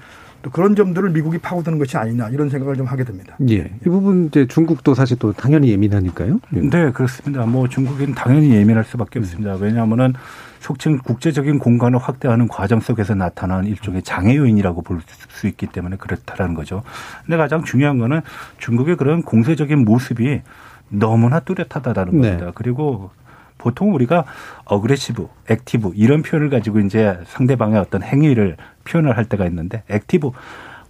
또 0.46 0.52
그런 0.52 0.76
점들을 0.76 1.10
미국이 1.10 1.40
파고드는 1.40 1.80
것이 1.80 1.98
아니냐 1.98 2.30
이런 2.30 2.50
생각을 2.50 2.76
좀 2.76 2.86
하게 2.86 3.04
됩니다. 3.04 3.36
예. 3.50 3.72
이 3.82 3.90
부분 3.90 4.28
이제 4.28 4.46
중국도 4.46 4.94
사실 4.94 5.18
또 5.18 5.34
당연히 5.34 5.72
예민하니까요. 5.72 6.40
예. 6.56 6.60
네, 6.62 6.92
그렇습니다. 6.92 7.48
뭐 7.48 7.68
중국은 7.68 8.14
당연히 8.14 8.52
예민할 8.52 8.84
수밖에 8.84 9.18
없습니다. 9.18 9.56
왜냐하면은 9.56 10.14
속칭 10.60 11.00
국제적인 11.00 11.58
공간을 11.58 11.98
확대하는 11.98 12.48
과정 12.48 12.80
속에서 12.80 13.16
나타난 13.16 13.66
일종의 13.66 14.04
장애 14.04 14.36
요인이라고 14.36 14.84
볼 14.84 15.02
수 15.30 15.48
있기 15.48 15.66
때문에 15.66 15.98
그렇다라는 15.98 16.54
거죠. 16.54 16.84
근데 17.26 17.38
가장 17.38 17.64
중요한 17.64 17.98
거는 17.98 18.22
중국의 18.60 18.98
그런 18.98 19.24
공세적인 19.24 19.84
모습이 19.84 20.42
너무나 20.90 21.40
뚜렷하다라는 21.40 22.22
네. 22.22 22.30
겁니다. 22.30 22.52
그리고 22.54 23.10
보통 23.58 23.96
우리가 23.96 24.26
aggressive, 24.66 25.28
active 25.50 25.94
이런 25.96 26.22
표현을 26.22 26.50
가지고 26.52 26.80
이제 26.82 27.18
상대방의 27.26 27.80
어떤 27.80 28.04
행위를 28.04 28.58
표현을 28.86 29.18
할 29.18 29.26
때가 29.26 29.46
있는데 29.48 29.84
active 29.90 30.32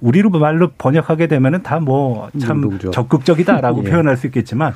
우리로 0.02 0.30
말로 0.30 0.72
번역하게 0.78 1.28
되면은 1.28 1.64
다 1.64 1.80
뭐 1.80 2.30
참 2.40 2.78
적극적이다라고 2.92 3.84
예. 3.86 3.90
표현할 3.90 4.18
수 4.18 4.28
있겠지만 4.28 4.74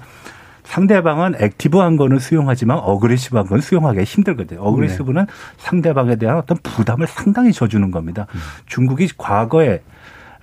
상대방은 0.64 1.36
active한 1.40 1.98
거는 1.98 2.20
수용하지만 2.20 2.78
aggressive한 2.78 3.48
건 3.48 3.60
수용하기 3.62 4.02
힘들거든요. 4.04 4.60
aggressive는 4.62 5.26
네. 5.26 5.32
상대방에 5.58 6.16
대한 6.18 6.38
어떤 6.38 6.58
부담을 6.62 7.08
상당히 7.08 7.52
져주는 7.52 7.90
겁니다. 7.92 8.28
음. 8.36 8.40
중국이 8.68 9.10
과거에 9.18 9.82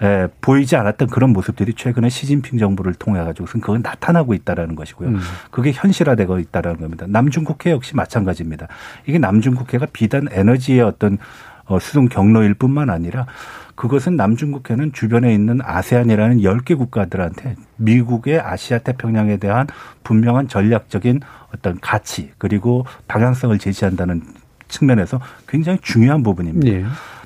에, 0.02 0.26
보이지 0.40 0.74
않았던 0.76 1.08
그런 1.08 1.30
모습들이 1.30 1.72
최근에 1.74 2.08
시진핑 2.08 2.58
정부를 2.58 2.94
통해 2.94 3.22
가지고 3.22 3.46
그건 3.46 3.82
나타나고 3.82 4.34
있다라는 4.34 4.74
것이고요. 4.74 5.08
음. 5.10 5.20
그게 5.50 5.70
현실화되고 5.72 6.38
있다라는 6.40 6.80
겁니다. 6.80 7.06
남중국해 7.08 7.70
역시 7.70 7.94
마찬가지입니다. 7.94 8.66
이게 9.06 9.18
남중국해가 9.18 9.86
비단 9.92 10.26
에너지의 10.30 10.80
어떤 10.82 11.18
어, 11.66 11.78
수송 11.78 12.08
경로일 12.08 12.54
뿐만 12.54 12.90
아니라 12.90 13.26
그것은 13.74 14.16
남중국해는 14.16 14.92
주변에 14.92 15.32
있는 15.34 15.60
아세안이라는 15.62 16.38
10개 16.38 16.76
국가들한테 16.76 17.56
미국의 17.76 18.40
아시아 18.40 18.78
태평양에 18.78 19.36
대한 19.36 19.66
분명한 20.02 20.48
전략적인 20.48 21.20
어떤 21.54 21.78
가치 21.80 22.30
그리고 22.38 22.86
방향성을 23.06 23.56
제시한다는 23.58 24.22
측면에서 24.68 25.20
굉장히 25.46 25.78
중요한 25.82 26.22
부분입니다. 26.22 26.72
네. 26.72 26.84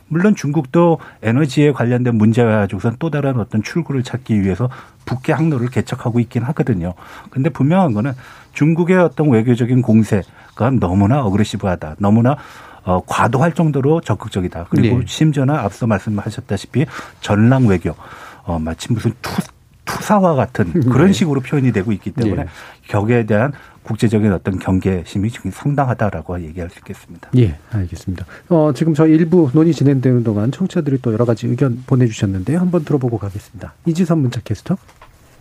물론 0.09 0.35
중국도 0.35 0.99
에너지에 1.23 1.71
관련된 1.71 2.17
문제와 2.17 2.59
가지고선 2.59 2.97
또 2.99 3.11
다른 3.11 3.39
어떤 3.39 3.63
출구를 3.63 4.03
찾기 4.03 4.43
위해서 4.43 4.69
북해 5.07 5.33
항로를 5.33 5.69
개척하고 5.69 6.19
있긴 6.19 6.43
하거든요. 6.43 6.95
근데 7.31 7.49
분명한 7.49 7.93
거는 7.93 8.13
중국의 8.53 8.99
어떤 8.99 9.31
외교적인 9.31 9.83
공세가 9.83 10.71
너무나 10.81 11.25
어그레시브하다. 11.25 11.97
너무나 12.01 12.37
어, 12.85 13.01
과도할 13.07 13.55
정도로 13.55 14.01
적극적이다. 14.01 14.67
그리고 14.71 14.99
네. 14.99 15.05
심지어는 15.07 15.55
앞서 15.55 15.87
말씀하셨다시피 15.87 16.87
전랑 17.21 17.67
외교 17.67 17.95
어, 18.45 18.59
마치 18.59 18.93
무슨 18.93 19.13
투, 19.23 19.31
투사와 19.85 20.35
같은 20.35 20.73
그런 20.91 21.09
네. 21.09 21.13
식으로 21.13 21.41
표현이 21.41 21.73
되고 21.73 21.93
있기 21.93 22.13
때문에 22.13 22.45
네. 22.45 22.49
그에 22.89 23.27
대한 23.27 23.53
국제적인 23.83 24.33
어떤 24.33 24.59
경계심이 24.59 25.31
지금 25.31 25.51
상당하다라고 25.51 26.43
얘기할 26.43 26.71
수 26.71 26.79
있겠습니다. 26.79 27.31
예, 27.39 27.59
알겠습니다. 27.71 28.27
어, 28.49 28.73
지금 28.75 28.95
저희 28.95 29.13
일부 29.13 29.51
논의 29.53 29.73
진행되는 29.73 30.23
동안 30.23 30.53
청취자들이 30.53 31.01
또 31.03 31.13
여러 31.13 31.25
가지 31.25 31.47
의견 31.47 31.83
보내주셨는데요. 31.87 32.61
한번 32.61 32.85
들어보고 32.85 33.19
가겠습니다. 33.19 33.75
이지선 33.87 34.19
문자 34.19 34.41
캐스터. 34.41 34.77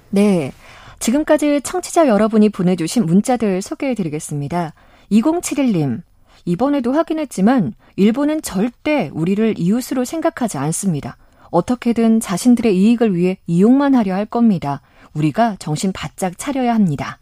네. 0.09 0.51
지금까지 0.99 1.61
청취자 1.61 2.07
여러분이 2.07 2.49
보내주신 2.49 3.05
문자들 3.05 3.61
소개해드리겠습니다. 3.61 4.73
2071님. 5.11 6.01
이번에도 6.45 6.93
확인했지만 6.93 7.73
일본은 7.95 8.41
절대 8.41 9.09
우리를 9.13 9.55
이웃으로 9.57 10.05
생각하지 10.05 10.57
않습니다. 10.57 11.17
어떻게든 11.51 12.19
자신들의 12.19 12.77
이익을 12.77 13.15
위해 13.15 13.37
이용만 13.47 13.95
하려 13.95 14.13
할 14.13 14.25
겁니다. 14.25 14.81
우리가 15.13 15.55
정신 15.59 15.91
바짝 15.91 16.37
차려야 16.37 16.73
합니다. 16.73 17.19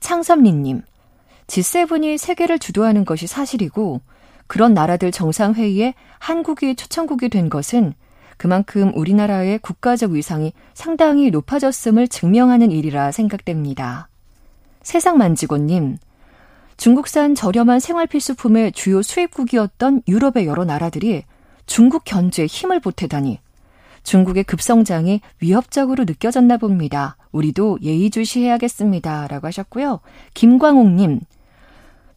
창섭리님. 0.00 0.82
G7이 1.46 2.18
세계를 2.18 2.58
주도하는 2.58 3.04
것이 3.04 3.26
사실이고 3.26 4.00
그런 4.46 4.74
나라들 4.74 5.10
정상회의에 5.10 5.94
한국이 6.18 6.74
초청국이 6.74 7.28
된 7.28 7.48
것은 7.48 7.94
그만큼 8.36 8.92
우리나라의 8.94 9.58
국가적 9.58 10.12
위상이 10.12 10.52
상당히 10.74 11.30
높아졌음을 11.30 12.08
증명하는 12.08 12.70
일이라 12.70 13.12
생각됩니다. 13.12 14.08
세상만지고님, 14.82 15.98
중국산 16.82 17.36
저렴한 17.36 17.78
생활필수품의 17.78 18.72
주요 18.72 19.02
수입국이었던 19.02 20.02
유럽의 20.08 20.46
여러 20.46 20.64
나라들이 20.64 21.22
중국 21.64 22.02
견제에 22.04 22.46
힘을 22.46 22.80
보태다니 22.80 23.38
중국의 24.02 24.42
급성장이 24.42 25.20
위협적으로 25.38 26.02
느껴졌나 26.02 26.56
봅니다. 26.56 27.16
우리도 27.30 27.78
예의주시해야겠습니다. 27.82 29.28
라고 29.28 29.46
하셨고요. 29.46 30.00
김광옥님, 30.34 31.20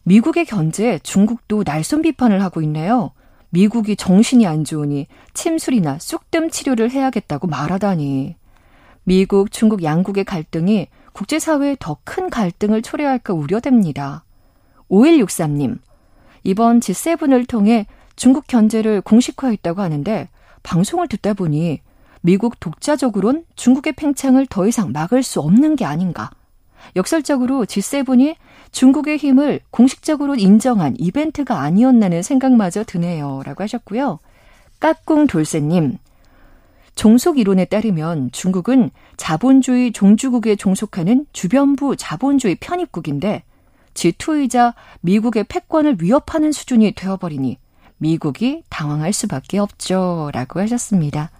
미국의 0.02 0.44
견제에 0.46 0.98
중국도 0.98 1.62
날쌘 1.64 2.02
비판을 2.02 2.42
하고 2.42 2.60
있네요. 2.62 3.12
미국이 3.50 3.94
정신이 3.94 4.48
안 4.48 4.64
좋으니 4.64 5.06
침술이나 5.32 6.00
쑥뜸 6.00 6.50
치료를 6.50 6.90
해야겠다고 6.90 7.46
말하다니. 7.46 8.34
미국, 9.04 9.52
중국 9.52 9.84
양국의 9.84 10.24
갈등이 10.24 10.88
국제사회에 11.12 11.76
더 11.78 11.98
큰 12.02 12.30
갈등을 12.30 12.82
초래할까 12.82 13.32
우려됩니다. 13.32 14.25
5163님, 14.90 15.78
이번 16.44 16.80
G7을 16.80 17.48
통해 17.48 17.86
중국 18.14 18.46
견제를 18.46 19.00
공식화했다고 19.00 19.82
하는데 19.82 20.28
방송을 20.62 21.08
듣다 21.08 21.34
보니 21.34 21.80
미국 22.20 22.58
독자적으론 22.58 23.44
중국의 23.54 23.92
팽창을 23.94 24.46
더 24.46 24.66
이상 24.66 24.92
막을 24.92 25.22
수 25.22 25.40
없는 25.40 25.76
게 25.76 25.84
아닌가. 25.84 26.30
역설적으로 26.94 27.64
G7이 27.64 28.36
중국의 28.72 29.16
힘을 29.16 29.60
공식적으로 29.70 30.34
인정한 30.34 30.94
이벤트가 30.98 31.60
아니었나는 31.60 32.22
생각마저 32.22 32.84
드네요. 32.84 33.42
라고 33.44 33.62
하셨고요. 33.62 34.18
까꿍 34.80 35.26
돌쇠님. 35.26 35.98
종속 36.94 37.38
이론에 37.38 37.66
따르면 37.66 38.30
중국은 38.32 38.90
자본주의 39.16 39.92
종주국에 39.92 40.56
종속하는 40.56 41.26
주변부 41.32 41.96
자본주의 41.96 42.56
편입국인데 42.56 43.44
G2이자 43.96 44.74
미국의 45.00 45.44
패권을 45.44 45.96
위협하는 46.00 46.52
수준이 46.52 46.92
되어버리니 46.92 47.58
미국이 47.98 48.62
당황할 48.68 49.12
수밖에 49.12 49.58
없죠. 49.58 50.30
라고 50.32 50.60
하셨습니다. 50.60 51.30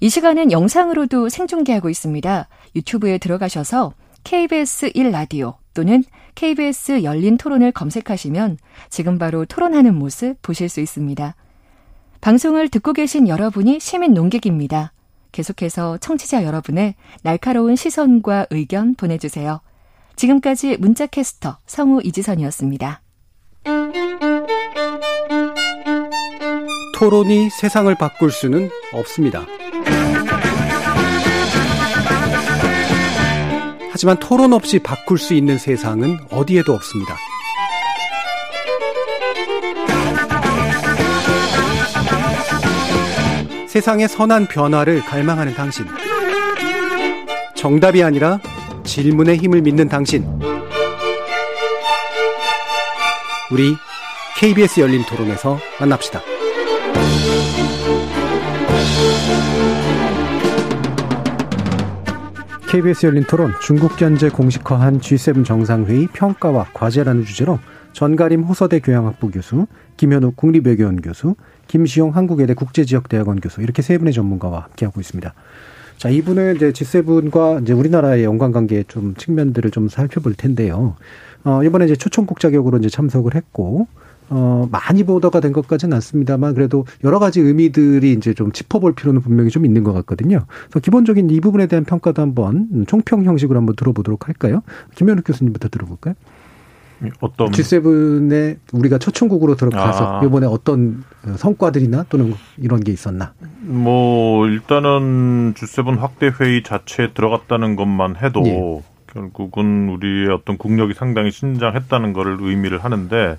이 0.00 0.08
시간은 0.08 0.50
영상으로도 0.50 1.28
생중계하고 1.28 1.88
있습니다. 1.88 2.48
유튜브에 2.74 3.18
들어가셔서 3.18 3.94
KBS 4.24 4.90
1라디오 4.90 5.54
또는 5.74 6.02
KBS 6.34 7.04
열린 7.04 7.36
토론을 7.36 7.72
검색하시면 7.72 8.58
지금 8.90 9.18
바로 9.18 9.44
토론하는 9.44 9.94
모습 9.94 10.40
보실 10.42 10.68
수 10.68 10.80
있습니다. 10.80 11.34
방송을 12.20 12.68
듣고 12.68 12.92
계신 12.92 13.28
여러분이 13.28 13.80
시민 13.80 14.14
농객입니다. 14.14 14.92
계속해서 15.30 15.98
청취자 15.98 16.44
여러분의 16.44 16.94
날카로운 17.22 17.74
시선과 17.76 18.46
의견 18.50 18.94
보내주세요. 18.94 19.60
지금까지 20.22 20.76
문자캐스터 20.76 21.58
성우 21.66 22.00
이지선이었습니다. 22.04 23.02
토론이 26.94 27.50
세상을 27.50 27.92
바꿀 27.96 28.30
수는 28.30 28.70
없습니다. 28.92 29.44
하지만 33.90 34.16
토론 34.20 34.52
없이 34.52 34.78
바꿀 34.78 35.18
수 35.18 35.34
있는 35.34 35.58
세상은 35.58 36.18
어디에도 36.30 36.72
없습니다. 36.72 37.16
세상의 43.66 44.06
선한 44.06 44.46
변화를 44.46 45.00
갈망하는 45.00 45.54
당신. 45.54 45.84
정답이 47.56 48.04
아니라 48.04 48.38
질문의 48.84 49.36
힘을 49.36 49.62
믿는 49.62 49.88
당신. 49.88 50.26
우리 53.50 53.74
KBS 54.38 54.80
열린 54.80 55.02
토론에서 55.06 55.58
만납시다. 55.78 56.20
KBS 62.68 63.06
열린 63.06 63.24
토론 63.24 63.52
중국 63.60 63.96
견제 63.96 64.30
공식화한 64.30 65.00
G7 65.00 65.44
정상회의 65.44 66.08
평가와 66.14 66.68
과제라는 66.72 67.26
주제로 67.26 67.58
전가림 67.92 68.44
호서대 68.44 68.80
교양학부 68.80 69.30
교수, 69.30 69.66
김현욱 69.98 70.36
국립외교원 70.36 71.02
교수, 71.02 71.36
김시용 71.66 72.16
한국외대 72.16 72.54
국제지역대학원 72.54 73.40
교수 73.40 73.60
이렇게 73.60 73.82
세 73.82 73.98
분의 73.98 74.14
전문가와 74.14 74.62
함께하고 74.62 75.00
있습니다. 75.00 75.34
자, 76.02 76.08
이분은 76.08 76.56
이제 76.56 76.72
G7과 76.72 77.62
이제 77.62 77.72
우리나라의 77.72 78.24
연관관계 78.24 78.86
좀 78.88 79.14
측면들을 79.14 79.70
좀 79.70 79.88
살펴볼 79.88 80.34
텐데요. 80.34 80.96
어, 81.44 81.62
이번에 81.62 81.84
이제 81.84 81.94
초청국 81.94 82.40
자격으로 82.40 82.78
이제 82.78 82.88
참석을 82.88 83.36
했고, 83.36 83.86
어, 84.28 84.68
많이 84.72 85.04
보도가 85.04 85.38
된 85.38 85.52
것까지는 85.52 85.94
않습니다만 85.94 86.54
그래도 86.54 86.86
여러 87.04 87.20
가지 87.20 87.38
의미들이 87.38 88.14
이제 88.14 88.34
좀 88.34 88.50
짚어볼 88.50 88.96
필요는 88.96 89.20
분명히 89.20 89.50
좀 89.50 89.64
있는 89.64 89.84
것 89.84 89.92
같거든요. 89.92 90.44
그래서 90.64 90.80
기본적인 90.80 91.30
이 91.30 91.38
부분에 91.38 91.68
대한 91.68 91.84
평가도 91.84 92.20
한번 92.20 92.84
총평 92.88 93.22
형식으로 93.22 93.56
한번 93.56 93.76
들어보도록 93.76 94.26
할까요? 94.26 94.64
김현욱 94.96 95.24
교수님부터 95.24 95.68
들어볼까요? 95.68 96.14
어떤 97.20 97.52
G7에 97.52 98.56
우리가 98.72 98.98
초청국으로 98.98 99.54
들어가서 99.54 100.18
아. 100.18 100.24
이번에 100.24 100.48
어떤 100.48 101.04
성과들이나 101.36 102.06
또는 102.08 102.34
이런 102.58 102.80
게 102.80 102.90
있었나? 102.90 103.34
뭐 103.64 104.46
일단은 104.46 105.54
G7 105.54 105.98
확대 105.98 106.32
회의 106.40 106.62
자체에 106.62 107.12
들어갔다는 107.12 107.76
것만 107.76 108.16
해도 108.16 108.42
예. 108.44 108.82
결국은 109.12 109.88
우리의 109.88 110.28
어떤 110.30 110.58
국력이 110.58 110.94
상당히 110.94 111.30
신장했다는 111.30 112.12
것을 112.12 112.38
의미를 112.40 112.82
하는데 112.82 113.38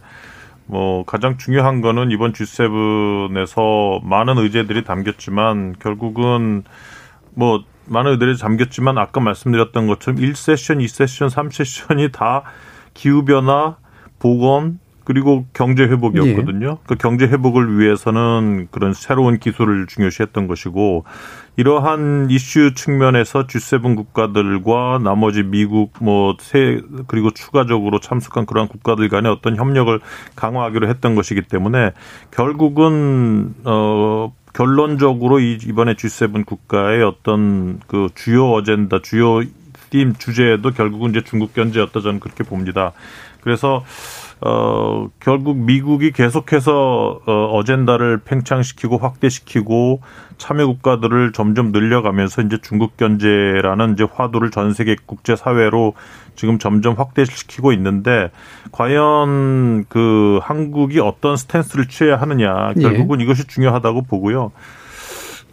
뭐 0.66 1.04
가장 1.04 1.38
중요한 1.38 1.82
거는 1.82 2.12
이번 2.12 2.32
G7에서 2.32 4.04
많은 4.04 4.38
의제들이 4.38 4.86
담겼지만 4.86 5.76
결국은 5.80 6.64
뭐 7.34 7.64
많은 7.86 8.12
의제들이 8.12 8.38
담겼지만 8.38 8.98
아까 8.98 9.20
말씀드렸던 9.20 9.88
것처럼 9.88 10.22
1세션, 10.22 10.82
2세션, 10.84 11.30
3세션이 11.30 12.14
다 12.14 12.44
기후 12.94 13.26
변화, 13.26 13.76
보건, 14.20 14.80
그리고 15.04 15.45
경제 15.54 15.84
회복이었거든요. 15.84 16.78
그 16.86 16.95
경제 16.95 17.26
회복을 17.26 17.80
위해서는 17.80 18.68
그런 18.72 18.93
새로운 18.93 19.39
기술을 19.39 19.88
중요시했던 19.88 20.47
것이고 20.47 21.06
이러한 21.56 22.28
이슈 22.30 22.74
측면에서 22.74 23.45
G7 23.45 23.95
국가들과 23.95 24.99
나머지 25.04 25.43
미국 25.43 25.93
뭐 25.99 26.34
세 26.39 26.82
그리고 27.08 27.32
추가적으로 27.32 27.99
참석한 27.99 28.45
그러한 28.45 28.68
국가들 28.68 29.08
간의 29.10 29.32
어떤 29.32 29.56
협력을 29.56 29.99
강화하기로 30.36 30.88
했던 30.88 31.16
것이기 31.16 31.43
때문에 31.43 31.91
결국은 32.32 33.54
어 33.64 34.34
결론적으로 34.54 35.39
이 35.39 35.58
이번에 35.64 35.93
G7 35.93 36.45
국가의 36.45 37.04
어떤 37.04 37.80
그 37.88 38.10
주요 38.16 38.51
어젠다, 38.51 38.99
주요 39.01 39.41
팀 39.89 40.14
주제도 40.16 40.72
결국은 40.72 41.12
이제 41.12 41.24
중국 41.24 41.54
견제였다 41.54 42.01
저는 42.01 42.20
그렇게 42.20 42.43
봅니다. 42.43 42.93
그래서 43.41 43.84
어, 44.46 45.08
결국 45.22 45.58
미국이 45.58 46.12
계속해서 46.12 47.22
어, 47.26 47.46
어젠다를 47.54 48.20
팽창시키고 48.26 48.98
확대시키고 48.98 50.02
참여 50.38 50.68
국가들을 50.68 51.32
점점 51.32 51.72
늘려가면서 51.72 52.41
이제 52.41 52.58
중국 52.62 52.98
견제라는 52.98 53.94
이제 53.94 54.06
화두를 54.12 54.52
전 54.52 54.74
세계 54.74 54.98
국제 55.06 55.38
사회로 55.38 55.94
지금 56.36 56.60
점점 56.60 56.96
확대시키고 56.96 57.72
있는데 57.72 58.32
과연 58.74 59.86
그 59.88 60.39
한국이 60.41 61.00
어떤 61.00 61.38
스탠스를 61.38 61.88
취해야 61.88 62.18
하느냐 62.18 62.74
결국은 62.74 63.22
예. 63.22 63.24
이것이 63.24 63.48
중요하다고 63.48 64.04
보고요. 64.04 64.52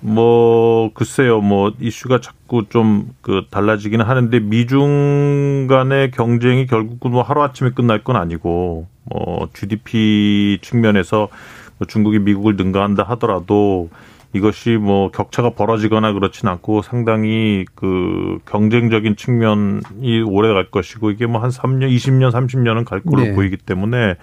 뭐 0.01 0.91
글쎄요 0.95 1.41
뭐 1.41 1.73
이슈가 1.81 2.21
자꾸 2.21 2.65
좀 2.69 3.11
그 3.23 3.43
달라지기는 3.51 4.05
하는데 4.05 4.41
미중 4.41 5.67
간의 5.69 6.11
경쟁이 6.11 6.67
결국은 6.67 7.13
뭐 7.13 7.23
하루 7.23 7.43
아침에 7.43 7.71
끝날 7.71 8.03
건 8.03 8.17
아니고 8.17 8.87
뭐 9.05 9.49
GDP 9.55 10.59
측면에서 10.63 11.29
뭐 11.79 11.87
중국이 11.87 12.19
미국을 12.19 12.57
능가한다 12.57 13.05
하더라도 13.05 13.89
이것이 14.33 14.71
뭐 14.71 15.11
격차가 15.11 15.51
벌어지거나 15.51 16.13
그렇진 16.13 16.49
않고 16.49 16.83
상당히 16.83 17.65
그 17.75 18.39
경쟁적인 18.47 19.17
측면이 19.17 20.23
오래 20.27 20.53
갈 20.53 20.71
것이고 20.71 21.11
이게 21.11 21.27
뭐 21.27 21.41
한 21.41 21.51
3년, 21.51 21.91
20년, 21.95 22.33
30년은 22.33 22.85
갈 22.85 23.01
걸로 23.01 23.23
네. 23.23 23.33
보이기 23.35 23.57
때문에 23.57 24.17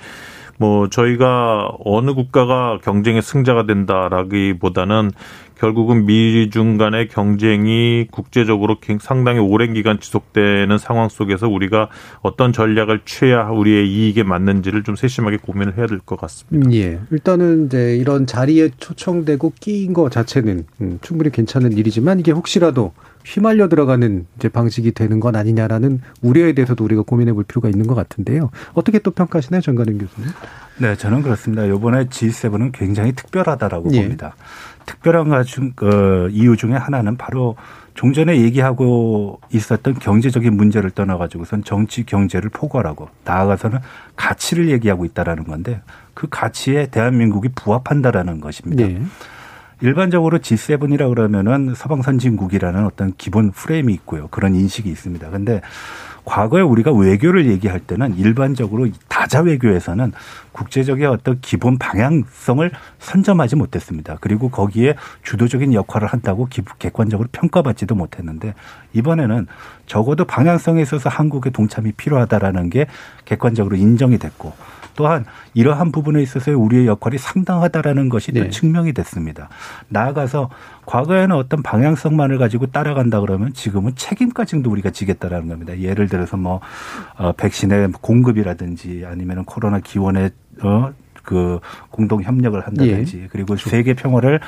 뭐 0.57 0.89
저희가 0.89 1.69
어느 1.86 2.13
국가가 2.13 2.80
경쟁의 2.84 3.21
승자가 3.21 3.65
된다라기보다는 3.65 5.11
결국은 5.60 6.05
미중 6.05 6.78
간의 6.78 7.08
경쟁이 7.10 8.08
국제적으로 8.12 8.78
상당히 9.01 9.39
오랜 9.39 9.74
기간 9.74 9.99
지속되는 9.99 10.78
상황 10.78 11.10
속에서 11.10 11.47
우리가 11.47 11.89
어떤 12.22 12.53
전략을 12.53 13.01
취해야 13.05 13.49
우리의 13.49 13.88
이익에 13.91 14.24
맞는지를 14.24 14.84
좀 14.84 14.95
세심하게 14.95 15.38
고민을 15.38 15.78
해야 15.78 15.86
될 15.86 15.97
것 16.05 16.20
같습니다. 16.20 16.72
예. 16.74 16.99
일단은 17.12 17.66
이제 17.66 17.97
이런 17.97 18.26
자리에 18.28 18.70
초청되고 18.78 19.53
끼인 19.60 19.93
것 19.93 20.12
자체는 20.12 20.66
음, 20.82 20.99
충분히 21.01 21.32
괜찮은 21.32 21.74
일이지만 21.74 22.20
이게 22.20 22.32
혹시라도 22.32 22.93
휘말려 23.28 23.67
들어가는 23.67 24.25
이제 24.38 24.47
방식이 24.47 24.93
되는 24.93 25.19
건 25.19 25.36
아니냐라는 25.36 26.01
우려에 26.21 26.53
대해서도 26.53 26.84
우리가 26.86 27.01
고민해 27.01 27.34
볼 27.34 27.43
필요가 27.43 27.67
있는 27.67 27.86
것 27.86 27.93
같은데요. 27.93 28.51
어떻게 28.73 28.99
또 28.99 29.11
평가하시나요, 29.11 29.61
정관영 29.61 29.97
교수님? 29.97 30.30
네, 30.78 30.95
저는 30.95 31.23
그렇습니다. 31.23 31.65
이번에 31.65 32.05
G7은 32.05 32.71
굉장히 32.71 33.11
특별하다라고 33.11 33.93
예. 33.93 34.01
봅니다. 34.01 34.36
특별한 34.86 35.28
가중 35.28 35.73
그 35.75 36.30
이유 36.32 36.55
중에 36.55 36.71
하나는 36.71 37.17
바로 37.17 37.57
종전에 37.95 38.39
얘기하고 38.41 39.41
있었던 39.51 39.95
경제적인 39.95 40.55
문제를 40.55 40.91
떠나가지고선 40.91 41.63
정치 41.65 42.05
경제를 42.05 42.49
포괄하고 42.51 43.09
나아가서는 43.25 43.80
가치를 44.15 44.69
얘기하고 44.69 45.03
있다라는 45.03 45.45
건데 45.45 45.82
그 46.13 46.28
가치에 46.30 46.88
대한민국이 46.88 47.49
부합한다라는 47.55 48.39
것입니다. 48.39 48.86
네. 48.86 49.01
일반적으로 49.82 50.39
G7이라 50.39 51.09
그러면은 51.09 51.73
서방 51.75 52.01
선진국이라는 52.01 52.86
어떤 52.86 53.13
기본 53.17 53.51
프레임이 53.51 53.93
있고요. 53.93 54.28
그런 54.30 54.55
인식이 54.55 54.89
있습니다. 54.89 55.30
근데 55.30 55.61
과거에 56.25 56.61
우리가 56.61 56.91
외교를 56.91 57.47
얘기할 57.47 57.80
때는 57.80 58.17
일반적으로 58.17 58.88
다자 59.07 59.41
외교에서는 59.41 60.11
국제적인 60.51 61.07
어떤 61.07 61.39
기본 61.39 61.78
방향성을 61.78 62.69
선점하지 62.99 63.55
못했습니다. 63.55 64.17
그리고 64.19 64.49
거기에 64.49 64.95
주도적인 65.23 65.73
역할을 65.73 66.09
한다고 66.09 66.49
객관적으로 66.80 67.30
평가받지도 67.32 67.95
못했는데 67.95 68.55
이번에는 68.91 69.47
적어도 69.86 70.25
방향성에 70.25 70.82
있어서 70.82 71.07
한국의 71.07 71.53
동참이 71.53 71.93
필요하다라는 71.93 72.71
게 72.71 72.88
객관적으로 73.23 73.78
인정이 73.78 74.17
됐고 74.17 74.53
또한 74.98 75.24
이러한 75.54 75.93
부분에 75.93 76.22
있어서 76.22 76.52
우리의 76.52 76.88
역할이 76.88 77.18
상당하다라는 77.18 78.10
것이 78.10 78.34
네. 78.34 78.43
또 78.43 78.50
증명이 78.50 78.91
됐습니다. 78.91 79.48
나아가서 79.88 80.50
과거에는 80.86 81.36
어떤 81.36 81.64
방향성만을 81.64 82.38
가지고 82.38 82.66
따라간다 82.66 83.22
그러면 83.22 83.54
지금은 83.54 83.93
책임까지도 83.95 84.70
우리가 84.70 84.89
지겠다라는 84.89 85.48
겁니다. 85.48 85.80
예를 85.80 86.10
들어서 86.10 86.36
뭐 86.36 86.60
어, 87.18 87.32
백신의 87.32 87.93
공급이라든지 88.02 89.06
아니면 89.08 89.45
코로나 89.45 89.80
기원에 89.80 90.32
어, 90.64 90.91
그 91.24 91.60
공동 91.91 92.24
협력을 92.24 92.60
한다든지 92.60 93.22
예. 93.24 93.28
그리고 93.30 93.56
세계 93.58 93.93
평화를 93.93 94.39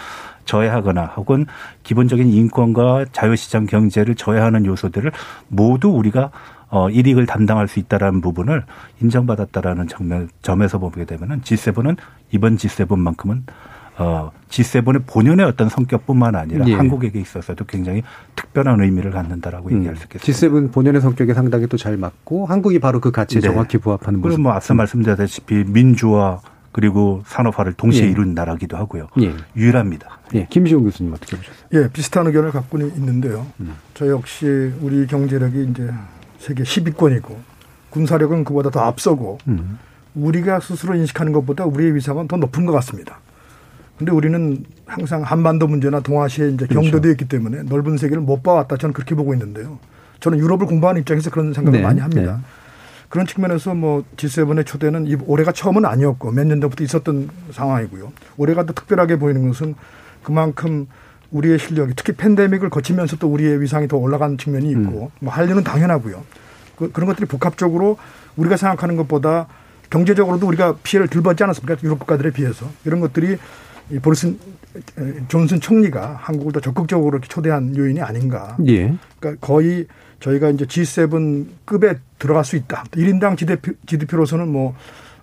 저해하거나 0.45 1.06
혹은 1.18 1.45
기본적인 1.84 2.28
인권과 2.28 3.06
자유시장 3.12 3.68
경제를 3.68 4.16
저해하는 4.16 4.66
요소들을 4.66 5.12
모두 5.50 5.89
우리가 5.89 6.32
어, 6.70 6.89
이익을 6.89 7.26
담당할 7.26 7.67
수 7.67 7.80
있다라는 7.80 8.22
부분을 8.22 8.63
인정받았다라는 9.01 9.88
점면, 9.88 10.30
점에서 10.41 10.78
보게 10.78 11.05
되면은 11.05 11.41
G7은 11.41 11.97
이번 12.32 12.57
G7만큼은 12.57 13.43
어, 13.97 14.32
G7의 14.49 15.03
본연의 15.07 15.45
어떤 15.45 15.67
성격뿐만 15.67 16.34
아니라 16.36 16.65
예. 16.67 16.74
한국에게 16.74 17.20
있어서도 17.20 17.65
굉장히 17.65 18.01
특별한 18.36 18.80
의미를 18.82 19.11
갖는다라고 19.11 19.70
음. 19.70 19.78
얘기할 19.78 19.97
수 19.97 20.03
있겠습니다. 20.03 20.70
G7 20.70 20.72
본연의 20.72 21.01
성격에 21.01 21.34
상당히 21.34 21.67
또 21.67 21.76
잘 21.76 21.97
맞고 21.97 22.45
한국이 22.45 22.80
바로 22.80 23.01
그 23.01 23.11
가치에 23.11 23.41
네. 23.41 23.47
정확히 23.49 23.78
부합하는 23.78 24.22
모습. 24.22 24.36
그리고 24.36 24.43
뭐 24.43 24.51
앞서 24.53 24.74
말씀드렸다시피 24.74 25.65
민주화 25.67 26.39
그리고 26.72 27.24
산업화를 27.26 27.74
동시에 27.74 28.05
예. 28.05 28.09
이룬 28.11 28.34
나라기도 28.36 28.78
하고요. 28.78 29.07
예. 29.22 29.34
유일합니다. 29.57 30.20
예. 30.36 30.47
김시용 30.49 30.84
교수님 30.84 31.11
어떻게 31.13 31.36
보셨어요? 31.36 31.65
예, 31.74 31.89
비슷한 31.91 32.28
의견을 32.28 32.51
갖고 32.51 32.78
있는데요. 32.80 33.45
음. 33.59 33.74
저 33.95 34.07
역시 34.07 34.45
우리 34.80 35.07
경제력이 35.07 35.72
이제 35.72 35.89
세계 36.39 36.63
10위권이고 36.63 37.35
군사력은 37.89 38.43
그보다 38.43 38.69
더 38.69 38.81
앞서고 38.81 39.37
음. 39.47 39.77
우리가 40.15 40.59
스스로 40.59 40.95
인식하는 40.95 41.31
것보다 41.33 41.65
우리의 41.65 41.95
위상은 41.95 42.27
더 42.27 42.37
높은 42.37 42.65
것 42.65 42.71
같습니다. 42.73 43.19
근데 43.97 44.11
우리는 44.11 44.63
항상 44.85 45.21
한반도 45.23 45.67
문제나 45.67 45.99
동아시아에 45.99 46.49
이제 46.49 46.65
그렇죠. 46.65 46.81
경도되어 46.81 47.11
있기 47.11 47.25
때문에 47.27 47.63
넓은 47.63 47.97
세계를 47.97 48.21
못 48.23 48.41
봐왔다 48.41 48.77
저는 48.77 48.93
그렇게 48.93 49.13
보고 49.13 49.33
있는데요. 49.33 49.77
저는 50.21 50.37
유럽을 50.39 50.65
공부하는 50.67 51.01
입장에서 51.01 51.29
그런 51.29 51.53
생각을 51.53 51.79
네. 51.79 51.85
많이 51.85 51.99
합니다. 51.99 52.37
네. 52.37 52.43
그런 53.09 53.25
측면에서 53.25 53.73
뭐 53.73 54.03
G7의 54.17 54.65
초대는 54.65 55.19
올해가 55.25 55.51
처음은 55.51 55.83
아니었고 55.85 56.31
몇 56.31 56.45
년 56.45 56.61
전부터 56.61 56.83
있었던 56.83 57.29
상황이고요. 57.51 58.11
올해가 58.37 58.65
더 58.65 58.73
특별하게 58.73 59.17
보이는 59.17 59.47
것은 59.47 59.75
그만큼 60.23 60.87
우리의 61.32 61.59
실력이 61.59 61.93
특히 61.95 62.13
팬데믹을 62.13 62.69
거치면서 62.69 63.17
또 63.17 63.27
우리의 63.27 63.61
위상이 63.61 63.88
더 63.88 63.97
올라간 63.97 64.38
측면이 64.38 64.69
있고 64.71 65.03
음. 65.05 65.09
뭐 65.19 65.34
한류는 65.34 65.63
당연하고요. 65.63 66.23
그, 66.75 66.91
그런 66.91 67.07
것들이 67.07 67.27
복합적으로 67.27 67.97
우리가 68.36 68.57
생각하는 68.57 68.95
것보다 68.95 69.47
경제적으로도 69.89 70.47
우리가 70.47 70.77
피해를 70.84 71.07
덜 71.07 71.23
받지 71.23 71.43
않았습니까? 71.43 71.77
유럽 71.84 71.99
국가들에 71.99 72.32
비해서 72.32 72.69
이런 72.86 72.99
것들이 72.99 73.38
이 73.91 73.99
보리슨 73.99 74.38
존슨 75.27 75.59
총리가 75.59 76.15
한국을 76.19 76.51
더 76.53 76.59
적극적으로 76.59 77.19
초대한 77.21 77.75
요인이 77.75 78.01
아닌가. 78.01 78.55
예. 78.67 78.93
그러니까 79.19 79.45
거의 79.45 79.88
저희가 80.19 80.49
이제 80.49 80.65
G7급에 80.65 81.97
들어갈 82.19 82.45
수 82.45 82.55
있다. 82.55 82.84
1인당 82.91 83.38
GDP, 83.38 83.71
GDP로서는 83.88 84.47
뭐 84.47 84.75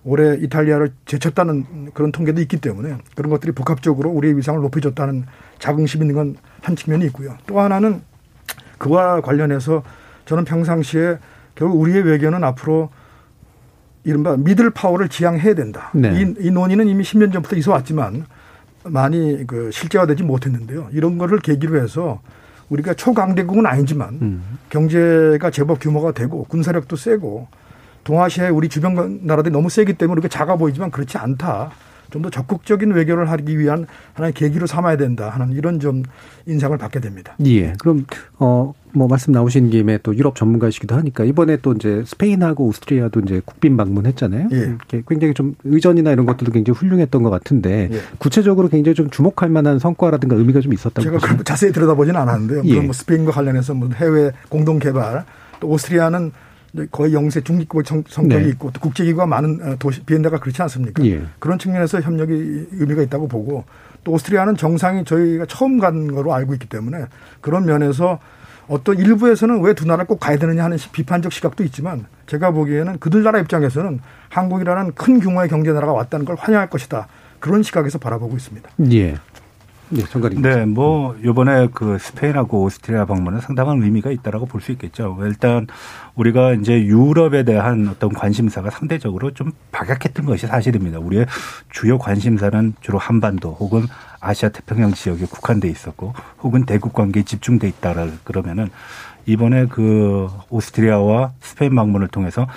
올해 0.03 0.35
이탈리아를 0.37 0.93
제쳤다는 1.05 1.91
그런 1.93 2.11
통계도 2.11 2.41
있기 2.41 2.57
때문에 2.57 2.97
그런 3.15 3.29
것들이 3.29 3.51
복합적으로 3.51 4.09
우리의 4.11 4.37
위상을 4.37 4.59
높여줬다는 4.61 5.25
자긍심 5.59 6.01
있는 6.01 6.15
건 6.15 6.35
한 6.67 6.75
측면이 6.75 7.05
있고요. 7.05 7.37
또 7.47 7.61
하나는 7.61 8.01
그와 8.77 9.21
관련해서 9.21 9.83
저는 10.25 10.43
평상시에 10.43 11.17
결국 11.55 11.79
우리의 11.79 12.03
외교는 12.03 12.43
앞으로 12.43 12.89
이른바 14.03 14.35
미들 14.35 14.69
파워를 14.71 15.07
지향해야 15.07 15.55
된다. 15.55 15.89
네. 15.93 16.21
이, 16.21 16.47
이 16.47 16.51
논의는 16.51 16.87
이미 16.87 17.03
10년 17.03 17.31
전부터 17.31 17.55
있어 17.55 17.71
왔지만 17.71 18.25
많이 18.83 19.45
그 19.47 19.71
실제화되지 19.71 20.23
못했는데요. 20.23 20.89
이런 20.91 21.17
거를 21.17 21.39
계기로 21.39 21.81
해서 21.81 22.21
우리가 22.69 22.93
초강대국은 22.93 23.65
아니지만 23.65 24.19
음. 24.21 24.57
경제가 24.69 25.49
제법 25.51 25.79
규모가 25.79 26.11
되고 26.11 26.43
군사력도 26.45 26.97
세고 26.97 27.47
동아시아의 28.07 28.51
우리 28.51 28.69
주변 28.69 29.19
나라들이 29.23 29.51
너무 29.51 29.69
세기 29.69 29.93
때문에 29.93 30.13
우리가 30.19 30.29
작아 30.29 30.55
보이지만 30.55 30.91
그렇지 30.91 31.17
않다. 31.17 31.71
좀 32.09 32.21
더 32.21 32.29
적극적인 32.29 32.91
외교를 32.91 33.29
하기 33.31 33.59
위한 33.59 33.85
하나의 34.13 34.31
계기로 34.33 34.65
삼아야 34.65 34.95
된다 34.95 35.27
하는 35.29 35.51
이런 35.51 35.77
좀 35.81 36.03
인상을 36.45 36.75
받게 36.77 37.01
됩니다. 37.01 37.35
예. 37.45 37.73
그럼 37.79 38.05
어 38.39 38.73
뭐 38.97 39.07
말씀 39.07 39.31
나오신 39.31 39.69
김에 39.69 39.99
또 40.01 40.15
유럽 40.15 40.35
전문가이시기도 40.35 40.95
하니까 40.95 41.23
이번에 41.23 41.57
또 41.57 41.73
이제 41.73 42.03
스페인하고 42.05 42.65
오스트리아도 42.65 43.19
이제 43.19 43.41
국빈 43.45 43.77
방문했잖아요. 43.77 44.49
예. 44.51 44.75
굉장히 45.07 45.35
좀 45.35 45.53
의전이나 45.63 46.11
이런 46.11 46.25
것들도 46.25 46.51
굉장히 46.51 46.75
훌륭했던 46.79 47.21
것 47.21 47.29
같은데 47.29 47.89
예. 47.91 47.99
구체적으로 48.17 48.69
굉장히 48.69 48.95
좀 48.95 49.09
주목할 49.11 49.49
만한 49.49 49.77
성과라든가 49.77 50.35
의미가 50.35 50.61
좀 50.61 50.73
있었다고 50.73 51.03
제가 51.03 51.17
보시면? 51.19 51.43
자세히 51.43 51.71
들여다보지는 51.71 52.19
않았는데요. 52.19 52.63
예. 52.65 52.79
뭐 52.79 52.91
스페인과 52.91 53.31
관련해서 53.31 53.75
뭐 53.75 53.89
해외 53.93 54.31
공동 54.49 54.79
개발 54.79 55.25
또 55.59 55.67
오스트리아는 55.67 56.31
거의 56.91 57.13
영세 57.13 57.41
중립국 57.41 57.83
성격이 57.85 58.43
네. 58.43 58.49
있고 58.49 58.71
또 58.71 58.79
국제기구가 58.79 59.25
많은 59.25 59.59
어, 59.61 59.75
도시 59.79 60.01
비엔나가 60.03 60.39
그렇지 60.39 60.61
않습니까? 60.63 61.03
예. 61.05 61.21
그런 61.39 61.57
측면에서 61.59 62.01
협력이 62.01 62.67
의미가 62.71 63.01
있다고 63.03 63.27
보고 63.27 63.63
또 64.03 64.11
오스트리아는 64.13 64.55
정상이 64.57 65.03
저희가 65.05 65.45
처음 65.47 65.79
간 65.79 66.13
거로 66.13 66.33
알고 66.33 66.53
있기 66.53 66.67
때문에 66.69 67.05
그런 67.41 67.65
면에서 67.65 68.19
어떤 68.67 68.97
일부에서는 68.97 69.61
왜 69.61 69.73
두 69.73 69.85
나라 69.87 70.03
꼭 70.03 70.19
가야 70.19 70.37
되느냐 70.37 70.63
하는 70.65 70.77
비판적 70.91 71.31
시각도 71.31 71.63
있지만 71.63 72.05
제가 72.25 72.51
보기에는 72.51 72.99
그들 72.99 73.23
나라 73.23 73.39
입장에서는 73.39 73.99
한국이라는 74.29 74.93
큰 74.95 75.19
규모의 75.19 75.47
경제 75.49 75.71
나라가 75.71 75.93
왔다는 75.93 76.25
걸 76.25 76.35
환영할 76.37 76.69
것이다. 76.69 77.07
그런 77.39 77.63
시각에서 77.63 77.97
바라보고 77.97 78.35
있습니다. 78.35 78.69
예. 78.91 79.15
네, 79.89 80.03
정가리. 80.03 80.35
네, 80.41 80.65
뭐 80.65 81.15
이번에 81.23 81.67
그 81.73 81.97
스페인하고 81.97 82.63
오스트리아 82.63 83.05
방문은 83.05 83.39
상당한 83.39 83.81
의미가 83.81 84.11
있다라고 84.11 84.45
볼 84.45 84.59
수 84.61 84.71
있겠죠. 84.73 85.17
일단 85.21 85.65
우리가 86.15 86.53
이제 86.53 86.81
유럽에 86.83 87.43
대한 87.43 87.87
어떤 87.87 88.11
관심사가 88.11 88.69
상대적으로 88.69 89.31
좀 89.31 89.51
박약했던 89.71 90.25
것이 90.25 90.45
사실입니다. 90.47 90.99
우리의 90.99 91.25
주요 91.69 91.97
관심사는 91.97 92.73
주로 92.81 92.97
한반도 92.97 93.51
혹은 93.59 93.83
아시아 94.19 94.49
태평양 94.49 94.93
지역에 94.93 95.25
국한돼 95.25 95.69
있었고 95.69 96.13
혹은 96.41 96.65
대국 96.65 96.91
관계에 96.93 97.23
집중돼 97.23 97.67
있다라 97.69 98.07
그러면은 98.25 98.69
이번에 99.25 99.67
그 99.67 100.27
오스트리아와 100.49 101.33
스페인 101.41 101.75
방문을 101.75 102.07
통해서 102.07 102.47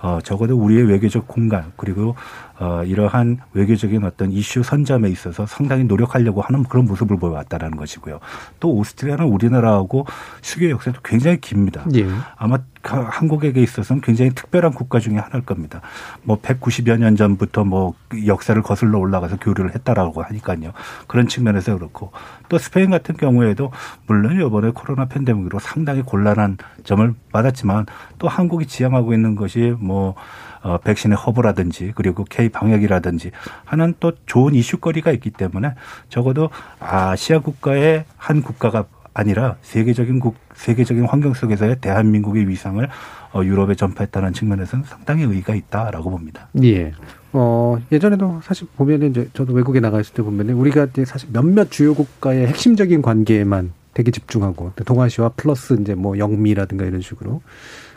어 0.00 0.20
적어도 0.22 0.56
우리의 0.56 0.84
외교적 0.84 1.26
공간 1.26 1.72
그리고 1.76 2.14
어, 2.60 2.82
이러한 2.84 3.38
외교적인 3.52 4.04
어떤 4.04 4.32
이슈 4.32 4.62
선점에 4.62 5.08
있어서 5.10 5.46
상당히 5.46 5.84
노력하려고 5.84 6.42
하는 6.42 6.64
그런 6.64 6.86
모습을 6.86 7.16
보여왔다라는 7.16 7.76
것이고요. 7.76 8.18
또 8.58 8.72
오스트리아는 8.74 9.24
우리나라하고 9.26 10.06
수교 10.42 10.68
역사도 10.70 11.00
굉장히 11.04 11.40
깁니다. 11.40 11.84
예. 11.94 12.06
아마 12.36 12.58
한국에게 12.82 13.62
있어서는 13.62 14.00
굉장히 14.00 14.32
특별한 14.32 14.72
국가 14.72 14.98
중에 14.98 15.16
하나일 15.16 15.44
겁니다. 15.44 15.82
뭐 16.22 16.40
190여 16.40 16.98
년 16.98 17.16
전부터 17.16 17.64
뭐 17.64 17.94
역사를 18.26 18.60
거슬러 18.62 18.98
올라가서 18.98 19.36
교류를 19.36 19.74
했다라고 19.74 20.22
하니까요. 20.22 20.72
그런 21.06 21.28
측면에서 21.28 21.76
그렇고 21.76 22.12
또 22.48 22.58
스페인 22.58 22.90
같은 22.90 23.16
경우에도 23.16 23.70
물론 24.06 24.40
이번에 24.40 24.70
코로나 24.74 25.04
팬데믹으로 25.06 25.58
상당히 25.58 26.02
곤란한 26.02 26.56
점을 26.84 27.14
받았지만 27.32 27.86
또 28.18 28.28
한국이 28.28 28.66
지향하고 28.66 29.12
있는 29.12 29.36
것이 29.36 29.74
뭐 29.78 30.14
어, 30.62 30.78
백신의 30.78 31.16
허브라든지 31.16 31.92
그리고 31.94 32.24
K 32.24 32.48
방역이라든지 32.48 33.30
하는 33.64 33.94
또 34.00 34.12
좋은 34.26 34.54
이슈거리가 34.54 35.12
있기 35.12 35.30
때문에 35.30 35.74
적어도 36.08 36.50
아시아 36.80 37.40
국가의 37.40 38.04
한 38.16 38.42
국가가 38.42 38.84
아니라 39.14 39.56
세계적인 39.62 40.20
국 40.20 40.36
세계적인 40.54 41.04
환경 41.04 41.34
속에서의 41.34 41.80
대한민국의 41.80 42.48
위상을 42.48 42.88
어, 43.32 43.44
유럽에 43.44 43.74
전파했다는 43.74 44.32
측면에서는 44.32 44.84
상당히 44.84 45.24
의의가 45.24 45.54
있다라고 45.54 46.10
봅니다. 46.10 46.48
예. 46.62 46.92
어, 47.32 47.76
예전에도 47.92 48.40
사실 48.42 48.66
보면은 48.76 49.10
이제 49.10 49.28
저도 49.34 49.52
외국에 49.52 49.80
나가 49.80 50.00
있을 50.00 50.14
때 50.14 50.22
보면은 50.22 50.54
우리가 50.54 50.84
이제 50.84 51.04
사실 51.04 51.28
몇몇 51.32 51.70
주요 51.70 51.94
국가의 51.94 52.46
핵심적인 52.46 53.02
관계에만 53.02 53.72
되게 53.92 54.10
집중하고 54.10 54.72
동아시아 54.86 55.30
플러스 55.30 55.76
이제 55.80 55.94
뭐 55.94 56.16
영미라든가 56.16 56.84
이런 56.84 57.00
식으로. 57.00 57.42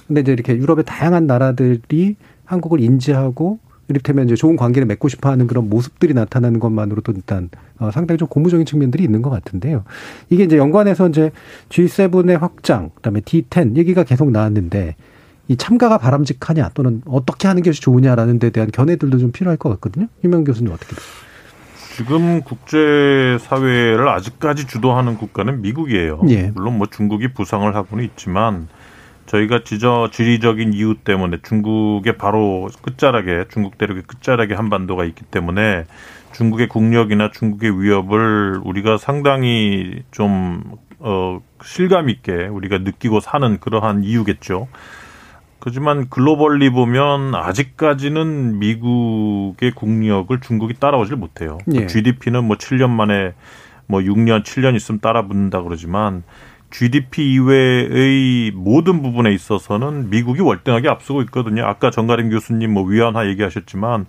근데 0.08 0.22
이제 0.22 0.34
이렇게 0.34 0.58
유럽의 0.58 0.84
다양한 0.86 1.28
나라들이 1.28 2.16
한국을 2.52 2.82
인지하고 2.82 3.60
이를테면 3.88 4.26
이제 4.26 4.36
좋은 4.36 4.56
관계를 4.56 4.86
맺고 4.86 5.10
싶어 5.10 5.30
하는 5.30 5.48
그런 5.48 5.70
모습들이 5.70 6.14
나타나는 6.14 6.60
것만으로도 6.60 7.14
일단 7.14 7.50
어, 7.80 7.92
상당히 7.92 8.18
좀 8.18 8.28
고무적인 8.28 8.66
측면들이 8.66 9.04
있는 9.04 9.22
것 9.22 9.30
같은데요. 9.30 9.84
이게 10.30 10.44
이제 10.44 10.58
연관해서 10.58 11.10
이제 11.10 11.32
G7의 11.70 12.40
확장, 12.40 12.90
그다음에 12.96 13.22
D10 13.22 13.76
얘기가 13.78 14.04
계속 14.04 14.32
나왔는데 14.32 14.96
이 15.48 15.58
참가가 15.58 15.98
바람직하냐 15.98 16.70
또는 16.74 17.02
어떻게 17.06 17.48
하는 17.48 17.64
것이 17.64 17.82
좋으냐라는 17.82 18.40
데 18.40 18.50
대한 18.52 18.70
견해들도 18.72 19.18
좀 19.18 19.32
필요할 19.32 19.58
것 19.58 19.70
같거든요. 19.70 20.08
유명 20.24 20.44
교수님 20.44 20.72
어떻게 20.72 20.96
보세요? 20.96 21.32
지금 21.96 22.42
국제 22.42 23.38
사회를 23.42 24.08
아직까지 24.08 24.66
주도하는 24.66 25.18
국가는 25.18 25.62
미국이에요. 25.62 26.22
예. 26.30 26.52
물론 26.56 26.78
뭐 26.78 26.88
중국이 26.88 27.34
부상을 27.34 27.76
하고는 27.76 28.06
있지만 28.06 28.70
저희가 29.32 29.64
지저 29.64 30.10
지리적인 30.12 30.74
이유 30.74 30.96
때문에 30.96 31.38
중국의 31.42 32.18
바로 32.18 32.68
끝자락에 32.82 33.46
중국 33.50 33.78
대륙의 33.78 34.04
끝자락에 34.04 34.54
한반도가 34.54 35.06
있기 35.06 35.24
때문에 35.24 35.86
중국의 36.34 36.68
국력이나 36.68 37.32
중국의 37.32 37.82
위협을 37.82 38.60
우리가 38.62 38.98
상당히 38.98 40.04
좀 40.12 40.62
어, 41.00 41.40
실감 41.64 42.10
있게 42.10 42.48
우리가 42.48 42.80
느끼고 42.80 43.22
사는 43.22 43.58
그러한 43.60 44.04
이유겠죠. 44.04 44.68
그렇지만 45.60 46.10
글로벌리 46.10 46.70
보면 46.70 47.34
아직까지는 47.34 48.60
미국의 48.60 49.72
국력을 49.76 50.38
중국이 50.42 50.74
따라오질 50.74 51.16
못해요. 51.16 51.58
예. 51.74 51.88
GDP는 51.88 52.44
뭐 52.44 52.58
7년 52.58 52.90
만에 52.90 53.34
뭐 53.88 54.02
6년, 54.02 54.44
7년 54.44 54.76
있으면 54.76 55.00
따라 55.00 55.26
붙는다 55.26 55.62
그러지만 55.62 56.24
GDP 56.72 57.34
이외의 57.34 58.52
모든 58.52 59.02
부분에 59.02 59.32
있어서는 59.34 60.10
미국이 60.10 60.42
월등하게 60.42 60.90
앞서고 60.90 61.22
있거든요. 61.24 61.66
아까 61.66 61.92
정가림 61.92 62.30
교수님 62.30 62.74
뭐 62.74 62.84
위안화 62.84 63.28
얘기하셨지만 63.28 64.06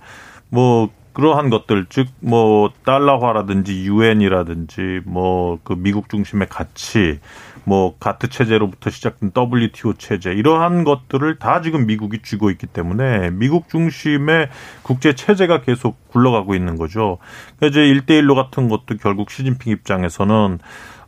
뭐 0.49 0.91
그러한 1.13 1.51
것들 1.51 1.87
즉 1.91 2.09
뭐 2.21 2.71
달러화라든지 2.85 3.85
유엔이라든지 3.85 5.01
뭐 5.05 5.59
그 5.65 5.75
미국 5.77 6.09
중심의 6.09 6.49
가치 6.49 7.21
뭐 7.65 7.97
가트 7.99 8.29
체제로부터 8.29 8.91
시작된 8.91 9.33
WTO 9.37 9.95
체제 9.95 10.33
이러한 10.33 10.85
것들을 10.85 11.39
다 11.39 11.61
지금 11.61 11.87
미국이 11.87 12.23
쥐고 12.23 12.51
있기 12.51 12.67
때문에 12.67 13.31
미국 13.31 13.69
중심의 13.69 14.49
국제 14.83 15.15
체제가 15.15 15.61
계속 15.63 16.09
굴러가고 16.09 16.55
있는 16.55 16.77
거죠. 16.77 17.19
이제 17.63 17.81
일대일로 17.87 18.35
같은 18.35 18.69
것도 18.69 18.97
결국 19.01 19.31
시진핑 19.31 19.73
입장에서는 19.73 20.59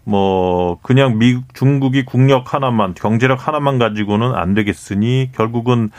뭐 0.05 0.78
그냥 0.82 1.18
미국 1.18 1.55
중국이 1.55 2.05
국력 2.05 2.55
하나만 2.55 2.94
경제력 2.94 3.46
하나만 3.48 3.78
가지고는 3.78 4.34
안 4.34 4.55
되겠으니 4.55 5.30
결국은 5.34 5.90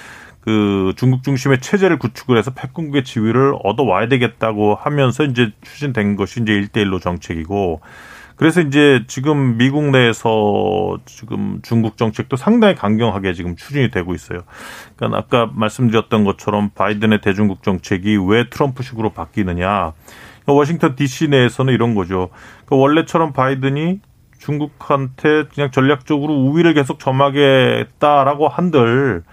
그 0.41 0.93
중국 0.95 1.23
중심의 1.23 1.59
체제를 1.59 1.97
구축을 1.97 2.37
해서 2.37 2.51
패권국의 2.51 3.03
지위를 3.03 3.55
얻어 3.63 3.83
와야 3.83 4.07
되겠다고 4.07 4.75
하면서 4.75 5.23
이제 5.23 5.51
추진된 5.63 6.15
것이 6.15 6.41
이제 6.41 6.53
일대일로 6.53 6.99
정책이고 6.99 7.81
그래서 8.35 8.61
이제 8.61 9.03
지금 9.07 9.57
미국 9.57 9.89
내에서 9.89 10.99
지금 11.05 11.59
중국 11.63 11.97
정책도 11.97 12.35
상당히 12.35 12.75
강경하게 12.75 13.33
지금 13.33 13.55
추진이 13.55 13.91
되고 13.91 14.13
있어요. 14.13 14.41
그러니까 14.97 15.19
아까 15.19 15.51
말씀드렸던 15.53 16.25
것처럼 16.25 16.69
바이든의 16.75 17.21
대중국 17.21 17.63
정책이 17.63 18.17
왜 18.27 18.49
트럼프식으로 18.49 19.11
바뀌느냐. 19.11 19.93
워싱턴 20.53 20.95
DC 20.95 21.29
내에서는 21.29 21.73
이런 21.73 21.95
거죠. 21.95 22.29
그 22.65 22.77
원래처럼 22.77 23.33
바이든이 23.33 23.99
중국한테 24.39 25.45
그냥 25.53 25.71
전략적으로 25.71 26.33
우위를 26.33 26.73
계속 26.73 26.99
점하겠다라고 26.99 28.47
한들 28.47 29.23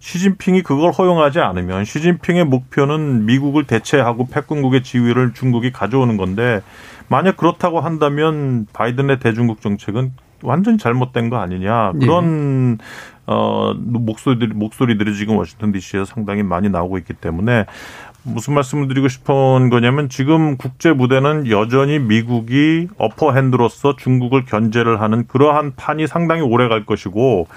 시진핑이 0.00 0.62
그걸 0.62 0.92
허용하지 0.92 1.40
않으면 1.40 1.84
시진핑의 1.84 2.44
목표는 2.44 3.26
미국을 3.26 3.64
대체하고 3.64 4.28
패권국의 4.28 4.82
지위를 4.82 5.34
중국이 5.34 5.72
가져오는 5.72 6.16
건데 6.16 6.62
만약 7.08 7.36
그렇다고 7.36 7.80
한다면 7.80 8.66
바이든의 8.72 9.18
대중국 9.18 9.60
정책은 9.60 10.12
완전히 10.42 10.78
잘못된 10.78 11.30
거 11.30 11.38
아니냐 11.38 11.92
그런 12.00 12.76
네. 12.76 12.84
어 13.26 13.74
목소리들이 13.74 14.54
목소리들이 14.54 15.16
지금 15.16 15.36
워싱턴 15.36 15.72
D.C.에서 15.72 16.04
상당히 16.04 16.42
많이 16.42 16.70
나오고 16.70 16.96
있기 16.98 17.14
때문에 17.14 17.66
무슨 18.28 18.54
말씀을 18.54 18.88
드리고 18.88 19.08
싶은 19.08 19.70
거냐면 19.70 20.08
지금 20.08 20.56
국제 20.56 20.92
무대는 20.92 21.48
여전히 21.50 21.98
미국이 21.98 22.88
어퍼핸드로서 22.98 23.96
중국을 23.96 24.44
견제를 24.44 25.00
하는 25.00 25.26
그러한 25.26 25.74
판이 25.76 26.06
상당히 26.06 26.42
오래 26.42 26.68
갈 26.68 26.84
것이고 26.84 27.48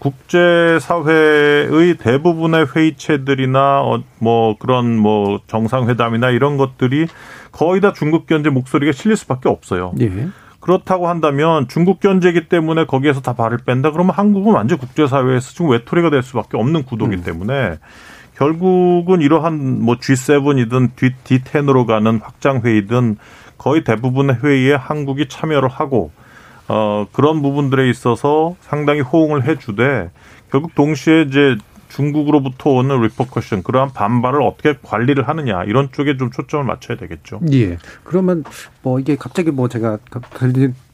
국제사회의 0.00 1.94
대부분의 1.98 2.66
회의체들이나 2.74 3.82
어, 3.82 4.02
뭐 4.18 4.56
그런 4.58 4.96
뭐 4.96 5.40
정상회담이나 5.46 6.30
이런 6.30 6.56
것들이 6.56 7.06
거의 7.52 7.80
다 7.80 7.92
중국 7.92 8.26
견제 8.26 8.48
목소리가 8.48 8.92
실릴 8.92 9.16
수밖에 9.16 9.48
없어요. 9.48 9.92
예. 10.00 10.28
그렇다고 10.60 11.08
한다면 11.08 11.68
중국 11.68 12.00
견제기 12.00 12.48
때문에 12.48 12.84
거기에서 12.84 13.20
다 13.20 13.34
발을 13.34 13.58
뺀다 13.64 13.92
그러면 13.92 14.14
한국은 14.14 14.52
완전 14.52 14.78
국제사회에서 14.78 15.50
지금 15.52 15.70
외톨이가 15.70 16.10
될 16.10 16.22
수밖에 16.22 16.56
없는 16.56 16.84
구도기 16.84 17.16
음. 17.16 17.22
때문에 17.22 17.78
결국은 18.40 19.20
이러한 19.20 19.82
뭐 19.82 19.96
G7이든 19.96 20.92
D10으로 20.96 21.84
가는 21.84 22.20
확장 22.22 22.62
회의든 22.64 23.18
거의 23.58 23.84
대부분의 23.84 24.38
회의에 24.42 24.74
한국이 24.74 25.28
참여를 25.28 25.68
하고 25.68 26.10
어 26.66 27.06
그런 27.12 27.42
부분들에 27.42 27.90
있어서 27.90 28.56
상당히 28.62 29.02
호응을 29.02 29.46
해주되 29.46 30.10
결국 30.50 30.74
동시에 30.74 31.26
이제 31.28 31.58
중국으로부터 31.90 32.70
오는 32.70 33.02
리퍼커션 33.02 33.62
그러한 33.62 33.92
반발을 33.92 34.40
어떻게 34.40 34.74
관리를 34.80 35.28
하느냐 35.28 35.64
이런 35.64 35.90
쪽에 35.92 36.16
좀 36.16 36.30
초점을 36.30 36.64
맞춰야 36.64 36.96
되겠죠. 36.96 37.40
예. 37.52 37.76
그러면 38.04 38.44
뭐 38.82 38.98
이게 39.00 39.16
갑자기 39.16 39.50
뭐 39.50 39.68
제가 39.68 39.98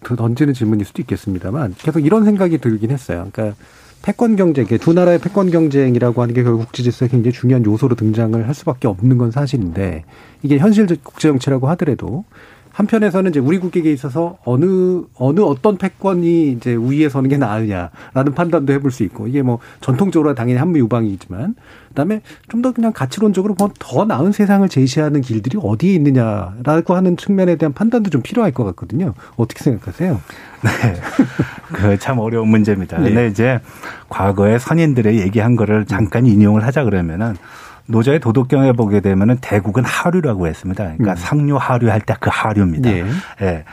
던지는 0.02 0.52
질문일 0.52 0.84
수도 0.84 1.00
있겠습니다만 1.02 1.76
계속 1.78 2.04
이런 2.04 2.24
생각이 2.24 2.58
들긴 2.58 2.90
했어요. 2.90 3.28
그러니까 3.30 3.56
패권 4.06 4.36
경쟁, 4.36 4.66
두 4.66 4.92
나라의 4.92 5.18
패권 5.18 5.50
경쟁이라고 5.50 6.22
하는 6.22 6.32
게 6.32 6.44
결국 6.44 6.66
국제 6.66 6.84
질서에 6.84 7.08
굉장히 7.08 7.32
중요한 7.32 7.64
요소로 7.64 7.96
등장을 7.96 8.46
할 8.46 8.54
수밖에 8.54 8.86
없는 8.86 9.18
건 9.18 9.32
사실인데 9.32 10.04
이게 10.44 10.58
현실 10.58 10.86
국제 11.02 11.26
정치라고 11.26 11.68
하더라도 11.70 12.24
한편에서는 12.76 13.30
이제 13.30 13.40
우리 13.40 13.58
국익에 13.58 13.90
있어서 13.90 14.36
어느 14.44 15.02
어느 15.14 15.40
어떤 15.40 15.78
패권이 15.78 16.52
이제 16.52 16.74
우위에 16.74 17.08
서는 17.08 17.30
게 17.30 17.38
나으냐라는 17.38 18.34
판단도 18.34 18.70
해볼 18.74 18.90
수 18.90 19.02
있고 19.04 19.26
이게 19.28 19.40
뭐 19.40 19.60
전통적으로 19.80 20.34
당연히 20.34 20.58
한미 20.58 20.80
유방이지만 20.80 21.54
그다음에 21.88 22.20
좀 22.48 22.60
더 22.60 22.72
그냥 22.72 22.92
가치론적으로 22.92 23.54
더 23.78 24.04
나은 24.04 24.32
세상을 24.32 24.68
제시하는 24.68 25.20
길들이 25.22 25.58
어디에 25.62 25.94
있느냐라고 25.94 26.94
하는 26.94 27.16
측면에 27.16 27.56
대한 27.56 27.72
판단도 27.72 28.10
좀 28.10 28.20
필요할 28.22 28.52
것 28.52 28.64
같거든요. 28.64 29.14
어떻게 29.36 29.62
생각하세요? 29.62 30.20
네. 30.62 30.70
그 31.72 31.96
참 31.98 32.18
어려운 32.18 32.48
문제입니다. 32.48 32.98
네. 32.98 33.04
근데 33.04 33.26
이제 33.28 33.60
과거에 34.10 34.58
선인들의 34.58 35.18
얘기한 35.18 35.56
거를 35.56 35.86
잠깐 35.86 36.26
인용을 36.26 36.64
하자 36.64 36.84
그러면은 36.84 37.36
노자의 37.86 38.20
도덕경에 38.20 38.72
보게 38.72 39.00
되면은 39.00 39.38
대국은 39.40 39.84
하류라고 39.84 40.46
했습니다. 40.46 40.84
그러니까 40.84 41.12
음. 41.12 41.16
상류 41.16 41.56
하류 41.56 41.90
할 41.90 42.00
때 42.00 42.14
그 42.20 42.30
하류입니다. 42.32 42.90
예. 42.90 43.04
예. 43.42 43.64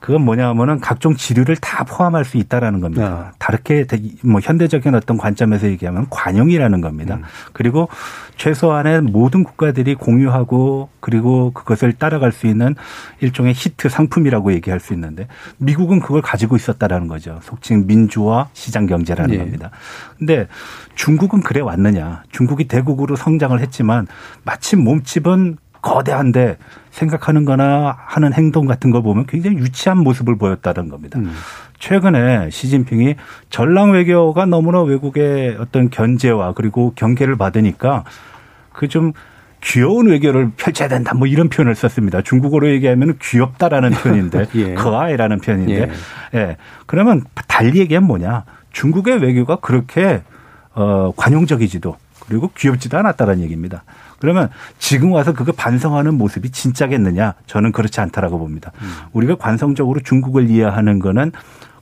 그건 0.00 0.22
뭐냐면은 0.22 0.80
각종 0.80 1.14
지류를 1.14 1.56
다 1.56 1.84
포함할 1.84 2.24
수 2.24 2.38
있다라는 2.38 2.80
겁니다. 2.80 3.04
아. 3.04 3.32
다르게 3.38 3.86
뭐 4.24 4.40
현대적인 4.40 4.94
어떤 4.94 5.18
관점에서 5.18 5.68
얘기하면 5.68 6.06
관용이라는 6.08 6.80
겁니다. 6.80 7.16
음. 7.16 7.22
그리고 7.52 7.88
최소한의 8.36 9.02
모든 9.02 9.44
국가들이 9.44 9.94
공유하고 9.94 10.88
그리고 11.00 11.52
그것을 11.52 11.92
따라갈 11.92 12.32
수 12.32 12.46
있는 12.46 12.74
일종의 13.20 13.52
히트 13.54 13.90
상품이라고 13.90 14.54
얘기할 14.54 14.80
수 14.80 14.94
있는데 14.94 15.28
미국은 15.58 16.00
그걸 16.00 16.22
가지고 16.22 16.56
있었다라는 16.56 17.06
거죠. 17.06 17.38
속칭 17.42 17.86
민주화 17.86 18.48
시장 18.54 18.86
경제라는 18.86 19.34
예. 19.34 19.38
겁니다. 19.38 19.70
근데 20.18 20.48
중국은 20.94 21.42
그래 21.42 21.60
왔느냐? 21.60 22.22
중국이 22.30 22.64
대국으로 22.68 23.16
성장을 23.16 23.58
했지만 23.60 24.06
마침 24.44 24.82
몸집은 24.82 25.58
거대한데 25.82 26.56
생각하는 26.90 27.44
거나 27.44 27.96
하는 27.98 28.32
행동 28.32 28.66
같은 28.66 28.90
거 28.90 29.00
보면 29.02 29.26
굉장히 29.26 29.56
유치한 29.58 29.98
모습을 29.98 30.36
보였다는 30.36 30.88
겁니다. 30.88 31.18
음. 31.18 31.32
최근에 31.78 32.50
시진핑이 32.50 33.16
전랑 33.48 33.92
외교가 33.92 34.46
너무나 34.46 34.82
외국의 34.82 35.56
어떤 35.58 35.90
견제와 35.90 36.52
그리고 36.52 36.92
경계를 36.94 37.36
받으니까 37.36 38.04
그좀 38.72 39.12
귀여운 39.62 40.08
외교를 40.08 40.52
펼쳐야 40.56 40.88
된다 40.88 41.14
뭐 41.14 41.26
이런 41.26 41.48
표현을 41.48 41.74
썼습니다. 41.74 42.22
중국어로 42.22 42.70
얘기하면 42.70 43.18
귀엽다라는 43.20 43.90
표현인데 43.90 44.46
예. 44.56 44.74
그아이라는 44.74 45.40
표현인데 45.40 45.90
예. 46.34 46.38
예. 46.38 46.56
그러면 46.86 47.24
달리 47.48 47.78
얘기하면 47.80 48.06
뭐냐 48.06 48.44
중국의 48.72 49.20
외교가 49.22 49.56
그렇게 49.56 50.22
어 50.74 51.12
관용적이지도 51.16 51.96
그리고 52.26 52.50
귀엽지도 52.56 52.96
않았다는 52.98 53.40
얘기입니다. 53.40 53.84
그러면 54.20 54.50
지금 54.78 55.12
와서 55.12 55.32
그거 55.32 55.50
반성하는 55.52 56.14
모습이 56.14 56.50
진짜겠느냐? 56.50 57.34
저는 57.46 57.72
그렇지 57.72 58.00
않다라고 58.00 58.38
봅니다. 58.38 58.70
음. 58.80 58.88
우리가 59.12 59.36
관성적으로 59.36 60.00
중국을 60.00 60.48
이해하는 60.48 61.00
거는 61.00 61.32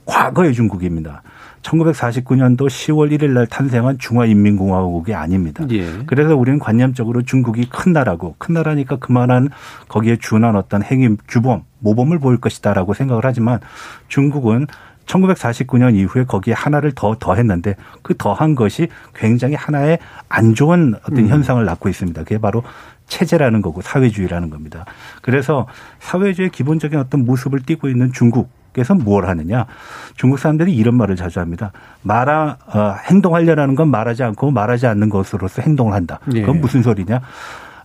과거의 0.05 0.55
중국입니다. 0.55 1.21
1949년도 1.61 2.67
10월 2.67 3.11
1일 3.11 3.31
날 3.31 3.45
탄생한 3.45 3.99
중화인민공화국이 3.99 5.13
아닙니다. 5.13 5.65
예. 5.71 5.85
그래서 6.05 6.35
우리는 6.35 6.57
관념적으로 6.57 7.21
중국이 7.21 7.69
큰 7.69 7.93
나라고 7.93 8.35
큰 8.37 8.53
나라니까 8.53 8.95
그만한 8.95 9.49
거기에 9.87 10.17
준한 10.17 10.55
어떤 10.55 10.81
행위 10.83 11.15
규범, 11.27 11.63
모범을 11.79 12.19
보일 12.19 12.39
것이다라고 12.39 12.93
생각을 12.93 13.23
하지만 13.25 13.59
중국은 14.07 14.67
1949년 15.09 15.95
이후에 15.95 16.23
거기에 16.23 16.53
하나를 16.53 16.91
더 16.93 17.15
더했는데 17.19 17.75
그 18.01 18.15
더한 18.17 18.55
것이 18.55 18.87
굉장히 19.15 19.55
하나의 19.55 19.99
안 20.29 20.53
좋은 20.53 20.95
어떤 21.03 21.17
음. 21.17 21.27
현상을 21.27 21.63
낳고 21.65 21.89
있습니다. 21.89 22.23
그게 22.23 22.37
바로 22.37 22.63
체제라는 23.07 23.61
거고 23.61 23.81
사회주의라는 23.81 24.49
겁니다. 24.49 24.85
그래서 25.21 25.67
사회주의 25.99 26.49
기본적인 26.49 26.97
어떤 26.99 27.25
모습을 27.25 27.61
띠고 27.61 27.89
있는 27.89 28.11
중국 28.13 28.49
그래서 28.71 28.93
뭘 28.93 29.27
하느냐? 29.27 29.65
중국 30.15 30.37
사람들이 30.37 30.73
이런 30.75 30.95
말을 30.95 31.15
자주 31.15 31.39
합니다. 31.39 31.71
말아 32.03 32.57
어, 32.67 32.95
행동하려는 33.09 33.73
건 33.73 33.89
말하지 33.89 34.23
않고 34.23 34.51
말하지 34.51 34.85
않는 34.85 35.09
것으로서 35.09 35.63
행동을 35.63 35.93
한다. 35.93 36.19
그건 36.25 36.55
예. 36.55 36.59
무슨 36.59 36.83
소리냐? 36.83 37.19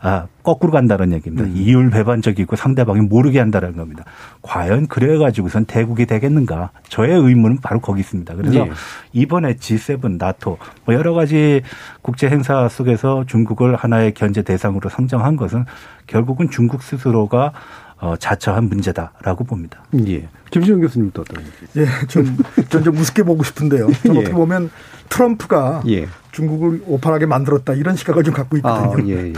아, 0.06 0.26
거꾸로 0.42 0.70
간다는 0.70 1.14
얘기입니다. 1.14 1.46
음. 1.46 1.56
이율 1.56 1.88
배반적이고 1.88 2.56
상대방이 2.56 3.00
모르게 3.00 3.38
한다는 3.38 3.74
겁니다. 3.74 4.04
과연 4.42 4.86
그래가지고선 4.86 5.64
대국이 5.64 6.04
되겠는가? 6.04 6.72
저의 6.90 7.18
의문은 7.18 7.60
바로 7.62 7.80
거기 7.80 8.00
있습니다. 8.00 8.34
그래서 8.34 8.66
예. 8.66 8.70
이번에 9.14 9.54
G7, 9.54 10.18
나토, 10.18 10.58
뭐 10.84 10.94
여러 10.94 11.14
가지 11.14 11.62
국제 12.02 12.28
행사 12.28 12.68
속에서 12.68 13.24
중국을 13.26 13.76
하나의 13.76 14.12
견제 14.12 14.42
대상으로 14.42 14.90
선정한 14.90 15.36
것은 15.36 15.64
결국은 16.06 16.50
중국 16.50 16.82
스스로가 16.82 17.52
어, 17.96 18.16
자처한 18.18 18.68
문제다라고 18.68 19.44
봅니다. 19.44 19.82
예. 20.06 20.28
김시영 20.50 20.82
교수님도 20.82 21.22
어떤? 21.22 21.42
예, 21.76 21.86
좀, 22.08 22.36
전좀 22.68 22.94
우습게 22.98 23.22
보고 23.22 23.42
싶은데요. 23.42 23.88
좀 24.04 24.16
예. 24.16 24.20
어떻게 24.20 24.34
보면 24.34 24.70
트럼프가 25.08 25.82
예. 25.88 26.08
중국을 26.32 26.82
오판하게 26.86 27.24
만들었다 27.26 27.72
이런 27.72 27.96
시각을 27.96 28.24
좀 28.24 28.34
갖고 28.34 28.58
있거든요. 28.58 28.92
아, 28.94 29.08
예, 29.08 29.28
예. 29.28 29.32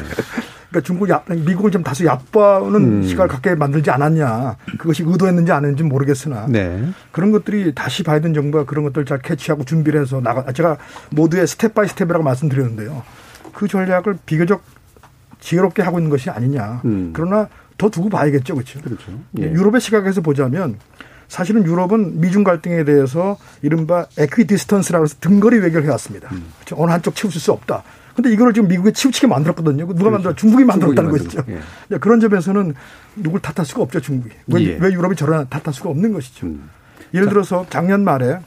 그러니까 0.76 0.80
중국 0.82 1.10
야, 1.10 1.22
미국을 1.28 1.70
좀 1.70 1.82
다소 1.82 2.04
얕보는 2.04 2.80
음. 2.80 3.02
시각을 3.02 3.28
갖게 3.28 3.54
만들지 3.54 3.90
않았냐. 3.90 4.56
그것이 4.78 5.02
의도했는지 5.06 5.52
안 5.52 5.64
했는지 5.64 5.82
모르겠으나 5.82 6.46
네. 6.48 6.86
그런 7.12 7.32
것들이 7.32 7.74
다시 7.74 8.02
바이든 8.02 8.34
정부가 8.34 8.64
그런 8.64 8.84
것들을 8.84 9.06
잘 9.06 9.18
캐치하고 9.18 9.64
준비를 9.64 10.00
해서 10.00 10.20
나가. 10.20 10.52
제가 10.52 10.76
모두에 11.10 11.46
step 11.46 11.74
by 11.74 11.88
step이라고 11.88 12.22
말씀드렸는데요. 12.22 13.02
그 13.54 13.68
전략을 13.68 14.18
비교적 14.26 14.62
지혜롭게 15.40 15.82
하고 15.82 15.98
있는 15.98 16.10
것이 16.10 16.28
아니냐. 16.30 16.82
음. 16.84 17.10
그러나 17.14 17.48
더 17.78 17.88
두고 17.88 18.08
봐야겠죠, 18.08 18.54
그렇죠? 18.54 18.80
그렇죠. 18.80 19.12
예. 19.38 19.50
유럽의 19.50 19.80
시각에서 19.80 20.20
보자면 20.20 20.76
사실은 21.28 21.64
유럽은 21.64 22.20
미중 22.20 22.44
갈등에 22.44 22.84
대해서 22.84 23.36
이른바 23.62 24.06
에퀴디스턴스라고 24.18 25.04
해서 25.04 25.16
등거리 25.20 25.58
외교를 25.58 25.86
해왔습니다. 25.86 26.28
음. 26.32 26.46
그렇죠? 26.58 26.82
어느 26.82 26.90
한쪽 26.90 27.14
치우칠 27.14 27.40
수 27.40 27.52
없다. 27.52 27.82
근데 28.16 28.32
이거를 28.32 28.54
지금 28.54 28.68
미국에 28.68 28.92
치우치게 28.92 29.26
만들었거든요. 29.26 29.86
누가 29.86 29.94
그렇죠. 29.94 30.10
만들어? 30.10 30.34
중국이 30.34 30.64
만들었다는 30.64 31.10
것이죠. 31.10 31.44
예. 31.50 31.98
그런 31.98 32.18
점에서는 32.18 32.74
누굴 33.16 33.40
탓할 33.40 33.66
수가 33.66 33.82
없죠, 33.82 34.00
중국이. 34.00 34.34
왜, 34.46 34.62
예. 34.62 34.78
왜 34.80 34.90
유럽이 34.92 35.14
저런 35.16 35.46
탓할 35.50 35.74
수가 35.74 35.90
없는 35.90 36.14
것이죠. 36.14 36.46
음. 36.46 36.70
예를 37.12 37.28
들어서 37.28 37.66
작년 37.68 38.02
말에 38.04 38.38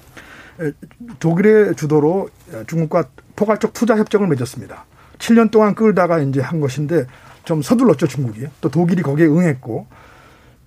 독일의 1.20 1.76
주도로 1.76 2.30
중국과 2.67 3.05
포괄적 3.36 3.74
투자 3.74 3.95
협정을 3.95 4.28
맺었습니다. 4.28 4.86
7년 5.20 5.51
동안 5.51 5.76
끌다가 5.76 6.20
이제 6.20 6.41
한 6.41 6.59
것인데 6.59 7.05
좀 7.45 7.61
서둘렀죠, 7.61 8.07
중국이. 8.07 8.47
또 8.61 8.70
독일이 8.70 9.01
거기에 9.03 9.28
응했고 9.28 9.88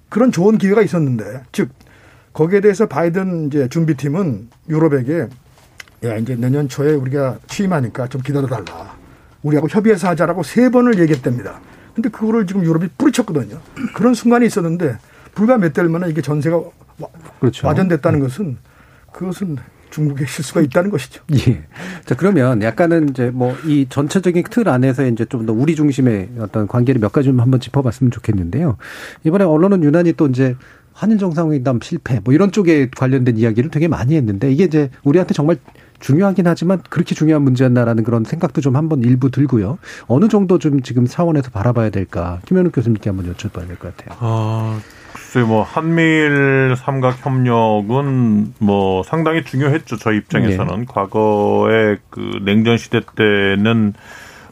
그런 0.09 0.31
좋은 0.31 0.59
기회가 0.59 0.81
있었는데 0.81 1.43
즉 1.53 1.71
거기에 2.33 2.61
대해서 2.61 2.87
바이든 2.87 3.49
이제 3.49 3.69
준비팀은 3.69 4.49
유럽에게 4.69 5.29
야 6.05 6.17
이제 6.17 6.35
내년 6.37 6.69
초에 6.69 6.95
우리가 6.95 7.39
취임하니까 7.47 8.09
좀 8.09 8.21
기다려달라. 8.23 8.97
우리하고 9.43 9.69
협의해서 9.69 10.09
하자라고 10.09 10.43
세 10.43 10.69
번을 10.71 10.99
얘기했답니다. 11.01 11.61
근데 11.95 12.09
그거를 12.09 12.47
지금 12.47 12.65
유럽이 12.65 12.89
뿌리쳤거든요. 12.99 13.61
그런 13.95 14.15
순간이 14.15 14.47
있었는데 14.47 14.97
불과 15.35 15.59
몇 15.59 15.73
달 15.73 15.89
만에 15.89 16.09
이게 16.11 16.21
전세가 16.23 16.61
그렇죠. 17.41 17.67
와전됐다는 17.67 18.21
것은 18.21 18.57
그것은 19.13 19.57
중국의 19.91 20.27
실수가 20.27 20.63
있다는 20.63 20.91
것이죠. 20.91 21.23
예. 21.49 21.65
자, 22.07 22.15
그러면 22.17 22.63
약간은 22.63 23.11
이제 23.11 23.31
뭐 23.31 23.55
이 23.67 23.87
전체적인 23.89 24.45
틀 24.51 24.69
안에서 24.69 25.07
이제 25.07 25.25
좀 25.27 25.47
더 25.47 25.53
우리 25.53 25.75
중심의 25.77 26.31
어떤 26.39 26.67
관계를 26.67 27.01
몇 27.01 27.13
가지 27.13 27.27
좀 27.29 27.41
한번 27.41 27.61
짚어봤으면 27.61 28.11
좋겠는데요. 28.11 28.77
이번에 29.25 29.45
언론은 29.45 29.83
유난히 29.85 30.15
또 30.15 30.27
이제 30.29 30.57
한일 30.95 31.19
정상회담 31.19 31.81
실패 31.83 32.21
뭐 32.25 32.33
이런 32.33 32.53
쪽에 32.53 32.89
관련된 32.97 33.37
이야기를 33.39 33.71
되게 33.71 33.89
많이 33.89 34.15
했는데 34.15 34.51
이게 34.53 34.65
이제 34.65 34.91
우리한테 35.05 35.35
정말 35.35 35.57
중요하긴 36.03 36.47
하지만 36.47 36.83
그렇게 36.91 37.15
중요한 37.15 37.43
문제였나라는 37.43 38.05
그런 38.05 38.25
생각도 38.25 38.61
좀 38.61 38.77
한번 38.77 39.03
일부 39.03 39.31
들고요. 39.31 39.79
어느 40.09 40.29
정도 40.29 40.59
좀 40.59 40.83
지금 40.83 41.07
차원에서 41.07 41.51
바라봐야 41.51 41.91
될까? 41.91 42.41
김현욱 42.47 42.75
교수님께 42.75 43.09
한번 43.09 43.33
여쭤봐야 43.33 43.67
될 43.67 43.77
것 43.79 43.97
같아요. 43.97 44.19
아, 44.21 44.79
글쎄 45.13 45.41
뭐 45.47 45.63
한미일 45.63 46.75
삼각 46.77 47.25
협력은 47.25 48.55
뭐 48.59 49.03
상당히 49.05 49.45
중요했죠. 49.45 49.97
저희 49.97 50.19
입장에서는 50.19 50.81
네. 50.81 50.85
과거에 50.89 51.97
그 52.11 52.41
냉전 52.45 52.77
시대 52.77 53.01
때는 53.17 53.95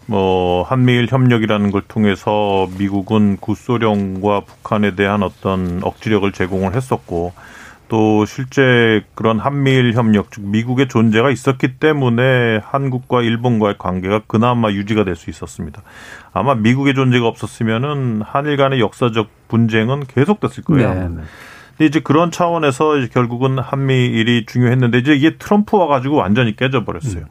뭐 0.07 0.63
한미일 0.63 1.07
협력이라는 1.11 1.71
걸 1.71 1.83
통해서 1.87 2.69
미국은 2.79 3.37
구소련과 3.39 4.41
북한에 4.41 4.95
대한 4.95 5.23
어떤 5.23 5.81
억지력을 5.83 6.31
제공을 6.33 6.75
했었고 6.75 7.33
또 7.91 8.25
실제 8.25 9.05
그런 9.17 9.41
한미일 9.41 9.93
협력, 9.95 10.31
즉 10.31 10.47
미국의 10.47 10.87
존재가 10.89 11.31
있었기 11.31 11.79
때문에 11.79 12.61
한국과 12.65 13.21
일본과의 13.23 13.75
관계가 13.79 14.23
그나마 14.29 14.71
유지가 14.71 15.05
될 15.05 15.17
수 15.17 15.29
있었습니다. 15.29 15.83
아마 16.33 16.55
미국의 16.55 16.95
존재가 16.95 17.27
없었으면은 17.27 18.23
한일 18.25 18.57
간의 18.57 18.79
역사적 18.81 19.29
분쟁은 19.49 20.05
계속됐을 20.07 20.63
거예요. 20.65 20.95
네, 20.95 21.01
네. 21.09 21.23
근데 21.77 21.85
이제 21.87 21.99
그런 22.01 22.31
차원에서 22.31 22.99
이제 22.99 23.09
결국은 23.13 23.59
한미일이 23.59 24.47
중요했는데 24.47 24.99
이제 24.99 25.15
이게 25.15 25.37
트럼프 25.37 25.77
와가지고 25.77 26.15
완전히 26.15 26.55
깨져버렸어요. 26.55 27.23
음. 27.23 27.29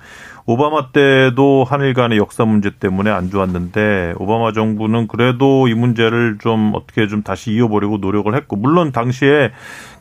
오바마 0.50 0.92
때도 0.94 1.64
한일 1.64 1.94
간의 1.94 2.18
역사 2.18 2.44
문제 2.44 2.72
때문에 2.72 3.12
안 3.12 3.30
좋았는데 3.30 4.16
오바마 4.18 4.52
정부는 4.52 5.08
그래도 5.08 5.68
이 5.68 5.76
문제를 5.76 6.40
좀 6.40 6.72
어떻게 6.74 7.08
좀 7.08 7.22
다시 7.22 7.52
이어보려고 7.52 7.98
노력을 7.98 8.34
했고 8.36 8.56
물론 8.56 8.92
당시에 8.92 9.52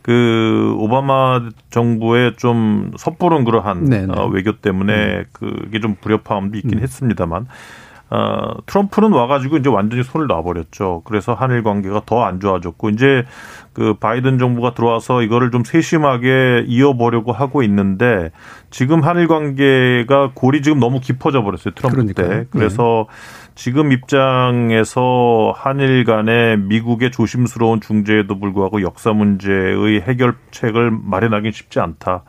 그 0.01 0.75
오바마 0.79 1.51
정부의 1.69 2.37
좀 2.39 2.93
섣부른 2.97 3.45
그러한 3.45 3.85
네네. 3.85 4.15
어, 4.17 4.27
외교 4.29 4.53
때문에 4.57 5.19
음. 5.19 5.25
그게 5.33 5.81
좀 5.81 5.97
불협화음도 6.01 6.57
있긴 6.57 6.79
음. 6.79 6.83
했습니다만 6.83 7.47
어, 8.11 8.55
트럼프는 8.67 9.13
와가지고 9.13 9.59
이제 9.59 9.69
완전히 9.69 10.03
손을 10.03 10.27
놔버렸죠. 10.27 11.03
그래서 11.05 11.35
한일 11.35 11.63
관계가 11.63 12.03
더 12.07 12.19
안 12.25 12.41
좋아졌고 12.41 12.91
이제 12.91 13.25
그 13.73 13.95
바이든 13.95 14.39
정부가 14.39 14.75
들어와서 14.75 15.23
이거를 15.23 15.51
좀 15.51 15.63
세심하게 15.65 16.65
이어보려고 16.67 17.33
하고 17.33 17.63
있는데 17.63 18.31
지금 18.71 19.03
한일 19.05 19.29
관계가 19.29 20.33
골이 20.35 20.63
지금 20.63 20.81
너무 20.81 21.01
깊어져 21.01 21.43
버렸어요. 21.43 21.75
트럼프 21.75 21.97
그러니까요. 21.97 22.29
때. 22.29 22.47
그래서 22.51 23.07
네. 23.09 23.53
지금 23.55 23.93
입장에서 23.93 25.53
한일 25.57 26.05
간에 26.05 26.57
미국의 26.57 27.11
조심스러운 27.11 27.81
중재에도 27.81 28.39
불구하고 28.39 28.83
역사 28.83 29.13
문제의 29.13 30.01
해결책을 30.03 30.91
마련하기 30.91 31.53
쉽지 31.53 31.81
않다. 31.81 32.23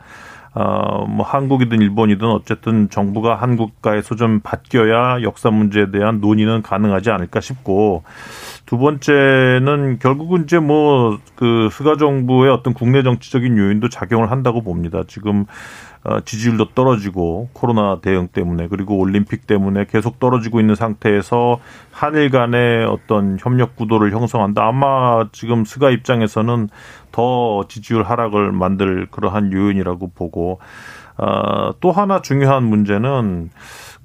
어, 0.54 1.06
뭐 1.06 1.24
한국이든 1.24 1.80
일본이든 1.80 2.26
어쨌든 2.28 2.90
정부가 2.90 3.36
한국과에서 3.36 4.16
좀 4.16 4.40
바뀌어야 4.40 5.22
역사 5.22 5.50
문제에 5.50 5.90
대한 5.90 6.20
논의는 6.20 6.62
가능하지 6.62 7.10
않을까 7.10 7.40
싶고 7.40 8.02
두 8.66 8.78
번째는 8.78 9.98
결국은 10.00 10.44
이제 10.44 10.58
뭐 10.58 11.18
그 11.40 11.70
스가 11.72 11.96
정부의 11.96 12.52
어떤 12.52 12.74
국내 12.74 13.02
정치적인 13.02 13.56
요인도 13.56 13.88
작용을 13.88 14.30
한다고 14.30 14.60
봅니다. 14.62 15.04
지금 15.08 15.46
어, 15.46 15.89
지지율도 16.24 16.70
떨어지고 16.74 17.50
코로나 17.52 18.00
대응 18.00 18.28
때문에 18.28 18.68
그리고 18.68 18.98
올림픽 18.98 19.46
때문에 19.46 19.84
계속 19.84 20.18
떨어지고 20.18 20.60
있는 20.60 20.74
상태에서 20.74 21.60
한일 21.92 22.30
간의 22.30 22.86
어떤 22.86 23.36
협력 23.38 23.76
구도를 23.76 24.12
형성한다. 24.12 24.66
아마 24.66 25.28
지금 25.32 25.64
스가 25.64 25.90
입장에서는 25.90 26.68
더 27.12 27.64
지지율 27.68 28.02
하락을 28.02 28.52
만들 28.52 29.06
그러한 29.10 29.52
요인이라고 29.52 30.12
보고 30.14 30.58
어, 31.18 31.72
또 31.80 31.92
하나 31.92 32.22
중요한 32.22 32.64
문제는 32.64 33.50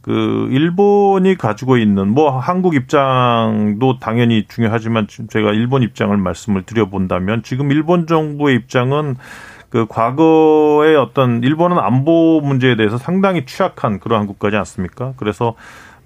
그 0.02 0.48
일본이 0.52 1.36
가지고 1.36 1.78
있는 1.78 2.10
뭐 2.10 2.38
한국 2.38 2.76
입장도 2.76 4.00
당연히 4.00 4.46
중요하지만 4.48 5.08
제가 5.08 5.52
일본 5.52 5.82
입장을 5.82 6.16
말씀을 6.16 6.64
드려본다면 6.64 7.42
지금 7.42 7.72
일본 7.72 8.06
정부의 8.06 8.56
입장은 8.58 9.16
그 9.76 9.86
과거의 9.90 10.96
어떤 10.96 11.44
일본은 11.44 11.78
안보 11.80 12.40
문제에 12.40 12.78
대해서 12.78 12.98
상당히 12.98 13.46
취약한 13.46 14.00
그러한 14.00 14.26
국가지 14.26 14.56
않습니까? 14.56 15.12
그래서 15.18 15.56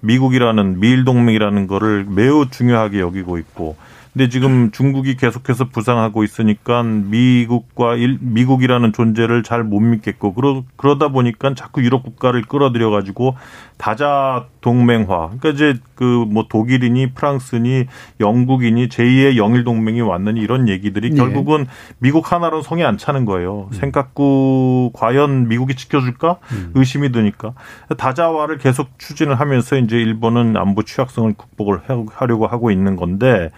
미국이라는 0.00 0.80
미일 0.80 1.04
동맹이라는 1.04 1.68
거를 1.68 2.04
매우 2.08 2.50
중요하게 2.50 2.98
여기고 2.98 3.38
있고 3.38 3.76
근데 4.12 4.28
지금 4.28 4.70
중국이 4.72 5.16
계속해서 5.16 5.68
부상하고 5.68 6.24
있으니까 6.24 6.82
미국과 6.82 7.94
일, 7.94 8.18
미국이라는 8.20 8.92
존재를 8.92 9.42
잘 9.42 9.60
못 9.62 9.78
믿겠고 9.80 10.34
그러, 10.34 10.64
그러다 10.76 11.08
보니까 11.08 11.54
자꾸 11.54 11.82
유럽 11.84 12.02
국가를 12.02 12.42
끌어들여 12.42 12.90
가지고 12.90 13.36
다자 13.78 14.46
동맹화. 14.62 15.06
그러니까 15.38 15.50
이제 15.50 15.74
그 15.94 16.24
뭐 16.30 16.46
독일이니 16.48 17.12
프랑스니 17.12 17.86
영국이니 18.20 18.88
제2의 18.88 19.36
영일 19.36 19.64
동맹이 19.64 20.00
왔느니 20.00 20.40
이런 20.40 20.68
얘기들이 20.68 21.10
네. 21.10 21.16
결국은 21.16 21.66
미국 21.98 22.32
하나로 22.32 22.62
성에 22.62 22.84
안 22.84 22.96
차는 22.98 23.24
거예요. 23.24 23.68
음. 23.70 23.72
생각구 23.72 24.90
과연 24.94 25.48
미국이 25.48 25.74
지켜줄까 25.74 26.38
음. 26.52 26.72
의심이 26.74 27.12
드니까 27.12 27.52
다자화를 27.96 28.58
계속 28.58 28.98
추진을 28.98 29.38
하면서 29.38 29.76
이제 29.76 29.96
일본은 29.96 30.56
안보 30.56 30.82
취약성을 30.82 31.32
극복을 31.34 31.80
하려고 32.12 32.46
하고 32.46 32.70
있는 32.70 32.96
건데 32.96 33.50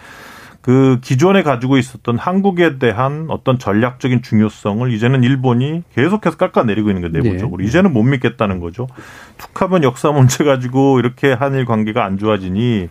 그 0.62 0.98
기존에 1.02 1.42
가지고 1.42 1.76
있었던 1.76 2.18
한국에 2.18 2.78
대한 2.78 3.26
어떤 3.28 3.58
전략적인 3.58 4.22
중요성을 4.22 4.92
이제는 4.92 5.24
일본이 5.24 5.82
계속해서 5.94 6.36
깎아내리고 6.36 6.88
있는 6.88 7.02
거예요, 7.02 7.24
내부적으로. 7.24 7.62
네. 7.62 7.68
이제는 7.68 7.92
못 7.92 8.04
믿겠다는 8.04 8.60
거죠. 8.60 8.86
툭하면 9.38 9.82
역사 9.82 10.12
문제 10.12 10.44
가지고 10.44 11.00
이렇게 11.00 11.32
한일 11.32 11.64
관계가 11.64 12.04
안 12.04 12.16
좋아지니 12.16 12.88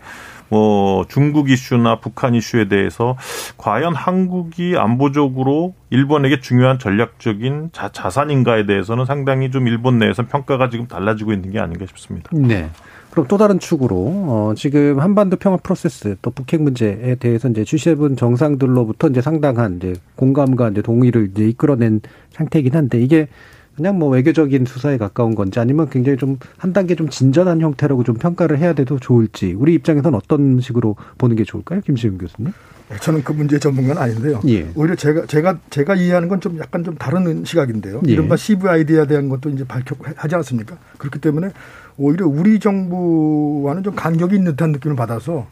뭐 0.49 1.05
중국 1.07 1.49
이슈나 1.49 2.01
북한 2.01 2.35
이슈에 2.35 2.67
대해서 2.67 3.15
과연 3.57 3.95
한국이 3.95 4.75
안보적으로 4.77 5.73
일본에게 5.91 6.41
중요한 6.41 6.77
전략적인 6.77 7.69
자, 7.71 7.87
자산인가에 7.87 8.65
대해서는 8.65 9.05
상당히 9.05 9.49
좀 9.49 9.69
일본 9.69 9.97
내에서 9.97 10.27
평가가 10.27 10.69
지금 10.69 10.87
달라지고 10.87 11.31
있는 11.31 11.51
게 11.51 11.59
아닌가 11.59 11.85
싶습니다. 11.85 12.31
네. 12.33 12.69
그럼 13.11 13.27
또 13.27 13.37
다른 13.37 13.59
축으로 13.59 13.95
어 13.97 14.53
지금 14.55 14.99
한반도 14.99 15.35
평화 15.37 15.57
프로세스 15.57 16.15
또 16.21 16.31
북핵 16.31 16.61
문제에 16.61 17.15
대해서 17.15 17.49
이제 17.49 17.63
G7 17.63 18.17
정상들로부터 18.17 19.09
이제 19.09 19.21
상당한 19.21 19.77
이제 19.77 19.93
공감과 20.15 20.69
이제 20.69 20.81
동의를 20.81 21.31
이제 21.33 21.47
이끌어낸 21.49 21.99
상태이긴 22.31 22.73
한데 22.73 22.99
이게 23.01 23.27
그냥 23.75 23.97
뭐 23.99 24.09
외교적인 24.09 24.65
수사에 24.65 24.97
가까운 24.97 25.35
건지 25.35 25.59
아니면 25.59 25.89
굉장히 25.89 26.17
좀 26.17 26.37
한 26.57 26.73
단계 26.73 26.95
좀 26.95 27.09
진전한 27.09 27.59
형태라고 27.61 28.03
좀 28.03 28.15
평가를 28.15 28.59
해야 28.59 28.73
돼도 28.73 28.99
좋을지 28.99 29.53
우리 29.57 29.73
입장에서는 29.73 30.15
어떤 30.17 30.59
식으로 30.61 30.95
보는 31.17 31.35
게 31.35 31.43
좋을까요, 31.43 31.81
김시윤 31.81 32.17
교수님? 32.17 32.53
저는 33.01 33.23
그 33.23 33.31
문제 33.31 33.57
전문가는 33.57 34.01
아닌데요. 34.01 34.41
예. 34.49 34.67
오히려 34.75 34.95
제가 34.95 35.25
제가 35.25 35.57
제가 35.69 35.95
이해하는 35.95 36.27
건 36.27 36.41
좀 36.41 36.59
약간 36.59 36.83
좀 36.83 36.95
다른 36.95 37.43
시각인데요. 37.45 38.01
예. 38.07 38.11
이른바 38.11 38.35
CVID에 38.35 39.07
대한 39.07 39.29
것도 39.29 39.49
이제 39.49 39.63
밝혔고 39.63 40.05
하지 40.15 40.35
않습니까? 40.35 40.77
그렇기 40.97 41.19
때문에 41.19 41.49
오히려 41.97 42.27
우리 42.27 42.59
정부와는 42.59 43.83
좀 43.83 43.95
간격이 43.95 44.35
있는 44.35 44.51
듯한 44.51 44.71
느낌을 44.71 44.95
받아서 44.95 45.47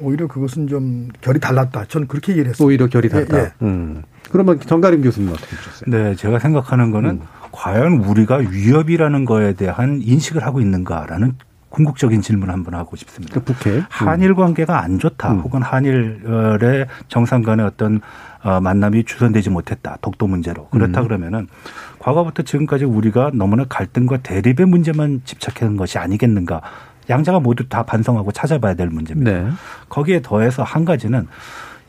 오히려 0.00 0.26
그것은 0.26 0.68
좀 0.68 1.08
결이 1.20 1.40
달랐다. 1.40 1.86
저는 1.86 2.06
그렇게 2.06 2.32
이해를 2.34 2.50
했어요. 2.50 2.66
오히려 2.66 2.86
결이 2.86 3.08
달랐다. 3.08 3.38
예, 3.38 3.42
예. 3.44 3.52
음. 3.62 4.02
그러면 4.30 4.60
정가림 4.60 5.02
교수님 5.02 5.30
어떻게 5.30 5.56
보셨어요? 5.56 5.84
네, 5.86 6.14
제가 6.16 6.38
생각하는 6.38 6.90
거는 6.90 7.10
음. 7.10 7.20
과연 7.52 8.04
우리가 8.04 8.36
위협이라는 8.36 9.24
거에 9.24 9.54
대한 9.54 10.00
인식을 10.02 10.44
하고 10.44 10.60
있는가라는 10.60 11.34
궁극적인 11.70 12.22
질문을 12.22 12.52
한번 12.52 12.74
하고 12.74 12.96
싶습니다. 12.96 13.34
그 13.34 13.40
북해. 13.52 13.76
음. 13.76 13.84
한일 13.88 14.34
관계가 14.34 14.82
안 14.82 14.98
좋다. 14.98 15.32
음. 15.32 15.40
혹은 15.40 15.62
한일의 15.62 16.86
정상 17.08 17.42
간의 17.42 17.64
어떤 17.66 18.00
어, 18.42 18.60
만남이 18.60 19.04
주선되지 19.04 19.50
못했다. 19.50 19.98
독도 20.00 20.26
문제로. 20.26 20.68
그렇다 20.68 21.00
음. 21.00 21.06
그러면은 21.06 21.48
과거부터 22.06 22.44
지금까지 22.44 22.84
우리가 22.84 23.32
너무나 23.34 23.64
갈등과 23.68 24.18
대립의 24.18 24.66
문제만 24.66 25.22
집착하는 25.24 25.76
것이 25.76 25.98
아니겠는가. 25.98 26.60
양자가 27.10 27.40
모두 27.40 27.68
다 27.68 27.82
반성하고 27.82 28.30
찾아봐야 28.30 28.74
될 28.74 28.88
문제입니다. 28.90 29.32
네. 29.32 29.50
거기에 29.88 30.22
더해서 30.22 30.62
한 30.62 30.84
가지는 30.84 31.26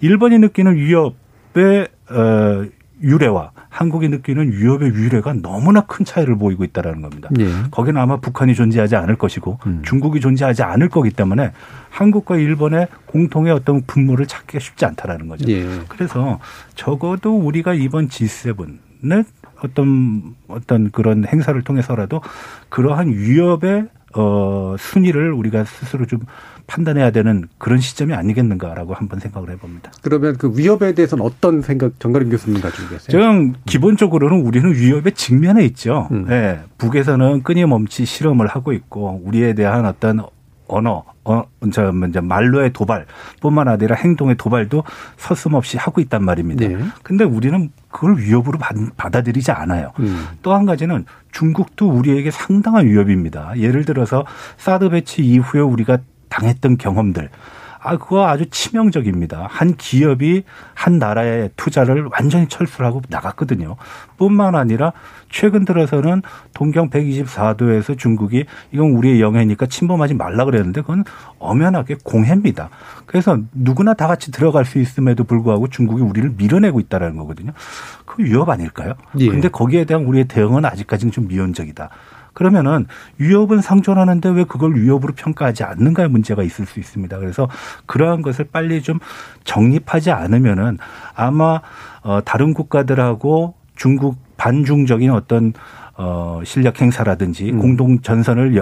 일본이 0.01 0.39
느끼는 0.39 0.75
위협의 0.75 1.87
어, 2.09 2.65
유래와 3.03 3.51
한국이 3.69 4.09
느끼는 4.09 4.53
위협의 4.53 4.89
유래가 4.89 5.33
너무나 5.33 5.81
큰 5.81 6.03
차이를 6.03 6.35
보이고 6.35 6.63
있다라는 6.63 7.03
겁니다. 7.03 7.29
예. 7.39 7.47
거기는 7.69 8.01
아마 8.01 8.17
북한이 8.17 8.55
존재하지 8.55 8.95
않을 8.95 9.17
것이고 9.17 9.59
음. 9.67 9.83
중국이 9.85 10.19
존재하지 10.19 10.63
않을 10.63 10.89
거기 10.89 11.11
때문에 11.11 11.51
한국과 11.91 12.37
일본의 12.37 12.87
공통의 13.05 13.53
어떤 13.53 13.83
분모를 13.85 14.25
찾기가 14.25 14.57
쉽지 14.57 14.85
않다라는 14.85 15.27
거죠. 15.27 15.47
예. 15.51 15.67
그래서 15.87 16.39
적어도 16.73 17.37
우리가 17.37 17.75
이번 17.75 18.07
G7의 18.07 18.57
어떤 19.63 20.35
어떤 20.47 20.91
그런 20.91 21.25
행사를 21.25 21.59
통해서라도 21.61 22.21
그러한 22.69 23.09
위협의 23.09 23.87
어 24.15 24.75
순위를 24.79 25.33
우리가 25.33 25.65
스스로 25.65 26.05
좀 26.05 26.19
판단해야 26.67 27.11
되는 27.11 27.45
그런 27.57 27.79
시점이 27.79 28.13
아니겠는가라고 28.13 28.93
한번 28.93 29.19
생각을 29.19 29.49
해봅니다. 29.51 29.91
그러면 30.01 30.37
그 30.37 30.51
위협에 30.55 30.93
대해서는 30.93 31.23
어떤 31.23 31.61
생각 31.61 31.99
정가림 31.99 32.29
교수님 32.29 32.61
가지고 32.61 32.89
계세요? 32.89 33.19
저는 33.19 33.55
기본적으로는 33.65 34.45
우리는 34.45 34.73
위협의 34.73 35.13
직면에 35.13 35.63
있죠. 35.65 36.07
음. 36.11 36.25
네, 36.27 36.59
북에서는 36.77 37.43
끊임없이 37.43 38.05
실험을 38.05 38.47
하고 38.47 38.73
있고 38.73 39.21
우리에 39.23 39.53
대한 39.53 39.85
어떤 39.85 40.21
언어, 40.67 41.05
어, 41.27 41.43
저, 41.71 41.91
이제 42.07 42.21
말로의 42.21 42.71
도발뿐만 42.71 43.67
아니라 43.67 43.95
행동의 43.95 44.37
도발도 44.37 44.83
서슴없이 45.17 45.77
하고 45.77 45.99
있단 45.99 46.23
말입니다. 46.23 46.67
네. 46.67 46.77
근데 47.03 47.25
우리는 47.25 47.69
그걸 47.89 48.17
위협으로 48.17 48.57
받 48.57 49.15
아들이지 49.15 49.51
않아요. 49.51 49.91
음. 49.99 50.25
또한 50.41 50.65
가지는 50.65 51.05
중국도 51.31 51.89
우리에게 51.89 52.31
상당한 52.31 52.85
위협입니다. 52.85 53.53
예를 53.57 53.85
들어서 53.85 54.25
사드 54.57 54.89
배치 54.89 55.23
이후에 55.23 55.61
우리가 55.61 55.97
당했던 56.29 56.77
경험들. 56.77 57.29
아, 57.87 57.95
그거 57.97 58.27
아주 58.27 58.45
치명적입니다. 58.49 59.47
한 59.49 59.75
기업이 59.75 60.43
한 60.73 60.99
나라의 60.99 61.51
투자를 61.55 62.09
완전히 62.11 62.49
철수를 62.49 62.85
하고 62.85 63.01
나갔거든요. 63.07 63.77
뿐만 64.17 64.55
아니라 64.55 64.91
최근 65.29 65.63
들어서는 65.63 66.21
동경 66.53 66.89
124도에서 66.89 67.97
중국이 67.97 68.45
이건 68.73 68.91
우리의 68.91 69.21
영해니까 69.21 69.67
침범하지 69.67 70.15
말라 70.15 70.43
그랬는데 70.43 70.81
그건 70.81 71.05
엄연하게 71.39 71.95
공해입니다. 72.03 72.69
그래서 73.05 73.39
누구나 73.53 73.93
다 73.93 74.07
같이 74.07 74.33
들어갈 74.33 74.65
수 74.65 74.79
있음에도 74.79 75.23
불구하고 75.23 75.69
중국이 75.69 76.01
우리를 76.01 76.33
밀어내고 76.37 76.81
있다라는 76.81 77.15
거거든요. 77.15 77.53
그 78.05 78.21
위협 78.21 78.49
아닐까요? 78.49 78.95
예. 79.19 79.29
근데 79.29 79.47
거기에 79.47 79.85
대한 79.85 80.03
우리의 80.03 80.25
대응은 80.25 80.65
아직까지는 80.65 81.13
좀 81.13 81.29
미온적이다. 81.29 81.89
그러면은 82.37 82.85
위협은 83.17 83.61
상존하는데 83.61 84.29
왜 84.29 84.43
그걸 84.43 84.75
위협으로 84.75 85.13
평가하지 85.15 85.63
않는가의 85.63 86.07
문제가 86.07 86.43
있을 86.43 86.67
수 86.67 86.79
있습니다. 86.79 87.17
그래서 87.17 87.49
그러한 87.87 88.21
것을 88.21 88.45
빨리 88.51 88.83
좀 88.83 88.99
정립하지 89.43 90.11
않으면은 90.11 90.77
아마 91.15 91.61
어 92.03 92.21
다른 92.23 92.53
국가들하고 92.53 93.55
중국 93.75 94.17
반중적인 94.37 95.09
어떤 95.09 95.53
어 95.95 96.41
실력 96.45 96.79
행사라든지 96.79 97.49
음. 97.49 97.57
공동 97.57 98.01
전선을 98.01 98.55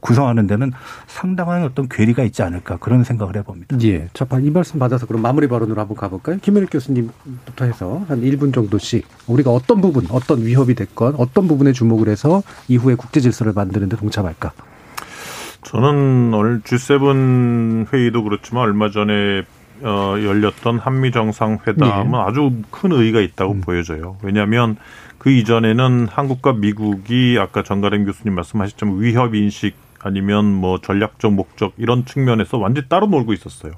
구성하는 0.00 0.46
데는 0.46 0.72
상당한 1.06 1.64
어떤 1.64 1.88
괴리가 1.88 2.22
있지 2.24 2.42
않을까 2.42 2.76
그런 2.78 3.04
생각을 3.04 3.36
해봅니다. 3.36 3.76
예. 3.82 4.08
자, 4.12 4.26
이 4.40 4.50
말씀 4.50 4.78
받아서 4.78 5.06
그럼 5.06 5.22
마무리 5.22 5.48
발언으로 5.48 5.80
한번 5.80 5.96
가볼까요? 5.96 6.38
김현욱 6.40 6.70
교수님부터 6.70 7.64
해서 7.64 8.04
한 8.08 8.20
1분 8.20 8.54
정도씩 8.54 9.06
우리가 9.26 9.50
어떤 9.50 9.80
부분, 9.80 10.06
어떤 10.10 10.44
위협이 10.44 10.74
됐건 10.74 11.16
어떤 11.16 11.48
부분에 11.48 11.72
주목을 11.72 12.08
해서 12.08 12.42
이후에 12.68 12.94
국제 12.94 13.20
질서를 13.20 13.52
만드는 13.52 13.88
데 13.88 13.96
동참할까? 13.96 14.52
저는 15.62 16.32
오늘 16.32 16.60
G7 16.62 17.92
회의도 17.92 18.22
그렇지만 18.22 18.62
얼마 18.62 18.90
전에 18.90 19.42
어, 19.82 20.14
열렸던 20.18 20.78
한미 20.78 21.12
정상회담은 21.12 22.10
네. 22.10 22.18
아주 22.18 22.52
큰 22.70 22.92
의의가 22.92 23.20
있다고 23.20 23.52
음. 23.52 23.60
보여져요. 23.60 24.16
왜냐하면 24.22 24.76
그 25.18 25.30
이전에는 25.30 26.08
한국과 26.10 26.54
미국이 26.54 27.36
아까 27.40 27.62
정가림 27.62 28.04
교수님 28.04 28.34
말씀하셨지만 28.34 29.00
위협 29.00 29.34
인식 29.34 29.74
아니면 30.00 30.46
뭐 30.46 30.80
전략적 30.80 31.32
목적 31.32 31.72
이런 31.76 32.04
측면에서 32.04 32.58
완전히 32.58 32.88
따로 32.88 33.06
놀고 33.06 33.32
있었어요. 33.32 33.72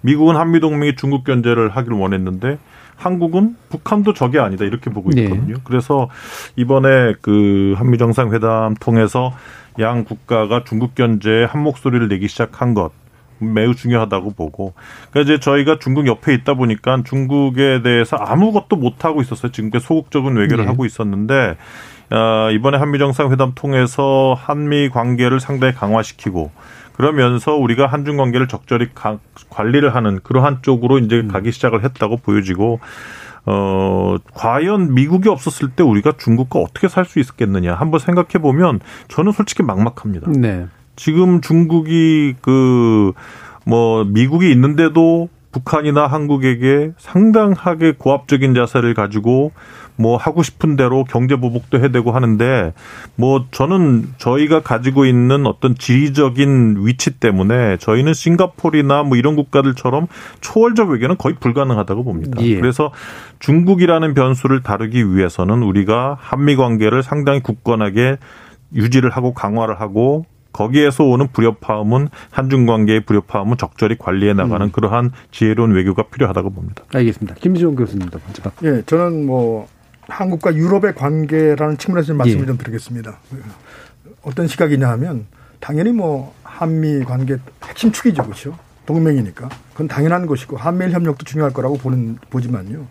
미국은 0.00 0.36
한미 0.36 0.60
동맹이 0.60 0.96
중국 0.96 1.24
견제를 1.24 1.70
하기를 1.70 1.96
원했는데 1.96 2.58
한국은 2.96 3.56
북한도 3.68 4.14
적이 4.14 4.38
아니다 4.38 4.64
이렇게 4.64 4.90
보고 4.90 5.10
네. 5.10 5.22
있거든요. 5.22 5.54
네. 5.54 5.60
그래서 5.64 6.08
이번에 6.56 7.14
그 7.20 7.74
한미 7.76 7.98
정상회담 7.98 8.74
통해서 8.74 9.32
양 9.78 10.04
국가가 10.04 10.64
중국 10.64 10.94
견제에 10.94 11.44
한 11.44 11.62
목소리를 11.62 12.06
내기 12.08 12.28
시작한 12.28 12.74
것 12.74 12.92
매우 13.38 13.74
중요하다고 13.74 14.34
보고 14.34 14.72
그러니까 15.10 15.32
이제 15.32 15.40
저희가 15.40 15.78
중국 15.80 16.06
옆에 16.06 16.32
있다 16.34 16.54
보니까 16.54 17.02
중국에 17.04 17.82
대해서 17.82 18.16
아무것도 18.16 18.76
못 18.76 19.04
하고 19.04 19.20
있었어요. 19.20 19.50
지금까지 19.50 19.84
소극적인 19.84 20.36
외교를 20.36 20.64
네. 20.64 20.70
하고 20.70 20.84
있었는데 20.84 21.34
어, 21.44 21.56
이번에 22.52 22.78
한미 22.78 22.98
정상회담 22.98 23.52
통해서 23.54 24.34
한미 24.38 24.88
관계를 24.90 25.40
상당히 25.40 25.72
강화시키고 25.74 26.50
그러면서 26.92 27.54
우리가 27.54 27.86
한중 27.86 28.16
관계를 28.16 28.48
적절히 28.48 28.88
가, 28.94 29.18
관리를 29.50 29.94
하는 29.94 30.20
그러한 30.22 30.58
쪽으로 30.62 30.98
이제 30.98 31.20
음. 31.20 31.28
가기 31.28 31.52
시작을 31.52 31.84
했다고 31.84 32.18
보여지고 32.18 32.80
어, 33.46 34.16
과연 34.34 34.94
미국이 34.94 35.28
없었을 35.28 35.70
때 35.70 35.82
우리가 35.82 36.12
중국과 36.18 36.60
어떻게 36.60 36.88
살 36.88 37.04
수 37.04 37.18
있었겠느냐 37.18 37.74
한번 37.74 37.98
생각해 37.98 38.40
보면 38.40 38.80
저는 39.08 39.32
솔직히 39.32 39.62
막막합니다. 39.62 40.30
네. 40.32 40.66
지금 40.96 41.40
중국이 41.40 42.34
그 42.40 43.12
뭐 43.64 44.04
미국이 44.04 44.50
있는데도 44.50 45.28
북한이나 45.52 46.06
한국에게 46.06 46.92
상당하게 46.96 47.92
고압적인 47.98 48.54
자세를 48.54 48.94
가지고 48.94 49.52
뭐 49.96 50.16
하고 50.16 50.42
싶은 50.42 50.76
대로 50.76 51.04
경제 51.04 51.36
보복도 51.36 51.78
해대고 51.78 52.12
하는데 52.12 52.72
뭐 53.16 53.46
저는 53.50 54.14
저희가 54.18 54.62
가지고 54.62 55.04
있는 55.04 55.46
어떤 55.46 55.74
지리적인 55.74 56.78
위치 56.80 57.10
때문에 57.10 57.76
저희는 57.78 58.14
싱가폴이나 58.14 59.02
뭐 59.02 59.16
이런 59.16 59.36
국가들처럼 59.36 60.06
초월적 60.40 60.90
외교는 60.90 61.18
거의 61.18 61.36
불가능하다고 61.38 62.04
봅니다. 62.04 62.42
예. 62.42 62.56
그래서 62.56 62.90
중국이라는 63.38 64.14
변수를 64.14 64.62
다루기 64.62 65.14
위해서는 65.14 65.62
우리가 65.62 66.16
한미 66.20 66.56
관계를 66.56 67.02
상당히 67.02 67.40
굳건하게 67.40 68.16
유지를 68.74 69.10
하고 69.10 69.34
강화를 69.34 69.80
하고 69.80 70.24
거기에서 70.52 71.04
오는 71.04 71.28
불협화음은 71.32 72.08
한중 72.30 72.66
관계의 72.66 73.00
불협화음은 73.06 73.56
적절히 73.56 73.96
관리해 73.98 74.34
나가는 74.34 74.66
음. 74.66 74.70
그러한 74.70 75.12
지혜로운 75.30 75.72
외교가 75.72 76.04
필요하다고 76.04 76.50
봅니다. 76.50 76.84
알겠습니다. 76.94 77.36
김지원 77.36 77.74
교수님도 77.74 78.20
마지막. 78.26 78.54
예, 78.62 78.82
저는 78.84 79.26
뭐 79.26 79.66
한국과 80.08 80.54
유럽의 80.54 80.94
관계라는 80.94 81.78
측면에서 81.78 82.14
말씀을 82.14 82.42
예. 82.42 82.46
좀 82.46 82.58
드리겠습니다. 82.58 83.18
어떤 84.22 84.46
시각이냐 84.46 84.88
하면 84.90 85.26
당연히 85.60 85.92
뭐 85.92 86.34
한미 86.42 87.04
관계 87.04 87.38
핵심 87.64 87.92
축이죠, 87.92 88.22
그렇죠? 88.24 88.58
동맹이니까 88.86 89.48
그건 89.72 89.88
당연한 89.88 90.26
것이고 90.26 90.56
한미일 90.56 90.90
협력도 90.92 91.24
중요할 91.24 91.52
거라고 91.52 91.78
보는 91.78 92.18
보지만요. 92.30 92.86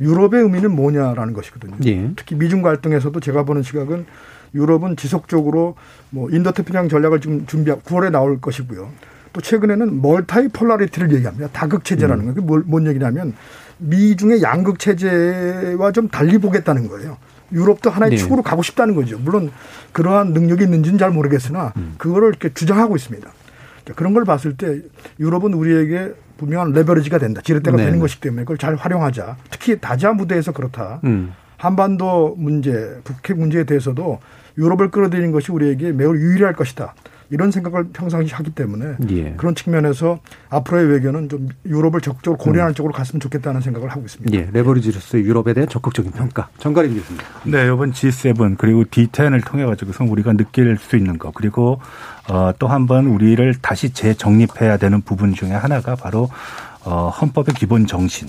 유럽의 0.00 0.42
의미는 0.42 0.72
뭐냐라는 0.72 1.32
것이거든요. 1.32 1.76
예. 1.86 2.10
특히 2.16 2.34
미중 2.34 2.62
갈등에서도 2.62 3.18
제가 3.20 3.44
보는 3.44 3.62
시각은 3.62 4.06
유럽은 4.54 4.96
지속적으로 4.96 5.76
뭐 6.10 6.30
인도태평양 6.30 6.88
전략을 6.88 7.20
지금 7.20 7.46
준비하고 7.46 7.82
9월에 7.82 8.10
나올 8.10 8.40
것이고요. 8.40 8.90
또 9.32 9.40
최근에는 9.40 10.00
multipolarity를 10.02 11.12
얘기합니다. 11.14 11.48
다극 11.52 11.84
체제라는 11.84 12.28
음. 12.28 12.34
거. 12.34 12.40
뭔, 12.40 12.62
뭔 12.66 12.86
얘기냐면 12.86 13.34
미중의 13.78 14.42
양극 14.42 14.78
체제와 14.78 15.92
좀 15.92 16.08
달리 16.08 16.38
보겠다는 16.38 16.88
거예요. 16.88 17.18
유럽도 17.52 17.90
하나의 17.90 18.10
네. 18.10 18.16
축으로 18.16 18.42
가고 18.42 18.62
싶다는 18.62 18.94
거죠. 18.94 19.18
물론 19.18 19.50
그러한 19.92 20.32
능력이 20.32 20.64
있는지는 20.64 20.98
잘 20.98 21.10
모르겠으나 21.10 21.72
음. 21.76 21.94
그거를 21.98 22.28
이렇게 22.28 22.52
주장하고 22.52 22.96
있습니다. 22.96 23.30
그런 23.94 24.14
걸 24.14 24.24
봤을 24.24 24.56
때 24.56 24.80
유럽은 25.20 25.54
우리에게 25.54 26.12
분명한 26.38 26.72
레버리지가 26.72 27.18
된다. 27.18 27.40
지렛대가 27.42 27.76
네. 27.76 27.84
되는 27.84 28.00
것이기 28.00 28.20
때문에 28.20 28.42
그걸 28.42 28.58
잘 28.58 28.74
활용하자. 28.74 29.36
특히 29.50 29.80
다자 29.80 30.12
무대에서 30.12 30.52
그렇다. 30.52 31.00
음. 31.04 31.32
한반도 31.56 32.34
문제, 32.36 33.00
북핵 33.04 33.38
문제에 33.38 33.64
대해서도 33.64 34.20
유럽을 34.58 34.90
끌어들이는 34.90 35.32
것이 35.32 35.52
우리에게 35.52 35.92
매우 35.92 36.14
유리할 36.14 36.54
것이다. 36.54 36.94
이런 37.30 37.50
생각을 37.50 37.88
평상시 37.92 38.32
하기 38.34 38.50
때문에 38.50 38.96
예. 39.10 39.34
그런 39.36 39.54
측면에서 39.54 40.20
앞으로의 40.48 40.86
외교는 40.86 41.28
좀 41.28 41.48
유럽을 41.66 42.00
적극적으로 42.00 42.38
고려하는 42.38 42.72
음. 42.72 42.74
쪽으로 42.74 42.92
갔으면 42.92 43.20
좋겠다는 43.20 43.60
생각을 43.60 43.88
하고 43.90 44.02
있습니다. 44.02 44.36
예. 44.38 44.48
레버리지로서 44.52 45.18
유럽에 45.18 45.52
대한 45.54 45.68
적극적인 45.68 46.12
평가. 46.12 46.48
정가림 46.58 46.94
교수님. 46.94 47.20
네, 47.44 47.66
이번 47.66 47.92
G7 47.92 48.56
그리고 48.58 48.84
D10을 48.84 49.44
통해 49.44 49.64
가지고서 49.64 50.04
우리가 50.04 50.34
느낄 50.34 50.76
수 50.78 50.96
있는 50.96 51.18
거 51.18 51.32
그리고 51.32 51.80
어, 52.28 52.52
또 52.58 52.68
한 52.68 52.86
번 52.86 53.06
우리를 53.06 53.54
다시 53.62 53.90
재정립해야 53.90 54.76
되는 54.76 55.00
부분 55.02 55.34
중에 55.34 55.50
하나가 55.50 55.96
바로 55.96 56.28
어, 56.84 57.08
헌법의 57.08 57.54
기본 57.56 57.86
정신. 57.86 58.28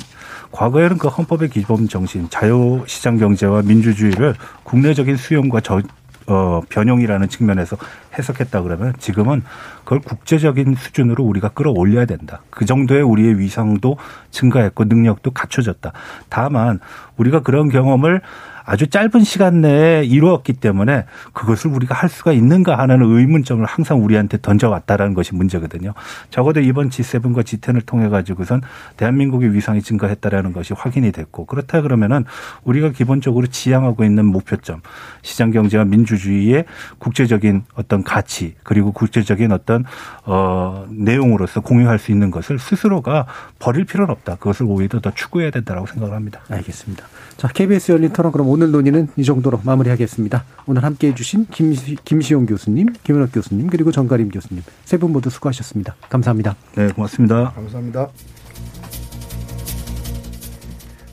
과거에는 0.51 0.97
그 0.97 1.07
헌법의 1.09 1.49
기본 1.49 1.87
정신, 1.87 2.27
자유시장 2.29 3.17
경제와 3.17 3.61
민주주의를 3.61 4.33
국내적인 4.63 5.15
수용과 5.17 5.59
저, 5.61 5.81
어, 6.27 6.61
변형이라는 6.69 7.29
측면에서 7.29 7.77
해석했다 8.17 8.61
그러면 8.61 8.93
지금은 8.99 9.43
그걸 9.83 9.99
국제적인 9.99 10.75
수준으로 10.75 11.23
우리가 11.23 11.49
끌어올려야 11.49 12.05
된다. 12.05 12.41
그 12.49 12.65
정도의 12.65 13.01
우리의 13.01 13.39
위상도 13.39 13.97
증가했고 14.31 14.85
능력도 14.85 15.31
갖춰졌다. 15.31 15.93
다만 16.29 16.79
우리가 17.15 17.41
그런 17.41 17.69
경험을 17.69 18.21
아주 18.67 18.87
짧은 18.87 19.23
시간 19.23 19.61
내에 19.61 20.03
이루었기 20.03 20.51
때문에 20.51 21.05
그것을 21.31 21.71
우리가 21.71 21.95
할 21.95 22.09
수가 22.09 22.33
있는가 22.33 22.77
하는 22.77 23.01
의문점을 23.01 23.63
항상 23.65 24.03
우리한테 24.03 24.39
던져왔다라는 24.41 25.13
것이 25.13 25.33
문제거든요. 25.33 25.93
적어도 26.31 26.59
이번 26.59 26.89
G7과 26.89 27.43
G10을 27.43 27.85
통해 27.85 28.09
가지고선 28.09 28.61
대한민국의 28.97 29.53
위상이 29.53 29.81
증가했다라는 29.81 30.51
것이 30.51 30.73
확인이 30.73 31.13
됐고 31.13 31.45
그렇다 31.45 31.81
그러면은 31.81 32.25
우리가 32.65 32.91
기본적으로 32.91 33.47
지향하고 33.47 34.03
있는 34.03 34.25
목표점 34.25 34.81
시장 35.21 35.51
경제와 35.51 35.85
민주주의의 35.85 36.65
국제적인 36.99 37.63
어떤 37.75 38.03
가치 38.03 38.55
그리고 38.63 38.91
국제적인 38.91 39.53
어떤 39.53 39.85
어 40.25 40.85
내용으로서 40.89 41.61
공유할 41.61 41.99
수 41.99 42.11
있는 42.11 42.31
것을 42.31 42.59
스스로가 42.59 43.27
버릴 43.59 43.85
필요는 43.85 44.11
없다. 44.11 44.35
그것을 44.35 44.65
오히려 44.67 44.99
더 44.99 45.11
추구해야 45.11 45.51
된다라고 45.51 45.87
생각을 45.87 46.13
합니다. 46.13 46.41
알겠습니다. 46.49 47.05
자, 47.37 47.47
KBS 47.47 47.91
열린 47.91 48.11
토론 48.11 48.31
그럼 48.31 48.49
오늘 48.49 48.71
논의는 48.71 49.09
이 49.15 49.23
정도로 49.23 49.61
마무리하겠습니다. 49.63 50.43
오늘 50.65 50.83
함께 50.83 51.09
해 51.09 51.15
주신 51.15 51.45
김시, 51.51 51.95
김시용 52.03 52.47
교수님, 52.47 52.87
김현욱 53.03 53.29
교수님, 53.31 53.67
그리고 53.67 53.91
정가림 53.91 54.29
교수님 54.29 54.63
세 54.85 54.97
분 54.97 55.11
모두 55.13 55.29
수고하셨습니다. 55.29 55.95
감사합니다. 56.09 56.55
네, 56.75 56.87
고맙습니다. 56.87 57.51
감사합니다. 57.51 58.07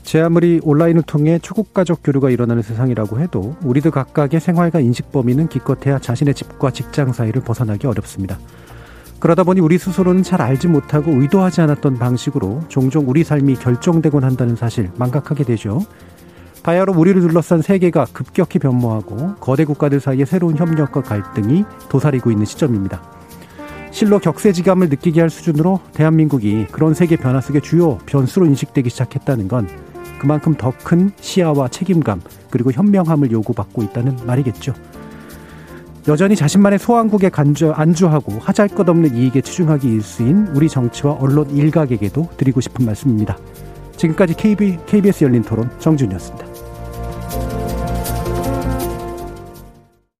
제 0.01 0.21
아무리 0.21 0.59
온라인을 0.63 1.03
통해 1.03 1.37
초국가족 1.39 2.01
교류가 2.03 2.31
일어나는 2.31 2.63
세상이라고 2.63 3.19
해도 3.19 3.55
우리들 3.63 3.91
각각의 3.91 4.39
생활과 4.39 4.79
인식 4.79 5.11
범위는 5.11 5.47
기껏해야 5.49 5.99
자신의 5.99 6.33
집과 6.33 6.71
직장 6.71 7.13
사이를 7.13 7.43
벗어나기 7.43 7.85
어렵습니다. 7.85 8.39
그러다 9.19 9.43
보니 9.43 9.61
우리 9.61 9.77
스스로는 9.77 10.23
잘 10.23 10.41
알지 10.41 10.67
못하고 10.67 11.11
의도하지 11.21 11.61
않았던 11.61 11.99
방식으로 11.99 12.63
종종 12.67 13.07
우리 13.07 13.23
삶이 13.23 13.55
결정되곤 13.55 14.23
한다는 14.23 14.55
사실 14.55 14.89
망각하게 14.97 15.43
되죠. 15.43 15.81
바야흐로 16.65 16.93
우리를 16.93 17.21
둘러싼 17.21 17.61
세계가 17.61 18.07
급격히 18.11 18.57
변모하고 18.57 19.35
거대 19.35 19.65
국가들 19.65 19.99
사이의 19.99 20.25
새로운 20.25 20.57
협력과 20.57 21.03
갈등이 21.03 21.63
도사리고 21.89 22.31
있는 22.31 22.45
시점입니다. 22.45 23.03
실로 23.91 24.17
격세지감을 24.17 24.89
느끼게 24.89 25.21
할 25.21 25.29
수준으로 25.29 25.79
대한민국이 25.93 26.65
그런 26.71 26.95
세계 26.95 27.17
변화 27.17 27.39
속의 27.39 27.61
주요 27.61 27.99
변수로 28.07 28.47
인식되기 28.47 28.89
시작했다는 28.89 29.47
건 29.47 29.69
그만큼 30.17 30.55
더 30.55 30.71
큰 30.83 31.11
시야와 31.21 31.67
책임감 31.67 32.21
그리고 32.49 32.71
현명함을 32.71 33.31
요구받고 33.31 33.83
있다는 33.83 34.17
말이겠죠. 34.25 34.73
여전히 36.07 36.35
자신만의 36.35 36.79
소왕국에 36.79 37.29
간주, 37.29 37.73
안주하고 37.73 38.39
하잘 38.39 38.69
것 38.69 38.89
없는 38.89 39.15
이익에 39.15 39.41
치중하기 39.41 39.87
일수인 39.87 40.47
우리 40.55 40.67
정치와 40.67 41.13
언론 41.19 41.47
일각에게도 41.51 42.29
드리고 42.37 42.59
싶은 42.59 42.87
말씀입니다. 42.87 43.37
지금까지 43.97 44.33
KB, 44.35 44.77
KBS 44.87 45.23
열린 45.23 45.41
토론 45.41 45.69
정준이었습니다. 45.79 46.54